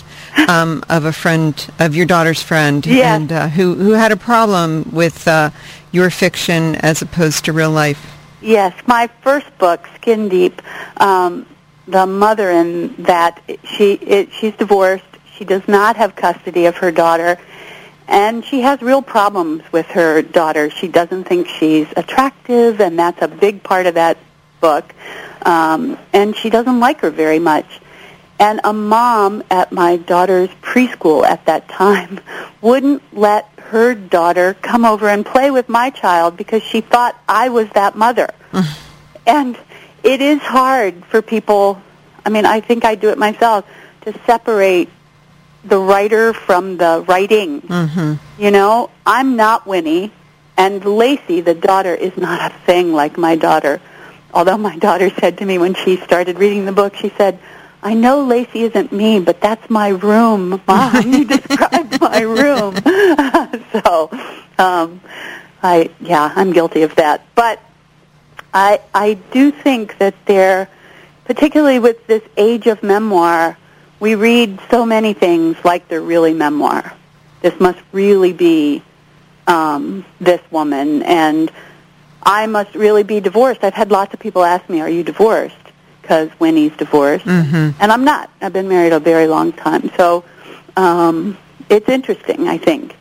um, 0.48 0.82
of 0.88 1.04
a 1.04 1.12
friend 1.12 1.54
of 1.78 1.94
your 1.94 2.06
daughter's 2.06 2.42
friend, 2.42 2.84
Yes. 2.86 3.20
and 3.20 3.32
uh, 3.32 3.48
who 3.48 3.74
who 3.74 3.92
had 3.92 4.10
a 4.10 4.16
problem 4.16 4.88
with 4.90 5.28
uh, 5.28 5.50
your 5.92 6.08
fiction 6.10 6.76
as 6.76 7.02
opposed 7.02 7.44
to 7.44 7.52
real 7.52 7.70
life. 7.70 8.15
Yes, 8.46 8.80
my 8.86 9.08
first 9.22 9.58
book, 9.58 9.88
Skin 9.96 10.28
Deep, 10.28 10.62
um, 10.98 11.46
the 11.88 12.06
mother 12.06 12.48
in 12.48 12.94
that 13.02 13.42
she 13.64 13.94
it, 13.94 14.32
she's 14.34 14.54
divorced. 14.54 15.02
She 15.34 15.44
does 15.44 15.66
not 15.66 15.96
have 15.96 16.14
custody 16.14 16.66
of 16.66 16.76
her 16.76 16.92
daughter, 16.92 17.40
and 18.06 18.44
she 18.44 18.60
has 18.60 18.80
real 18.82 19.02
problems 19.02 19.64
with 19.72 19.86
her 19.86 20.22
daughter. 20.22 20.70
She 20.70 20.86
doesn't 20.86 21.24
think 21.24 21.48
she's 21.48 21.88
attractive, 21.96 22.80
and 22.80 22.96
that's 22.96 23.20
a 23.20 23.26
big 23.26 23.64
part 23.64 23.86
of 23.86 23.94
that 23.94 24.16
book. 24.60 24.94
Um, 25.42 25.98
and 26.12 26.36
she 26.36 26.48
doesn't 26.48 26.78
like 26.78 27.00
her 27.00 27.10
very 27.10 27.40
much. 27.40 27.80
And 28.38 28.60
a 28.62 28.72
mom 28.72 29.42
at 29.50 29.72
my 29.72 29.96
daughter's 29.96 30.50
preschool 30.62 31.24
at 31.24 31.44
that 31.46 31.68
time 31.68 32.20
wouldn't 32.60 33.02
let 33.12 33.50
her 33.68 33.94
daughter 33.94 34.54
come 34.54 34.84
over 34.84 35.08
and 35.08 35.24
play 35.24 35.50
with 35.50 35.68
my 35.68 35.90
child 35.90 36.36
because 36.36 36.62
she 36.62 36.80
thought 36.80 37.20
I 37.28 37.48
was 37.48 37.68
that 37.70 37.96
mother. 37.96 38.30
and 39.26 39.58
it 40.02 40.20
is 40.20 40.40
hard 40.40 41.04
for 41.06 41.22
people, 41.22 41.80
I 42.24 42.30
mean, 42.30 42.46
I 42.46 42.60
think 42.60 42.84
I 42.84 42.94
do 42.94 43.10
it 43.10 43.18
myself, 43.18 43.64
to 44.02 44.18
separate 44.24 44.88
the 45.64 45.78
writer 45.78 46.32
from 46.32 46.76
the 46.76 47.04
writing. 47.08 47.60
Mm-hmm. 47.62 48.42
You 48.42 48.50
know, 48.50 48.90
I'm 49.04 49.36
not 49.36 49.66
Winnie, 49.66 50.12
and 50.56 50.84
Lacey, 50.84 51.40
the 51.40 51.54
daughter, 51.54 51.94
is 51.94 52.16
not 52.16 52.52
a 52.52 52.54
thing 52.64 52.92
like 52.92 53.18
my 53.18 53.36
daughter. 53.36 53.80
Although 54.32 54.58
my 54.58 54.76
daughter 54.76 55.10
said 55.10 55.38
to 55.38 55.44
me 55.44 55.58
when 55.58 55.74
she 55.74 55.96
started 55.96 56.38
reading 56.38 56.64
the 56.66 56.72
book, 56.72 56.94
she 56.94 57.10
said, 57.10 57.38
I 57.86 57.94
know 57.94 58.24
Lacey 58.24 58.62
isn't 58.62 58.90
me, 58.90 59.20
but 59.20 59.40
that's 59.40 59.70
my 59.70 59.90
room, 59.90 60.60
Mom. 60.66 61.02
You 61.12 61.24
described 61.24 62.00
my 62.00 62.20
room. 62.22 62.74
so, 63.72 64.10
um, 64.58 65.00
I 65.62 65.90
yeah, 66.00 66.32
I'm 66.34 66.52
guilty 66.52 66.82
of 66.82 66.96
that. 66.96 67.24
But 67.36 67.62
I 68.52 68.80
I 68.92 69.14
do 69.14 69.52
think 69.52 69.98
that 69.98 70.16
there, 70.26 70.68
particularly 71.26 71.78
with 71.78 72.04
this 72.08 72.22
age 72.36 72.66
of 72.66 72.82
memoir, 72.82 73.56
we 74.00 74.16
read 74.16 74.58
so 74.68 74.84
many 74.84 75.12
things 75.12 75.56
like 75.64 75.86
they're 75.86 76.02
really 76.02 76.34
memoir. 76.34 76.92
This 77.40 77.54
must 77.60 77.78
really 77.92 78.32
be 78.32 78.82
um, 79.46 80.04
this 80.20 80.40
woman, 80.50 81.04
and 81.04 81.52
I 82.20 82.48
must 82.48 82.74
really 82.74 83.04
be 83.04 83.20
divorced. 83.20 83.62
I've 83.62 83.74
had 83.74 83.92
lots 83.92 84.12
of 84.12 84.18
people 84.18 84.42
ask 84.42 84.68
me, 84.68 84.80
"Are 84.80 84.90
you 84.90 85.04
divorced?" 85.04 85.65
Because 86.06 86.30
Winnie's 86.38 86.70
divorced, 86.76 87.24
mm-hmm. 87.24 87.70
and 87.80 87.90
I'm 87.90 88.04
not. 88.04 88.30
I've 88.40 88.52
been 88.52 88.68
married 88.68 88.92
a 88.92 89.00
very 89.00 89.26
long 89.26 89.52
time, 89.52 89.90
so 89.96 90.22
um, 90.76 91.36
it's 91.68 91.88
interesting. 91.88 92.46
I 92.46 92.58
think. 92.58 92.94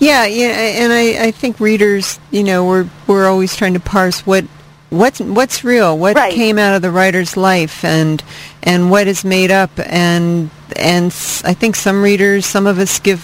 Yeah, 0.00 0.26
yeah, 0.26 0.48
and 0.48 0.92
I, 0.92 1.26
I 1.26 1.30
think 1.30 1.60
readers, 1.60 2.18
you 2.32 2.42
know, 2.42 2.66
we're 2.66 2.88
we're 3.06 3.28
always 3.28 3.54
trying 3.54 3.74
to 3.74 3.80
parse 3.80 4.26
what 4.26 4.44
what's 4.90 5.20
what's 5.20 5.62
real, 5.62 5.96
what 5.96 6.16
Right. 6.16 6.34
came 6.34 6.58
out 6.58 6.74
of 6.74 6.82
the 6.82 6.90
writer's 6.90 7.36
life, 7.36 7.84
and 7.84 8.20
and 8.64 8.90
what 8.90 9.06
is 9.06 9.24
made 9.24 9.52
up, 9.52 9.70
and 9.78 10.50
and 10.74 11.06
I 11.44 11.54
think 11.54 11.76
some 11.76 12.02
readers, 12.02 12.44
some 12.44 12.66
of 12.66 12.80
us 12.80 12.98
give 12.98 13.20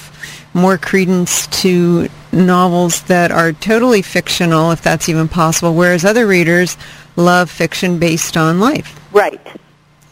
more 0.52 0.78
credence 0.78 1.46
to 1.62 2.08
novels 2.32 3.02
that 3.02 3.30
are 3.30 3.52
totally 3.52 4.02
fictional, 4.02 4.70
if 4.70 4.82
that's 4.82 5.08
even 5.08 5.28
possible, 5.28 5.74
whereas 5.74 6.04
other 6.04 6.26
readers 6.26 6.76
love 7.16 7.50
fiction 7.50 7.98
based 7.98 8.36
on 8.36 8.60
life. 8.60 8.98
Right. 9.12 9.40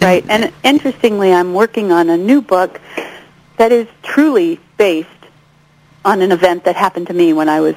Right. 0.00 0.24
And 0.28 0.52
interestingly, 0.62 1.32
I'm 1.32 1.54
working 1.54 1.90
on 1.90 2.08
a 2.08 2.16
new 2.16 2.40
book 2.40 2.80
that 3.56 3.72
is 3.72 3.88
truly 4.02 4.60
based 4.76 5.08
on 6.04 6.22
an 6.22 6.30
event 6.30 6.64
that 6.64 6.76
happened 6.76 7.08
to 7.08 7.14
me 7.14 7.32
when 7.32 7.48
I 7.48 7.60
was 7.60 7.74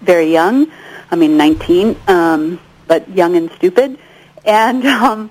very 0.00 0.32
young. 0.32 0.70
I 1.10 1.16
mean, 1.16 1.36
19, 1.36 1.96
um, 2.08 2.60
but 2.88 3.08
young 3.08 3.36
and 3.36 3.50
stupid. 3.52 3.98
And 4.44 4.84
um, 4.84 5.30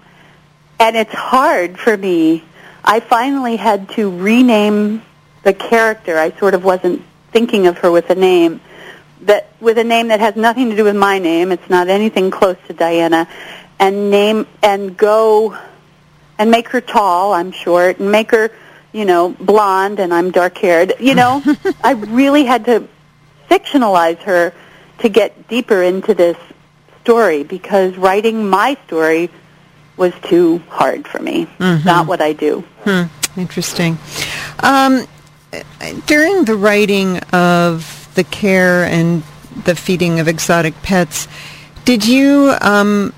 and 0.79 0.95
it's 0.95 1.13
hard 1.13 1.77
for 1.77 1.95
me. 1.95 2.43
I 2.83 3.01
finally 3.01 3.57
had 3.57 3.89
to 3.89 4.09
rename 4.09 5.03
the 5.43 5.53
character. 5.53 6.17
I 6.17 6.31
sort 6.31 6.53
of 6.53 6.63
wasn't 6.63 7.01
thinking 7.31 7.67
of 7.67 7.79
her 7.79 7.91
with 7.91 8.09
a 8.09 8.15
name 8.15 8.61
that 9.21 9.49
with 9.59 9.77
a 9.77 9.83
name 9.83 10.09
that 10.09 10.19
has 10.19 10.35
nothing 10.35 10.69
to 10.69 10.75
do 10.75 10.83
with 10.83 10.95
my 10.95 11.19
name. 11.19 11.51
It's 11.51 11.69
not 11.69 11.87
anything 11.87 12.31
close 12.31 12.57
to 12.67 12.73
Diana. 12.73 13.27
And 13.79 14.11
name 14.11 14.47
and 14.61 14.95
go 14.95 15.57
and 16.37 16.51
make 16.51 16.69
her 16.69 16.81
tall. 16.81 17.33
I'm 17.33 17.51
short, 17.51 17.99
and 17.99 18.11
make 18.11 18.31
her, 18.31 18.51
you 18.91 19.05
know, 19.05 19.29
blonde, 19.29 19.99
and 19.99 20.13
I'm 20.13 20.31
dark 20.31 20.57
haired. 20.57 20.93
You 20.99 21.15
know, 21.15 21.43
I 21.83 21.91
really 21.91 22.45
had 22.45 22.65
to 22.65 22.87
fictionalize 23.49 24.17
her 24.19 24.53
to 24.99 25.09
get 25.09 25.47
deeper 25.47 25.81
into 25.81 26.13
this 26.13 26.37
story 27.01 27.43
because 27.43 27.97
writing 27.97 28.47
my 28.47 28.77
story 28.85 29.29
was 29.97 30.13
too 30.23 30.59
hard 30.69 31.07
for 31.07 31.19
me. 31.19 31.47
Not 31.59 32.07
what 32.07 32.21
I 32.21 32.33
do. 32.33 32.63
Hmm, 32.83 33.03
interesting. 33.39 33.97
Um, 34.59 35.05
during 36.05 36.45
the 36.45 36.55
writing 36.55 37.17
of 37.33 38.09
the 38.15 38.23
care 38.23 38.83
and 38.85 39.23
the 39.65 39.75
feeding 39.75 40.19
of 40.19 40.27
exotic 40.27 40.73
pets, 40.81 41.27
did 41.85 42.05
you? 42.05 42.55
Um, 42.61 43.13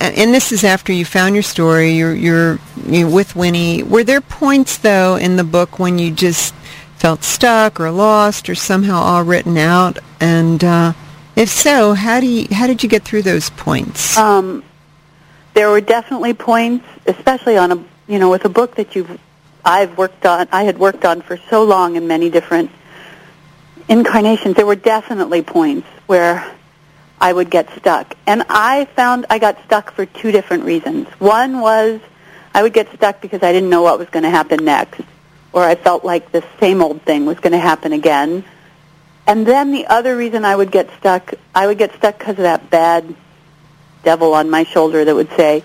and 0.00 0.32
this 0.32 0.52
is 0.52 0.64
after 0.64 0.92
you 0.92 1.04
found 1.04 1.34
your 1.34 1.42
story. 1.42 1.92
You're, 1.92 2.14
you're 2.14 2.58
you're 2.86 3.10
with 3.10 3.34
Winnie. 3.34 3.82
Were 3.82 4.04
there 4.04 4.20
points 4.20 4.78
though 4.78 5.16
in 5.16 5.36
the 5.36 5.44
book 5.44 5.78
when 5.78 5.98
you 5.98 6.12
just 6.12 6.54
felt 6.96 7.24
stuck 7.24 7.80
or 7.80 7.90
lost 7.90 8.48
or 8.48 8.54
somehow 8.54 9.00
all 9.00 9.24
written 9.24 9.58
out? 9.58 9.98
And 10.20 10.62
uh, 10.62 10.92
if 11.34 11.48
so, 11.48 11.94
how 11.94 12.20
do 12.20 12.26
you, 12.26 12.46
how 12.52 12.66
did 12.66 12.82
you 12.82 12.88
get 12.88 13.02
through 13.02 13.22
those 13.22 13.50
points? 13.50 14.16
Um, 14.16 14.62
there 15.54 15.68
were 15.70 15.80
definitely 15.80 16.34
points, 16.34 16.86
especially 17.06 17.56
on 17.56 17.72
a 17.72 17.84
you 18.06 18.18
know 18.18 18.30
with 18.30 18.44
a 18.44 18.50
book 18.50 18.76
that 18.76 18.94
you've 18.94 19.18
I've 19.66 19.98
worked 19.98 20.24
on. 20.24 20.46
I 20.52 20.62
had 20.62 20.78
worked 20.78 21.04
on 21.04 21.20
for 21.20 21.36
so 21.50 21.64
long 21.64 21.96
in 21.96 22.06
many 22.06 22.30
different 22.30 22.70
incarnations. 23.88 24.54
There 24.54 24.64
were 24.64 24.76
definitely 24.76 25.42
points 25.42 25.88
where 26.06 26.48
I 27.20 27.32
would 27.32 27.50
get 27.50 27.68
stuck, 27.76 28.14
and 28.26 28.44
I 28.48 28.84
found 28.84 29.26
I 29.28 29.40
got 29.40 29.62
stuck 29.64 29.90
for 29.92 30.06
two 30.06 30.30
different 30.30 30.64
reasons. 30.64 31.08
One 31.18 31.60
was 31.60 32.00
I 32.54 32.62
would 32.62 32.72
get 32.72 32.92
stuck 32.94 33.20
because 33.20 33.42
I 33.42 33.52
didn't 33.52 33.68
know 33.68 33.82
what 33.82 33.98
was 33.98 34.08
going 34.08 34.22
to 34.22 34.30
happen 34.30 34.64
next, 34.64 35.00
or 35.52 35.64
I 35.64 35.74
felt 35.74 36.04
like 36.04 36.30
the 36.30 36.44
same 36.60 36.80
old 36.80 37.02
thing 37.02 37.26
was 37.26 37.40
going 37.40 37.52
to 37.52 37.58
happen 37.58 37.92
again. 37.92 38.44
And 39.26 39.44
then 39.44 39.72
the 39.72 39.86
other 39.86 40.16
reason 40.16 40.44
I 40.44 40.54
would 40.54 40.70
get 40.70 40.88
stuck, 40.98 41.34
I 41.54 41.66
would 41.66 41.78
get 41.78 41.92
stuck 41.96 42.18
because 42.18 42.38
of 42.38 42.44
that 42.44 42.70
bad 42.70 43.16
devil 44.04 44.34
on 44.34 44.48
my 44.48 44.62
shoulder 44.62 45.04
that 45.04 45.14
would 45.14 45.30
say, 45.36 45.64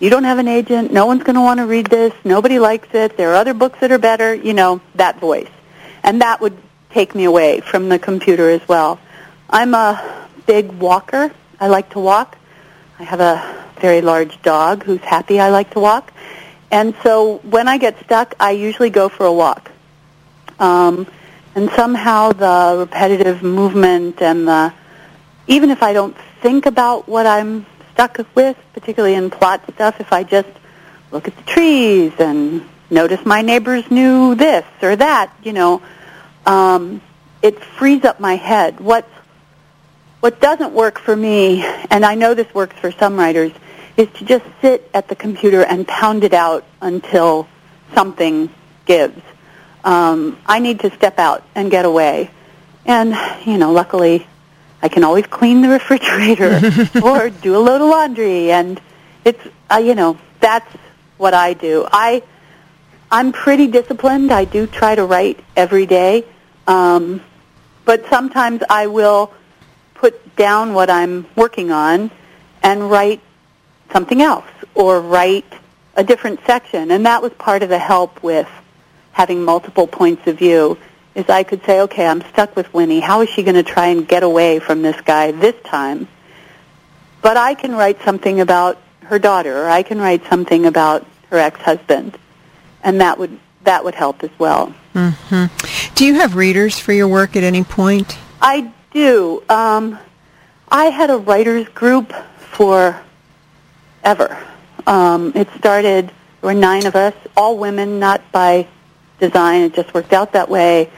you 0.00 0.10
don't 0.10 0.24
have 0.24 0.38
an 0.38 0.48
agent, 0.48 0.92
no 0.92 1.06
one's 1.06 1.22
going 1.22 1.34
to 1.34 1.40
want 1.40 1.58
to 1.58 1.66
read 1.66 1.86
this, 1.86 2.12
nobody 2.24 2.58
likes 2.58 2.88
it, 2.92 3.16
there 3.16 3.32
are 3.32 3.34
other 3.34 3.54
books 3.54 3.80
that 3.80 3.90
are 3.90 3.98
better, 3.98 4.34
you 4.34 4.54
know, 4.54 4.80
that 4.94 5.18
voice. 5.18 5.50
And 6.02 6.20
that 6.20 6.40
would 6.40 6.56
take 6.90 7.14
me 7.14 7.24
away 7.24 7.60
from 7.60 7.88
the 7.88 7.98
computer 7.98 8.48
as 8.48 8.66
well. 8.68 9.00
I'm 9.50 9.74
a 9.74 10.28
big 10.46 10.72
walker. 10.72 11.32
I 11.60 11.68
like 11.68 11.90
to 11.90 12.00
walk. 12.00 12.36
I 12.98 13.04
have 13.04 13.20
a 13.20 13.66
very 13.80 14.00
large 14.00 14.40
dog 14.42 14.84
who's 14.84 15.00
happy 15.00 15.40
I 15.40 15.50
like 15.50 15.70
to 15.70 15.80
walk. 15.80 16.12
And 16.70 16.94
so 17.02 17.38
when 17.38 17.68
I 17.68 17.78
get 17.78 17.98
stuck, 18.04 18.34
I 18.38 18.52
usually 18.52 18.90
go 18.90 19.08
for 19.08 19.26
a 19.26 19.32
walk. 19.32 19.70
Um, 20.58 21.06
and 21.54 21.70
somehow 21.70 22.32
the 22.32 22.76
repetitive 22.78 23.42
movement 23.42 24.20
and 24.20 24.46
the, 24.46 24.72
even 25.46 25.70
if 25.70 25.82
I 25.82 25.92
don't 25.92 26.16
think 26.40 26.66
about 26.66 27.08
what 27.08 27.26
I'm 27.26 27.66
stuck 27.98 28.20
with, 28.36 28.56
particularly 28.74 29.16
in 29.16 29.28
plot 29.28 29.60
stuff, 29.74 30.00
if 30.00 30.12
I 30.12 30.22
just 30.22 30.48
look 31.10 31.26
at 31.26 31.36
the 31.36 31.42
trees 31.42 32.12
and 32.20 32.64
notice 32.90 33.26
my 33.26 33.42
neighbor's 33.42 33.90
new 33.90 34.36
this 34.36 34.64
or 34.82 34.94
that, 34.94 35.34
you 35.42 35.52
know, 35.52 35.82
um, 36.46 37.00
it 37.42 37.58
frees 37.58 38.04
up 38.04 38.20
my 38.20 38.36
head. 38.36 38.78
What 38.78 39.08
what 40.20 40.40
doesn't 40.40 40.72
work 40.72 41.00
for 41.00 41.16
me, 41.16 41.64
and 41.90 42.04
I 42.04 42.14
know 42.14 42.34
this 42.34 42.52
works 42.54 42.76
for 42.78 42.92
some 42.92 43.16
writers, 43.16 43.50
is 43.96 44.08
to 44.18 44.24
just 44.24 44.44
sit 44.60 44.88
at 44.94 45.08
the 45.08 45.16
computer 45.16 45.64
and 45.64 45.86
pound 45.86 46.22
it 46.22 46.34
out 46.34 46.64
until 46.80 47.48
something 47.94 48.48
gives. 48.86 49.20
Um, 49.82 50.38
I 50.46 50.60
need 50.60 50.80
to 50.80 50.90
step 50.94 51.18
out 51.18 51.42
and 51.56 51.68
get 51.68 51.84
away. 51.84 52.30
And, 52.84 53.16
you 53.44 53.58
know, 53.58 53.72
luckily 53.72 54.26
I 54.80 54.88
can 54.88 55.04
always 55.04 55.26
clean 55.26 55.62
the 55.62 55.68
refrigerator 55.68 56.60
or 57.02 57.30
do 57.30 57.56
a 57.56 57.58
load 57.58 57.80
of 57.80 57.88
laundry 57.88 58.50
and 58.52 58.80
it's 59.24 59.40
uh, 59.70 59.76
you 59.76 59.94
know, 59.94 60.18
that's 60.40 60.70
what 61.16 61.34
I 61.34 61.54
do. 61.54 61.86
I 61.90 62.22
I'm 63.10 63.32
pretty 63.32 63.68
disciplined. 63.68 64.30
I 64.30 64.44
do 64.44 64.66
try 64.66 64.94
to 64.94 65.04
write 65.04 65.40
every 65.56 65.86
day. 65.86 66.24
Um, 66.66 67.22
but 67.84 68.06
sometimes 68.10 68.62
I 68.68 68.86
will 68.88 69.32
put 69.94 70.36
down 70.36 70.74
what 70.74 70.90
I'm 70.90 71.26
working 71.34 71.72
on 71.72 72.10
and 72.62 72.90
write 72.90 73.22
something 73.92 74.20
else 74.20 74.46
or 74.74 75.00
write 75.00 75.50
a 75.94 76.04
different 76.04 76.40
section. 76.46 76.90
And 76.90 77.06
that 77.06 77.22
was 77.22 77.32
part 77.32 77.62
of 77.62 77.70
the 77.70 77.78
help 77.78 78.22
with 78.22 78.48
having 79.12 79.42
multiple 79.42 79.86
points 79.86 80.26
of 80.26 80.38
view 80.38 80.78
is 81.18 81.28
I 81.28 81.42
could 81.42 81.64
say, 81.64 81.80
okay, 81.82 82.06
I'm 82.06 82.22
stuck 82.32 82.54
with 82.56 82.72
Winnie. 82.72 83.00
How 83.00 83.22
is 83.22 83.28
she 83.28 83.42
going 83.42 83.56
to 83.56 83.62
try 83.62 83.88
and 83.88 84.06
get 84.06 84.22
away 84.22 84.60
from 84.60 84.82
this 84.82 85.00
guy 85.00 85.32
this 85.32 85.54
time? 85.64 86.08
But 87.20 87.36
I 87.36 87.54
can 87.54 87.72
write 87.74 88.00
something 88.02 88.40
about 88.40 88.80
her 89.02 89.18
daughter, 89.18 89.64
or 89.64 89.68
I 89.68 89.82
can 89.82 89.98
write 90.00 90.24
something 90.26 90.66
about 90.66 91.06
her 91.30 91.38
ex-husband, 91.38 92.16
and 92.82 93.00
that 93.00 93.18
would 93.18 93.38
that 93.64 93.84
would 93.84 93.94
help 93.94 94.22
as 94.22 94.30
well. 94.38 94.72
Mm-hmm. 94.94 95.94
Do 95.94 96.06
you 96.06 96.14
have 96.14 96.36
readers 96.36 96.78
for 96.78 96.92
your 96.92 97.08
work 97.08 97.36
at 97.36 97.42
any 97.42 97.64
point? 97.64 98.16
I 98.40 98.72
do. 98.92 99.42
Um, 99.48 99.98
I 100.68 100.86
had 100.86 101.10
a 101.10 101.18
writers 101.18 101.68
group 101.68 102.12
for 102.38 102.98
ever. 104.04 104.38
Um, 104.86 105.32
it 105.34 105.48
started. 105.58 106.06
There 106.06 106.14
were 106.42 106.54
nine 106.54 106.86
of 106.86 106.94
us, 106.94 107.14
all 107.36 107.58
women, 107.58 107.98
not 107.98 108.30
by 108.30 108.68
design. 109.18 109.62
It 109.62 109.74
just 109.74 109.92
worked 109.92 110.12
out 110.12 110.32
that 110.32 110.48
way. 110.48 110.90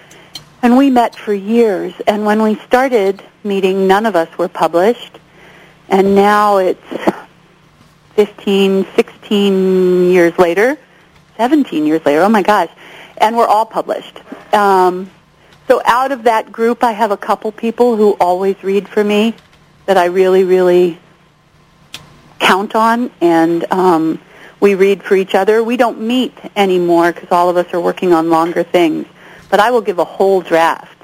And 0.63 0.77
we 0.77 0.91
met 0.91 1.17
for 1.17 1.33
years. 1.33 1.95
And 2.07 2.25
when 2.27 2.43
we 2.43 2.57
started 2.57 3.23
meeting, 3.43 3.87
none 3.87 4.05
of 4.05 4.15
us 4.15 4.29
were 4.37 4.49
published. 4.49 5.19
And 5.89 6.15
now 6.15 6.59
it's 6.59 6.83
15, 8.15 8.87
16 8.95 10.11
years 10.11 10.39
later, 10.39 10.79
17 11.37 11.87
years 11.87 12.05
later, 12.05 12.21
oh 12.21 12.29
my 12.29 12.43
gosh. 12.43 12.71
And 13.17 13.37
we're 13.37 13.47
all 13.47 13.65
published. 13.65 14.21
Um, 14.53 15.11
so 15.67 15.81
out 15.85 16.13
of 16.13 16.25
that 16.25 16.53
group, 16.53 16.85
I 16.85 16.93
have 16.93 17.11
a 17.11 17.17
couple 17.17 17.53
people 17.53 17.97
who 17.97 18.13
always 18.21 18.63
read 18.63 18.89
for 18.89 19.03
me 19.03 19.35
that 19.87 19.97
I 19.97 20.07
really, 20.07 20.45
really 20.45 20.99
count 22.39 22.75
on. 22.75 23.11
And 23.21 23.65
um, 23.73 24.21
we 24.61 24.75
read 24.75 25.03
for 25.03 25.17
each 25.17 25.35
other. 25.35 25.63
We 25.65 25.79
don't 25.79 26.01
meet 26.03 26.37
anymore 26.55 27.13
because 27.13 27.31
all 27.31 27.49
of 27.49 27.57
us 27.57 27.73
are 27.73 27.81
working 27.81 28.13
on 28.13 28.29
longer 28.29 28.63
things. 28.63 29.07
But 29.51 29.61
I 29.61 29.71
will 29.71 29.81
give 29.81 29.99
a 29.99 30.05
whole 30.05 30.41
draft 30.41 30.97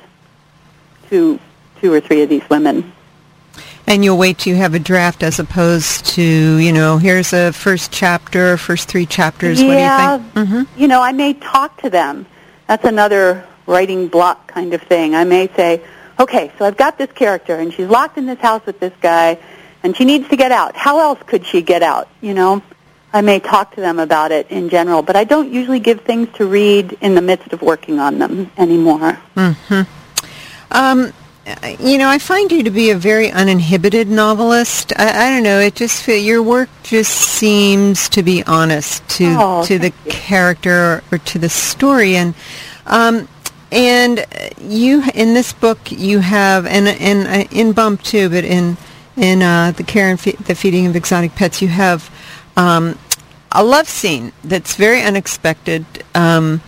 to 1.10 1.38
two 1.80 1.92
or 1.92 2.00
three 2.00 2.22
of 2.22 2.28
these 2.28 2.48
women. 2.48 2.92
And 3.88 4.04
you'll 4.04 4.18
wait 4.18 4.38
till 4.38 4.52
you 4.52 4.58
have 4.58 4.74
a 4.74 4.80
draft 4.80 5.22
as 5.22 5.38
opposed 5.38 6.06
to, 6.06 6.22
you 6.22 6.72
know, 6.72 6.98
here's 6.98 7.32
a 7.32 7.52
first 7.52 7.92
chapter, 7.92 8.56
first 8.56 8.88
three 8.88 9.06
chapters. 9.06 9.62
Yeah, 9.62 10.16
what 10.16 10.18
do 10.18 10.40
you 10.40 10.46
think? 10.46 10.48
Mm-hmm. 10.48 10.80
You 10.80 10.88
know, 10.88 11.00
I 11.00 11.12
may 11.12 11.34
talk 11.34 11.80
to 11.82 11.90
them. 11.90 12.26
That's 12.66 12.84
another 12.84 13.46
writing 13.66 14.08
block 14.08 14.48
kind 14.48 14.74
of 14.74 14.82
thing. 14.82 15.14
I 15.14 15.22
may 15.24 15.48
say, 15.54 15.82
okay, 16.18 16.50
so 16.58 16.64
I've 16.64 16.76
got 16.76 16.98
this 16.98 17.12
character, 17.12 17.54
and 17.54 17.72
she's 17.72 17.88
locked 17.88 18.18
in 18.18 18.26
this 18.26 18.40
house 18.40 18.66
with 18.66 18.80
this 18.80 18.92
guy, 19.00 19.38
and 19.84 19.96
she 19.96 20.04
needs 20.04 20.28
to 20.30 20.36
get 20.36 20.50
out. 20.50 20.74
How 20.74 20.98
else 20.98 21.20
could 21.24 21.46
she 21.46 21.62
get 21.62 21.82
out, 21.84 22.08
you 22.20 22.34
know? 22.34 22.62
I 23.16 23.22
may 23.22 23.40
talk 23.40 23.74
to 23.76 23.80
them 23.80 23.98
about 23.98 24.30
it 24.30 24.46
in 24.50 24.68
general, 24.68 25.00
but 25.00 25.16
I 25.16 25.24
don't 25.24 25.50
usually 25.50 25.80
give 25.80 26.02
things 26.02 26.28
to 26.36 26.44
read 26.44 26.98
in 27.00 27.14
the 27.14 27.22
midst 27.22 27.50
of 27.54 27.62
working 27.62 27.98
on 27.98 28.18
them 28.18 28.50
anymore. 28.58 29.18
Mm-hmm. 29.34 29.82
Um, 30.70 31.14
you 31.80 31.96
know, 31.96 32.10
I 32.10 32.18
find 32.18 32.52
you 32.52 32.62
to 32.64 32.70
be 32.70 32.90
a 32.90 32.94
very 32.94 33.30
uninhibited 33.32 34.08
novelist. 34.08 34.92
I, 34.98 35.28
I 35.28 35.30
don't 35.30 35.44
know. 35.44 35.60
It 35.60 35.76
just 35.76 36.06
your 36.06 36.42
work 36.42 36.68
just 36.82 37.12
seems 37.12 38.10
to 38.10 38.22
be 38.22 38.44
honest 38.44 39.08
to 39.16 39.34
oh, 39.38 39.64
to 39.64 39.78
the 39.78 39.94
you. 40.04 40.10
character 40.10 40.70
or, 40.70 41.02
or, 41.12 41.18
to 41.18 41.38
the 41.38 41.48
story, 41.48 42.16
and 42.16 42.34
um, 42.84 43.28
and 43.72 44.26
you 44.60 45.02
in 45.14 45.32
this 45.32 45.54
book 45.54 45.90
you 45.90 46.18
have 46.18 46.66
and 46.66 46.86
and 46.86 47.26
uh, 47.26 47.48
in 47.50 47.72
Bump 47.72 48.02
too, 48.02 48.28
but 48.28 48.44
in 48.44 48.76
in 49.16 49.40
uh, 49.40 49.72
the 49.74 49.84
care 49.84 50.10
and 50.10 50.20
fe- 50.20 50.32
the 50.32 50.54
feeding 50.54 50.84
of 50.84 50.94
exotic 50.94 51.34
pets 51.34 51.62
you 51.62 51.68
have 51.68 52.10
um, 52.58 52.98
a 53.52 53.64
love 53.64 53.88
scene 53.88 54.32
that's 54.44 54.76
very 54.76 55.02
unexpected 55.02 55.84
um, 56.14 56.60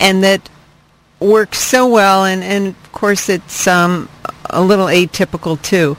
and 0.00 0.22
that 0.24 0.48
works 1.20 1.58
so 1.58 1.86
well, 1.88 2.24
and, 2.24 2.42
and 2.42 2.68
of 2.68 2.92
course 2.92 3.28
it's 3.28 3.66
um, 3.66 4.08
a 4.50 4.62
little 4.62 4.86
atypical 4.86 5.60
too. 5.60 5.96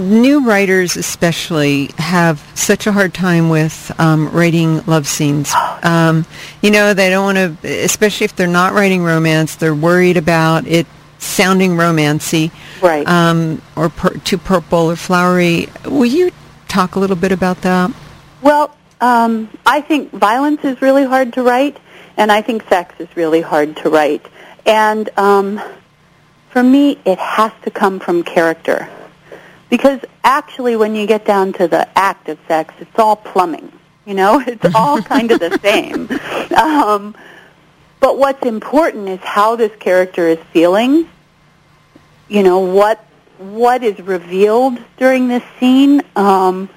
New 0.00 0.46
writers 0.46 0.96
especially 0.96 1.86
have 1.96 2.46
such 2.54 2.86
a 2.86 2.92
hard 2.92 3.14
time 3.14 3.48
with 3.48 3.94
um, 3.98 4.28
writing 4.30 4.84
love 4.84 5.06
scenes. 5.06 5.52
Um, 5.82 6.26
you 6.60 6.70
know, 6.70 6.92
they 6.92 7.08
don't 7.08 7.34
want 7.34 7.60
to, 7.62 7.82
especially 7.84 8.26
if 8.26 8.36
they're 8.36 8.46
not 8.46 8.74
writing 8.74 9.02
romance, 9.02 9.56
they're 9.56 9.74
worried 9.74 10.18
about 10.18 10.66
it 10.66 10.86
sounding 11.18 11.72
romancy. 11.72 12.50
Right. 12.82 13.08
Um, 13.08 13.62
or 13.74 13.88
per- 13.88 14.18
too 14.18 14.36
purple 14.36 14.90
or 14.90 14.96
flowery. 14.96 15.68
Will 15.86 16.04
you 16.04 16.30
talk 16.68 16.96
a 16.96 16.98
little 16.98 17.16
bit 17.16 17.32
about 17.32 17.62
that? 17.62 17.90
Well, 18.42 18.75
um, 19.00 19.50
I 19.64 19.80
think 19.80 20.10
violence 20.10 20.64
is 20.64 20.80
really 20.80 21.04
hard 21.04 21.34
to 21.34 21.42
write, 21.42 21.78
and 22.16 22.32
I 22.32 22.42
think 22.42 22.66
sex 22.68 22.94
is 22.98 23.08
really 23.16 23.40
hard 23.40 23.76
to 23.78 23.90
write. 23.90 24.26
And 24.64 25.08
um, 25.18 25.60
for 26.50 26.62
me, 26.62 26.98
it 27.04 27.18
has 27.18 27.52
to 27.62 27.70
come 27.70 28.00
from 28.00 28.22
character. 28.22 28.88
Because 29.68 30.00
actually, 30.24 30.76
when 30.76 30.94
you 30.94 31.06
get 31.06 31.24
down 31.24 31.52
to 31.54 31.68
the 31.68 31.86
act 31.98 32.28
of 32.28 32.38
sex, 32.48 32.74
it's 32.78 32.98
all 32.98 33.16
plumbing. 33.16 33.72
You 34.06 34.14
know, 34.14 34.40
it's 34.46 34.74
all 34.74 35.02
kind 35.02 35.30
of 35.30 35.40
the 35.40 35.58
same. 35.58 36.08
Um, 36.56 37.14
but 38.00 38.18
what's 38.18 38.44
important 38.46 39.08
is 39.08 39.20
how 39.20 39.56
this 39.56 39.74
character 39.76 40.28
is 40.28 40.38
feeling. 40.52 41.08
You 42.28 42.42
know, 42.42 42.60
what 42.60 43.04
what 43.38 43.82
is 43.82 43.98
revealed 44.00 44.78
during 44.96 45.28
this 45.28 45.42
scene. 45.60 46.02
Um, 46.14 46.68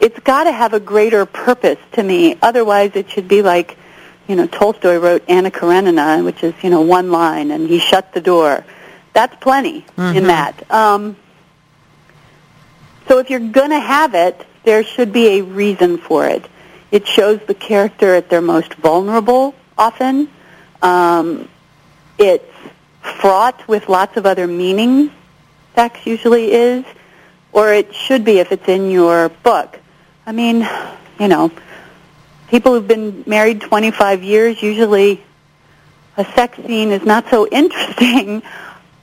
it's 0.00 0.18
got 0.20 0.44
to 0.44 0.52
have 0.52 0.74
a 0.74 0.80
greater 0.80 1.26
purpose 1.26 1.78
to 1.92 2.02
me. 2.02 2.36
Otherwise, 2.42 2.92
it 2.94 3.10
should 3.10 3.28
be 3.28 3.42
like, 3.42 3.76
you 4.28 4.36
know, 4.36 4.46
Tolstoy 4.46 4.96
wrote 4.96 5.24
Anna 5.28 5.50
Karenina, 5.50 6.24
which 6.24 6.42
is, 6.42 6.54
you 6.62 6.70
know, 6.70 6.80
one 6.80 7.10
line, 7.10 7.50
and 7.50 7.68
he 7.68 7.78
shut 7.78 8.12
the 8.12 8.20
door. 8.20 8.64
That's 9.12 9.34
plenty 9.36 9.82
mm-hmm. 9.96 10.16
in 10.16 10.24
that. 10.24 10.70
Um, 10.70 11.16
so 13.08 13.18
if 13.18 13.30
you're 13.30 13.40
going 13.40 13.70
to 13.70 13.80
have 13.80 14.14
it, 14.14 14.44
there 14.64 14.82
should 14.82 15.12
be 15.12 15.38
a 15.38 15.42
reason 15.42 15.98
for 15.98 16.26
it. 16.26 16.46
It 16.90 17.06
shows 17.06 17.40
the 17.46 17.54
character 17.54 18.14
at 18.14 18.30
their 18.30 18.40
most 18.40 18.74
vulnerable 18.74 19.54
often. 19.76 20.28
Um, 20.80 21.48
it's 22.18 22.50
fraught 23.02 23.66
with 23.68 23.88
lots 23.88 24.16
of 24.16 24.26
other 24.26 24.46
meanings, 24.46 25.10
sex 25.74 26.06
usually 26.06 26.52
is, 26.52 26.84
or 27.52 27.72
it 27.72 27.94
should 27.94 28.24
be 28.24 28.38
if 28.38 28.52
it's 28.52 28.68
in 28.68 28.90
your 28.90 29.28
book. 29.28 29.78
I 30.26 30.32
mean, 30.32 30.68
you 31.20 31.28
know, 31.28 31.50
people 32.48 32.72
who've 32.72 32.88
been 32.88 33.24
married 33.26 33.60
25 33.60 34.22
years 34.22 34.62
usually 34.62 35.22
a 36.16 36.24
sex 36.34 36.56
scene 36.56 36.92
is 36.92 37.02
not 37.02 37.28
so 37.30 37.46
interesting 37.52 38.42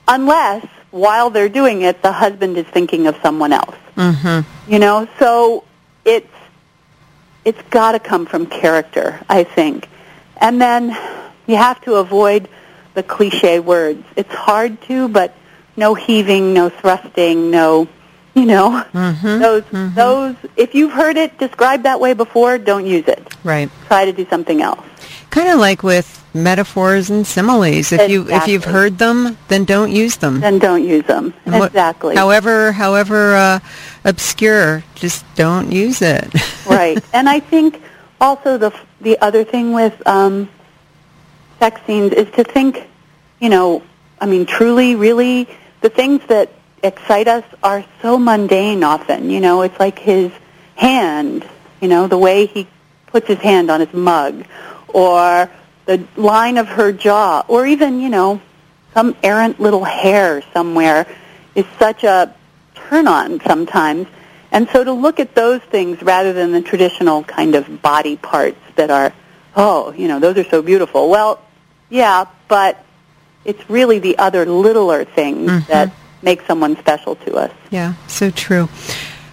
unless 0.08 0.66
while 0.92 1.30
they're 1.30 1.50
doing 1.50 1.84
it 1.84 2.02
the 2.02 2.12
husband 2.12 2.58
is 2.58 2.66
thinking 2.68 3.08
of 3.08 3.18
someone 3.22 3.54
else. 3.54 3.76
Mm-hmm. 3.96 4.72
You 4.72 4.80
know, 4.80 5.08
so 5.20 5.64
it's 6.06 6.28
it's 7.44 7.62
got 7.70 7.94
to 7.94 8.00
come 8.00 8.26
from 8.26 8.46
character, 8.46 9.20
I 9.28 9.44
think. 9.44 9.90
And 10.38 10.62
then 10.62 10.90
you 11.48 11.56
have 11.56 11.82
to 11.82 11.96
avoid 11.96 12.48
the 12.94 13.04
cliche 13.04 13.60
words. 13.60 14.04
It's 14.16 14.34
hard 14.34 14.82
to, 14.84 15.08
but 15.08 15.36
no 15.76 15.96
heaving, 15.96 16.54
no 16.54 16.70
thrusting, 16.70 17.50
no, 17.50 17.88
you 18.34 18.46
know, 18.46 18.84
Mhm. 18.94 19.40
those 19.42 19.64
Mhm. 19.72 19.96
those 19.96 20.36
if 20.56 20.74
you've 20.74 20.94
heard 20.94 21.18
it 21.18 21.38
described 21.38 21.84
that 21.84 22.00
way 22.00 22.14
before, 22.14 22.58
don't 22.58 22.86
use 22.86 23.08
it. 23.08 23.22
Right. 23.44 23.70
Try 23.88 24.06
to 24.06 24.14
do 24.14 24.26
something 24.30 24.62
else. 24.62 24.80
Kind 25.30 25.50
of 25.50 25.60
like 25.60 25.84
with 25.84 26.08
metaphors 26.34 27.10
and 27.10 27.28
similes. 27.28 27.92
If 27.92 28.10
you 28.10 28.26
if 28.30 28.48
you've 28.48 28.64
heard 28.66 28.98
them, 28.98 29.38
then 29.50 29.66
don't 29.66 29.92
use 29.92 30.16
them. 30.18 30.40
Then 30.40 30.60
don't 30.60 30.84
use 30.84 31.04
them. 31.06 31.34
And 31.46 31.60
what- 31.60 31.68
exactly. 31.72 32.16
However, 32.16 32.72
however 32.72 33.36
uh, 33.36 33.60
obscure, 34.06 34.84
just 34.96 35.24
don't 35.36 35.72
use 35.72 36.02
it. 36.02 36.28
right. 36.66 37.04
And 37.14 37.28
I 37.30 37.40
think 37.40 37.82
also 38.22 38.58
the 38.58 38.72
the 39.02 39.18
other 39.22 39.44
thing 39.44 39.74
with 39.74 39.94
um, 40.08 40.48
sex 41.60 41.82
scenes 41.86 42.14
is 42.14 42.28
to 42.36 42.44
think, 42.44 42.88
you 43.40 43.50
know, 43.50 43.82
I 44.20 44.26
mean, 44.26 44.46
truly, 44.46 44.96
really, 44.96 45.48
the 45.82 45.90
things 45.90 46.22
that 46.28 46.50
excite 46.84 47.28
us 47.28 47.44
are 47.64 47.84
so 48.02 48.18
mundane. 48.18 48.84
Often, 48.84 49.30
you 49.30 49.40
know, 49.40 49.62
it's 49.62 49.80
like 49.80 50.00
his 50.00 50.32
hand, 50.76 51.48
you 51.80 51.88
know, 51.88 52.08
the 52.08 52.18
way 52.18 52.46
he 52.46 52.68
puts 53.08 53.28
his 53.28 53.40
hand 53.40 53.70
on 53.70 53.80
his 53.80 53.94
mug, 53.94 54.46
or 54.88 55.50
the 55.86 56.04
line 56.16 56.58
of 56.58 56.68
her 56.68 56.92
jaw, 56.92 57.44
or 57.48 57.66
even, 57.66 58.00
you 58.00 58.10
know, 58.10 58.42
some 58.94 59.16
errant 59.24 59.60
little 59.60 59.84
hair 59.84 60.42
somewhere 60.54 61.08
is 61.56 61.66
such 61.80 62.04
a 62.04 62.34
turn 62.76 63.08
on 63.08 63.40
sometimes. 63.42 64.08
And 64.52 64.68
so 64.70 64.84
to 64.84 64.92
look 64.92 65.20
at 65.20 65.34
those 65.34 65.62
things 65.62 66.02
rather 66.02 66.34
than 66.34 66.52
the 66.52 66.62
traditional 66.62 67.24
kind 67.24 67.56
of 67.56 67.82
body 67.82 68.18
parts 68.18 68.60
that 68.76 68.90
are, 68.90 69.14
oh, 69.56 69.92
you 69.94 70.08
know, 70.08 70.20
those 70.20 70.38
are 70.38 70.44
so 70.44 70.62
beautiful. 70.62 71.10
Well, 71.10 71.40
yeah, 71.90 72.26
but 72.48 72.84
it's 73.46 73.70
really 73.70 74.00
the 74.00 74.18
other 74.18 74.46
littler 74.46 75.04
things 75.06 75.52
Mhm. 75.52 75.68
that 75.68 75.92
make 76.22 76.42
someone 76.44 76.78
special 76.78 77.16
to 77.16 77.36
us. 77.36 77.52
Yeah, 77.70 77.94
so 78.08 78.32
true. 78.32 78.70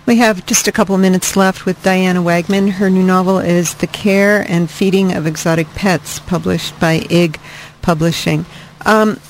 We 0.06 0.16
have 0.16 0.46
just 0.46 0.66
a 0.66 0.72
couple 0.72 0.94
of 0.94 1.02
minutes 1.02 1.36
left 1.36 1.66
with 1.66 1.82
Diana 1.82 2.22
Wagman. 2.22 2.68
Her 2.68 2.88
new 2.88 3.02
novel 3.02 3.38
is 3.38 3.74
The 3.74 3.86
Care 3.86 4.44
and 4.48 4.70
Feeding 4.70 5.12
of 5.12 5.26
Exotic 5.26 5.68
Pets, 5.74 6.18
published 6.20 6.80
by 6.80 7.06
IG 7.10 7.38
Publishing. 7.82 8.46
Um, 8.86 9.20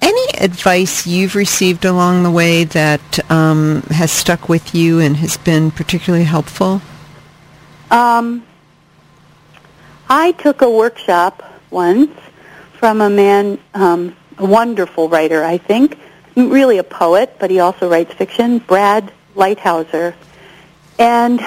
any 0.00 0.38
advice 0.38 1.06
you've 1.06 1.34
received 1.34 1.84
along 1.84 2.22
the 2.22 2.30
way 2.30 2.64
that 2.64 3.30
um, 3.30 3.82
has 3.90 4.12
stuck 4.12 4.48
with 4.48 4.74
you 4.74 5.00
and 5.00 5.16
has 5.16 5.38
been 5.38 5.70
particularly 5.70 6.24
helpful? 6.24 6.80
Um, 7.90 8.44
I 10.08 10.32
took 10.32 10.62
a 10.62 10.70
workshop 10.70 11.42
once 11.70 12.12
from 12.78 13.00
a 13.00 13.10
man, 13.10 13.58
um, 13.74 14.14
a 14.38 14.44
wonderful 14.44 15.08
writer, 15.08 15.42
I 15.42 15.58
think, 15.58 15.98
really 16.36 16.78
a 16.78 16.84
poet, 16.84 17.36
but 17.38 17.50
he 17.50 17.60
also 17.60 17.88
writes 17.88 18.12
fiction, 18.12 18.58
Brad 18.58 19.12
Leithauser. 19.34 20.14
And 20.98 21.40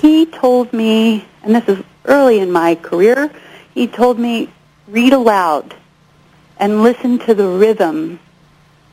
he 0.00 0.26
told 0.26 0.72
me, 0.72 1.24
and 1.42 1.54
this 1.54 1.68
is 1.68 1.84
early 2.04 2.38
in 2.38 2.50
my 2.50 2.74
career, 2.74 3.30
he 3.74 3.86
told 3.86 4.18
me, 4.18 4.50
read 4.88 5.12
aloud 5.12 5.74
and 6.58 6.82
listen 6.82 7.18
to 7.20 7.34
the 7.34 7.46
rhythm 7.46 8.18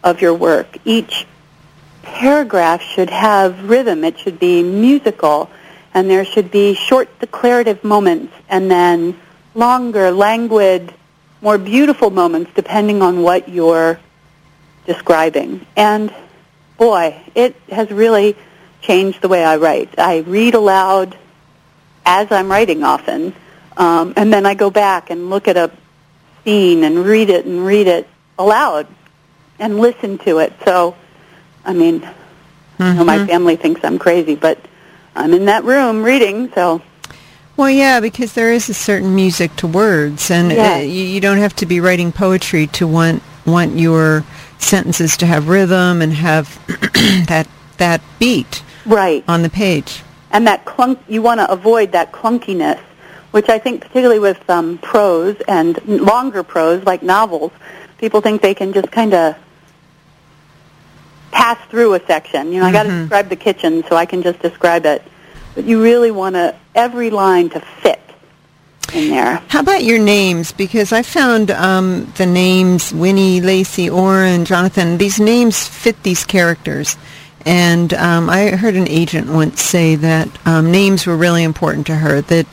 of 0.04 0.22
your 0.22 0.34
work. 0.34 0.78
Each 0.86 1.26
paragraph 2.04 2.82
should 2.82 3.10
have 3.10 3.70
rhythm. 3.70 4.04
It 4.04 4.20
should 4.20 4.40
be 4.40 4.64
musical, 4.64 5.50
and 5.94 6.10
there 6.10 6.26
should 6.26 6.52
be 6.52 6.74
short 6.74 7.20
declarative 7.20 7.84
moments, 7.84 8.34
and 8.48 8.72
then 8.72 9.20
longer, 9.54 10.12
languid, 10.12 10.94
more 11.42 11.58
beautiful 11.58 12.10
moments, 12.10 12.52
depending 12.56 13.02
on 13.02 13.22
what 13.22 13.50
you're 13.50 14.00
describing. 14.90 15.66
And 15.76 16.12
boy, 16.78 17.16
it 17.36 17.56
has 17.72 17.90
really 17.92 18.36
changed 18.82 19.22
the 19.22 19.28
way 19.28 19.46
I 19.46 19.58
write. 19.58 19.98
I 20.00 20.18
read 20.20 20.56
aloud 20.56 21.16
as 22.06 22.32
I'm 22.32 22.50
writing 22.50 22.84
often, 22.84 23.36
um, 23.78 24.14
and 24.18 24.34
then 24.34 24.46
I 24.48 24.56
go 24.56 24.70
back 24.72 25.12
and 25.12 25.30
look 25.30 25.48
at 25.48 25.58
a 25.58 25.70
scene 26.44 26.84
and 26.84 27.06
read 27.06 27.30
it 27.30 27.46
and 27.46 27.64
read 27.64 27.86
it 27.88 28.10
aloud 28.40 28.88
and 29.60 29.78
listen 29.80 30.18
to 30.20 30.40
it. 30.40 30.54
So, 30.66 30.96
I 31.64 31.74
mean, 31.74 32.02
I 32.80 32.94
know 32.94 33.04
my 33.04 33.20
Mhm. 33.20 33.28
family 33.28 33.56
thinks 33.58 33.82
I'm 33.84 34.00
crazy, 34.00 34.36
but 34.36 34.58
I'm 35.16 35.34
in 35.34 35.46
that 35.46 35.64
room 35.64 36.02
reading, 36.02 36.50
so 36.56 36.82
Well, 37.58 37.70
yeah, 37.70 38.00
because 38.00 38.34
there 38.34 38.54
is 38.54 38.70
a 38.70 38.74
certain 38.74 39.14
music 39.14 39.54
to 39.58 39.68
words, 39.68 40.32
and 40.32 40.50
uh, 40.54 40.80
you, 40.80 41.04
you 41.04 41.20
don't 41.20 41.40
have 41.40 41.54
to 41.58 41.66
be 41.66 41.82
writing 41.82 42.12
poetry 42.14 42.68
to 42.80 42.88
want 42.88 43.22
want 43.46 43.78
your 43.78 44.24
sentences 44.60 45.18
to 45.18 45.26
have 45.26 45.48
rhythm 45.48 46.02
and 46.02 46.14
have 46.14 46.60
that 47.28 47.48
that 47.78 48.02
beat 48.20 48.62
right. 48.86 49.24
on 49.28 49.42
the 49.42 49.50
page. 49.50 50.04
and 50.32 50.46
that 50.46 50.66
clunk 50.66 51.00
you 51.08 51.22
want 51.22 51.40
to 51.40 51.50
avoid 51.50 51.92
that 51.94 52.12
clunkiness 52.12 52.80
which 53.32 53.50
i 53.50 53.58
think 53.58 53.82
particularly 53.82 54.20
with 54.20 54.48
um, 54.50 54.78
prose 54.80 55.38
and 55.48 55.80
longer 55.88 56.44
prose 56.44 56.84
like 56.84 57.02
novels 57.02 57.52
people 57.98 58.22
think 58.22 58.42
they 58.42 58.54
can 58.54 58.74
just 58.74 58.92
kind 58.92 59.14
of 59.14 59.36
pass 61.32 61.58
through 61.70 61.94
a 61.94 62.06
section 62.06 62.52
you 62.52 62.60
know 62.60 62.66
i 62.66 62.72
got 62.72 62.84
to 62.84 62.90
describe 62.90 63.30
the 63.30 63.36
kitchen 63.36 63.84
so 63.88 63.96
i 63.96 64.06
can 64.06 64.22
just 64.22 64.40
describe 64.40 64.86
it 64.86 65.02
but 65.56 65.64
you 65.64 65.82
really 65.82 66.12
want 66.12 66.36
to 66.36 66.56
every 66.76 67.10
line 67.10 67.50
to 67.50 67.60
fit 67.60 68.02
in 68.96 69.10
there 69.10 69.42
How 69.50 69.60
about 69.62 69.84
your 69.84 70.00
names? 70.00 70.52
Because 70.52 70.92
I 70.92 71.02
found 71.04 71.52
um, 71.52 72.12
the 72.18 72.26
names 72.26 72.94
Winnie, 72.94 73.42
Lacey, 73.42 73.90
Oren, 73.90 74.46
Jonathan. 74.46 74.98
These 74.98 75.20
names 75.20 75.68
fit 75.68 76.02
these 76.04 76.24
characters, 76.26 76.98
and 77.46 77.94
um, 77.94 78.30
I 78.30 78.52
heard 78.52 78.76
an 78.76 78.88
agent 78.88 79.28
once 79.30 79.62
say 79.62 79.96
that 79.96 80.28
um, 80.48 80.72
names 80.72 81.06
were 81.08 81.18
really 81.18 81.44
important 81.44 81.88
to 81.88 81.96
her. 81.96 82.22
That 82.22 82.48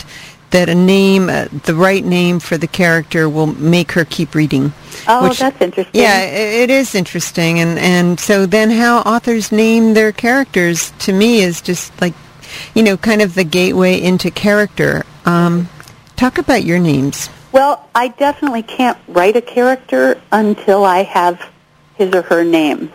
that 0.51 0.69
a 0.69 0.75
name, 0.75 1.29
uh, 1.29 1.49
the 1.65 1.75
right 1.75 2.05
name 2.05 2.39
for 2.39 2.57
the 2.57 2.69
character, 2.69 3.29
will 3.29 3.49
make 3.49 3.93
her 3.93 4.05
keep 4.05 4.35
reading. 4.35 4.73
oh 5.09 5.29
Which- 5.29 5.39
that's 5.41 5.61
interesting 5.61 6.01
Yeah, 6.01 6.15
i 6.15 6.23
it 6.63 6.71
is 6.71 6.95
interesting, 6.95 7.59
and 7.59 7.79
and 7.79 8.19
so 8.21 8.47
then 8.47 8.71
how 8.71 8.99
authors 9.01 9.51
name 9.53 9.95
their 9.95 10.13
characters 10.13 10.93
to 11.01 11.13
me 11.13 11.43
is 11.43 11.61
just 11.61 11.93
like, 12.01 12.15
you 12.75 12.83
know, 12.83 12.97
kind 12.97 13.23
of 13.23 13.35
the 13.35 13.45
gateway 13.45 14.01
into 14.01 14.31
character. 14.31 15.05
Um, 15.25 15.69
talk 16.17 16.39
about 16.39 16.65
your 16.65 16.79
names. 16.79 17.29
Well, 17.53 17.89
I 17.95 18.09
definitely 18.09 18.63
can't 18.63 18.99
write 19.09 19.37
a 19.37 19.41
character 19.41 20.21
until 20.33 20.85
I 20.85 21.05
have 21.05 21.41
his 21.95 22.15
or 22.15 22.23
her 22.23 22.45
name. 22.45 22.93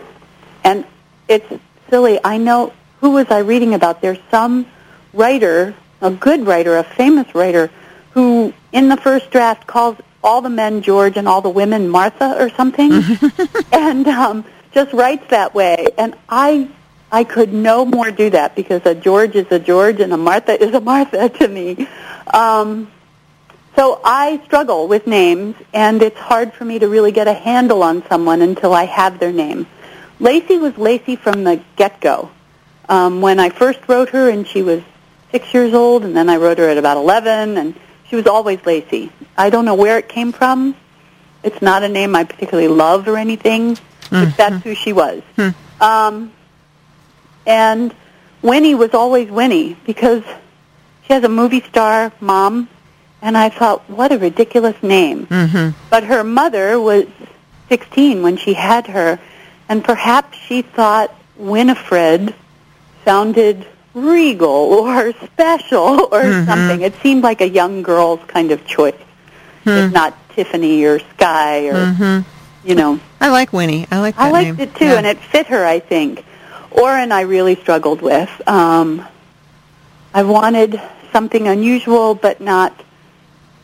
And 0.64 0.84
it's 1.28 1.46
silly. 1.88 2.20
I 2.22 2.38
know 2.38 2.72
who 3.00 3.10
was 3.10 3.26
I 3.30 3.38
reading 3.38 3.74
about? 3.74 4.00
There's 4.00 4.18
some 4.30 4.66
writer, 5.12 5.74
a 6.00 6.10
good 6.10 6.46
writer, 6.46 6.76
a 6.76 6.84
famous 6.84 7.34
writer, 7.34 7.70
who 8.12 8.52
in 8.72 8.88
the 8.88 8.96
first 8.96 9.30
draft 9.30 9.66
calls 9.66 9.96
all 10.22 10.40
the 10.40 10.50
men 10.50 10.82
George 10.82 11.16
and 11.16 11.26
all 11.26 11.40
the 11.40 11.50
women 11.50 11.88
Martha 11.88 12.36
or 12.38 12.48
something, 12.50 12.92
and 13.72 14.06
um, 14.06 14.44
just 14.72 14.92
writes 14.92 15.24
that 15.30 15.54
way. 15.54 15.88
And 15.98 16.14
I, 16.28 16.68
I 17.10 17.24
could 17.24 17.52
no 17.52 17.84
more 17.84 18.10
do 18.10 18.30
that 18.30 18.54
because 18.54 18.86
a 18.86 18.94
George 18.94 19.34
is 19.34 19.46
a 19.50 19.58
George 19.58 20.00
and 20.00 20.12
a 20.12 20.16
Martha 20.16 20.62
is 20.62 20.72
a 20.74 20.80
Martha 20.80 21.28
to 21.28 21.48
me. 21.48 21.88
Um, 22.32 22.90
so 23.76 24.00
I 24.04 24.40
struggle 24.44 24.88
with 24.88 25.06
names, 25.06 25.56
and 25.72 26.02
it's 26.02 26.18
hard 26.18 26.52
for 26.52 26.64
me 26.64 26.78
to 26.78 26.88
really 26.88 27.12
get 27.12 27.28
a 27.28 27.32
handle 27.32 27.82
on 27.82 28.06
someone 28.08 28.42
until 28.42 28.72
I 28.72 28.84
have 28.84 29.18
their 29.18 29.32
name. 29.32 29.66
Lacey 30.20 30.58
was 30.58 30.76
Lacey 30.78 31.16
from 31.16 31.44
the 31.44 31.60
get-go. 31.76 32.30
Um, 32.88 33.20
when 33.20 33.40
I 33.40 33.48
first 33.48 33.80
wrote 33.88 34.10
her, 34.10 34.28
and 34.28 34.46
she 34.46 34.62
was 34.62 34.82
six 35.30 35.52
years 35.54 35.72
old, 35.72 36.04
and 36.04 36.16
then 36.16 36.28
I 36.28 36.36
wrote 36.36 36.58
her 36.58 36.68
at 36.68 36.76
about 36.76 36.96
11, 36.98 37.56
and 37.56 37.74
she 38.08 38.16
was 38.16 38.26
always 38.26 38.64
Lacey. 38.66 39.10
I 39.36 39.48
don't 39.50 39.64
know 39.64 39.74
where 39.74 39.98
it 39.98 40.08
came 40.08 40.32
from. 40.32 40.76
It's 41.42 41.62
not 41.62 41.82
a 41.82 41.88
name 41.88 42.14
I 42.14 42.24
particularly 42.24 42.68
love 42.68 43.08
or 43.08 43.16
anything, 43.16 43.78
but 44.10 44.36
that's 44.36 44.62
who 44.62 44.74
she 44.74 44.92
was. 44.92 45.22
Um, 45.80 46.32
and 47.46 47.94
Winnie 48.42 48.74
was 48.74 48.94
always 48.94 49.30
Winnie 49.30 49.76
because 49.86 50.22
she 51.04 51.12
has 51.14 51.24
a 51.24 51.28
movie 51.28 51.62
star 51.62 52.12
mom, 52.20 52.68
and 53.22 53.38
I 53.38 53.48
thought, 53.48 53.88
what 53.88 54.12
a 54.12 54.18
ridiculous 54.18 54.76
name. 54.82 55.26
Mm-hmm. 55.28 55.78
But 55.88 56.04
her 56.04 56.22
mother 56.24 56.78
was 56.80 57.06
16 57.68 58.22
when 58.22 58.36
she 58.36 58.52
had 58.54 58.88
her, 58.88 59.18
and 59.68 59.82
perhaps 59.84 60.36
she 60.36 60.62
thought 60.62 61.14
Winifred 61.36 62.34
sounded 63.04 63.66
regal 63.94 64.48
or 64.50 65.12
special 65.26 66.08
or 66.12 66.22
Mhm. 66.22 66.46
something. 66.46 66.80
It 66.82 66.94
seemed 67.02 67.22
like 67.22 67.40
a 67.40 67.48
young 67.48 67.82
girl's 67.82 68.20
kind 68.26 68.50
of 68.50 68.66
choice, 68.66 68.94
if 69.64 69.92
not 69.92 70.14
Tiffany 70.34 70.84
or 70.84 70.98
Sky 70.98 71.66
or 71.68 71.74
Mm-hmm. 71.74 72.68
you 72.68 72.74
know. 72.74 72.98
I 73.20 73.28
like 73.30 73.52
Winnie. 73.52 73.86
I 73.90 74.00
like 74.00 74.16
that 74.16 74.26
I 74.26 74.30
liked 74.30 74.58
name. 74.58 74.68
it 74.68 74.74
too, 74.74 74.86
Yeah. 74.86 74.94
and 74.98 75.06
it 75.06 75.18
fit 75.18 75.46
her. 75.48 75.64
I 75.64 75.78
think. 75.78 76.24
Oren, 76.72 77.12
I 77.12 77.20
really 77.22 77.54
struggled 77.56 78.00
with. 78.02 78.30
Um, 78.48 79.04
I 80.14 80.22
wanted 80.22 80.80
something 81.12 81.46
unusual, 81.46 82.14
but 82.14 82.40
not 82.40 82.72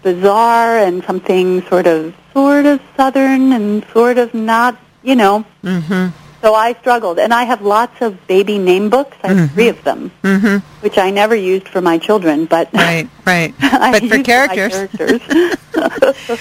bizarre, 0.02 0.78
and 0.78 1.02
something 1.04 1.62
sort 1.68 1.86
of 1.86 2.14
sort 2.32 2.66
of 2.66 2.80
southern 2.96 3.52
and 3.52 3.84
sort 3.92 4.18
of 4.18 4.32
not, 4.34 4.76
you 5.02 5.14
know. 5.16 5.44
Mhm. 5.64 6.12
So 6.40 6.54
I 6.54 6.74
struggled, 6.74 7.18
and 7.18 7.34
I 7.34 7.42
have 7.44 7.62
lots 7.62 8.00
of 8.00 8.24
baby 8.28 8.58
name 8.58 8.90
books. 8.90 9.16
I 9.24 9.28
have 9.32 9.50
three 9.50 9.68
of 9.68 9.82
them, 9.82 10.12
Mhm. 10.22 10.62
which 10.82 10.96
I 10.96 11.10
never 11.10 11.34
used 11.34 11.66
for 11.68 11.80
my 11.80 11.98
children, 11.98 12.44
but 12.44 12.68
Right, 12.72 13.08
right. 13.26 13.52
But 13.60 14.04
for 14.08 14.22
characters. 14.22 14.72
characters. 14.72 15.20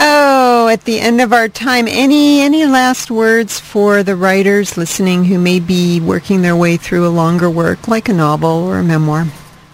Oh, 0.00 0.68
at 0.68 0.84
the 0.84 1.00
end 1.00 1.20
of 1.20 1.32
our 1.32 1.48
time, 1.48 1.88
any 1.88 2.40
any 2.40 2.64
last 2.66 3.10
words 3.10 3.58
for 3.58 4.04
the 4.04 4.14
writers 4.14 4.76
listening 4.76 5.24
who 5.24 5.38
may 5.40 5.58
be 5.58 5.98
working 5.98 6.42
their 6.42 6.54
way 6.54 6.76
through 6.76 7.04
a 7.04 7.10
longer 7.10 7.50
work 7.50 7.88
like 7.88 8.08
a 8.08 8.12
novel 8.12 8.48
or 8.68 8.78
a 8.78 8.84
memoir? 8.84 9.26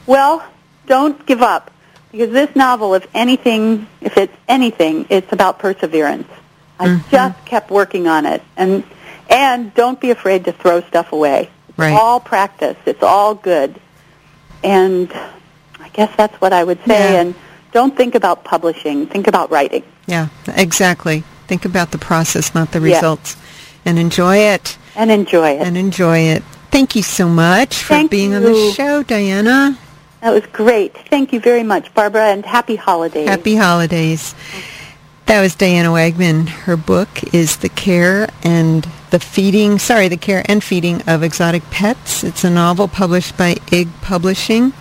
Well, 0.07 0.43
don't 0.87 1.25
give 1.27 1.43
up 1.43 1.71
because 2.17 2.33
this 2.33 2.55
novel, 2.55 2.95
if 2.95 3.07
anything, 3.15 3.87
if 4.01 4.17
it's 4.17 4.33
anything, 4.49 5.07
it's 5.11 5.33
about 5.33 5.59
perseverance. 5.59 6.29
I 6.79 6.87
Mm-hmm. 6.87 7.11
just 7.11 7.45
kept 7.45 7.71
working 7.71 8.07
on 8.09 8.25
it, 8.27 8.43
and 8.57 8.85
and 9.29 9.73
don't 9.75 10.01
be 10.01 10.11
afraid 10.11 10.45
to 10.45 10.53
throw 10.53 10.81
stuff 10.83 11.13
away. 11.13 11.49
It's 11.71 11.79
Right. 11.79 11.93
all 11.93 12.21
practice. 12.21 12.77
It's 12.87 13.03
all 13.03 13.35
good, 13.35 13.81
and 14.63 15.11
I 15.81 15.89
guess 15.93 16.11
that's 16.17 16.35
what 16.41 16.53
I 16.53 16.63
would 16.65 16.79
say. 16.87 17.13
Yeah. 17.15 17.21
And 17.21 17.35
don't 17.73 17.97
think 17.97 18.15
about 18.15 18.45
publishing. 18.45 19.07
Think 19.07 19.27
about 19.27 19.51
writing. 19.51 19.83
Yeah, 20.07 20.29
exactly. 20.57 21.25
Think 21.49 21.65
about 21.65 21.91
the 21.91 21.99
process, 21.99 22.55
not 22.55 22.71
the 22.73 22.81
Yeah. 22.81 22.95
results, 22.97 23.37
and 23.85 23.99
enjoy 23.99 24.37
it. 24.39 24.77
And 24.97 25.11
enjoy 25.11 25.51
it. 25.59 25.63
And 25.67 25.77
enjoy 25.77 26.19
it. 26.19 26.43
Thank 26.71 26.95
you 26.97 27.03
so 27.03 27.29
much 27.29 27.83
for 27.83 27.95
Thank 27.95 28.11
being 28.11 28.35
on 28.35 28.43
the 28.43 28.73
show, 28.73 29.03
Diana. 29.03 29.77
That 30.25 30.33
was 30.33 30.47
great. 30.53 30.97
Thank 31.09 31.35
you 31.35 31.41
very 31.41 31.63
much, 31.63 31.93
Barbara, 31.93 32.29
and 32.29 32.47
happy 32.47 32.77
holidays. 32.77 33.29
Happy 33.29 33.57
holidays. 33.57 34.35
That 35.27 35.43
was 35.43 35.55
Diana 35.55 35.91
Wagman. 35.91 36.47
Her 36.47 36.79
book 36.79 37.35
is 37.35 37.59
The 37.59 37.69
Care 37.69 38.31
and 38.43 38.89
the 39.11 39.19
Feeding, 39.19 39.79
sorry, 39.79 40.09
The 40.09 40.17
Care 40.17 40.43
and 40.47 40.65
Feeding 40.65 41.03
of 41.03 41.23
Exotic 41.23 41.63
Pets. 41.71 42.25
It's 42.25 42.43
a 42.43 42.49
novel 42.49 42.89
published 42.89 43.37
by 43.37 43.57
IG 43.71 43.89
Publishing. 44.01 44.73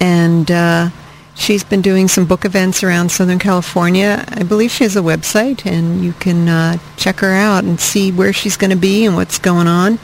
And 0.00 0.50
uh, 0.50 0.90
she's 1.36 1.62
been 1.62 1.82
doing 1.82 2.08
some 2.08 2.26
book 2.26 2.44
events 2.44 2.82
around 2.82 3.12
Southern 3.12 3.38
California. 3.38 4.24
I 4.26 4.42
believe 4.42 4.72
she 4.72 4.82
has 4.82 4.96
a 4.96 5.02
website, 5.02 5.64
and 5.64 6.04
you 6.04 6.14
can 6.14 6.48
uh, 6.48 6.78
check 6.96 7.20
her 7.20 7.30
out 7.30 7.62
and 7.62 7.78
see 7.78 8.10
where 8.10 8.32
she's 8.32 8.56
going 8.56 8.72
to 8.72 8.76
be 8.76 9.06
and 9.06 9.14
what's 9.14 9.38
going 9.38 9.68
on. 9.68 10.00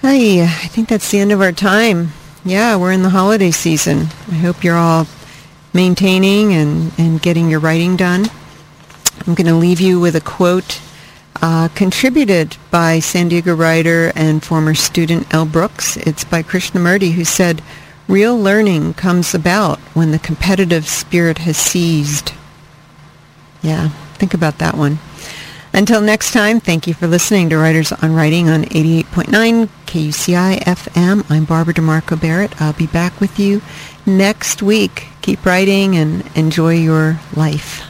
Hey, 0.00 0.44
I 0.44 0.46
think 0.46 0.88
that's 0.88 1.10
the 1.10 1.18
end 1.18 1.30
of 1.30 1.42
our 1.42 1.52
time. 1.52 2.12
Yeah, 2.46 2.76
we're 2.76 2.92
in 2.92 3.02
the 3.02 3.10
holiday 3.10 3.50
season. 3.50 4.02
I 4.30 4.36
hope 4.36 4.62
you're 4.62 4.76
all 4.76 5.08
maintaining 5.74 6.52
and, 6.52 6.92
and 6.96 7.20
getting 7.20 7.50
your 7.50 7.58
writing 7.58 7.96
done. 7.96 8.26
I'm 9.26 9.34
going 9.34 9.48
to 9.48 9.54
leave 9.54 9.80
you 9.80 9.98
with 9.98 10.14
a 10.14 10.20
quote 10.20 10.80
uh, 11.42 11.66
contributed 11.74 12.56
by 12.70 13.00
San 13.00 13.26
Diego 13.26 13.52
writer 13.52 14.12
and 14.14 14.44
former 14.44 14.76
student 14.76 15.34
Elle 15.34 15.46
Brooks. 15.46 15.96
It's 15.96 16.22
by 16.22 16.44
Krishnamurti 16.44 17.14
who 17.14 17.24
said, 17.24 17.62
Real 18.06 18.38
learning 18.38 18.94
comes 18.94 19.34
about 19.34 19.80
when 19.94 20.12
the 20.12 20.20
competitive 20.20 20.86
spirit 20.86 21.38
has 21.38 21.56
ceased. 21.56 22.32
Yeah, 23.60 23.88
think 24.18 24.34
about 24.34 24.58
that 24.58 24.76
one. 24.76 25.00
Until 25.76 26.00
next 26.00 26.32
time, 26.32 26.58
thank 26.58 26.86
you 26.86 26.94
for 26.94 27.06
listening 27.06 27.50
to 27.50 27.58
Writers 27.58 27.92
on 27.92 28.14
Writing 28.14 28.48
on 28.48 28.64
88.9 28.64 29.68
KUCI 29.84 30.60
FM. 30.60 31.30
I'm 31.30 31.44
Barbara 31.44 31.74
DeMarco 31.74 32.18
Barrett. 32.18 32.58
I'll 32.62 32.72
be 32.72 32.86
back 32.86 33.20
with 33.20 33.38
you 33.38 33.60
next 34.06 34.62
week. 34.62 35.08
Keep 35.20 35.44
writing 35.44 35.94
and 35.94 36.24
enjoy 36.34 36.76
your 36.76 37.20
life. 37.34 37.82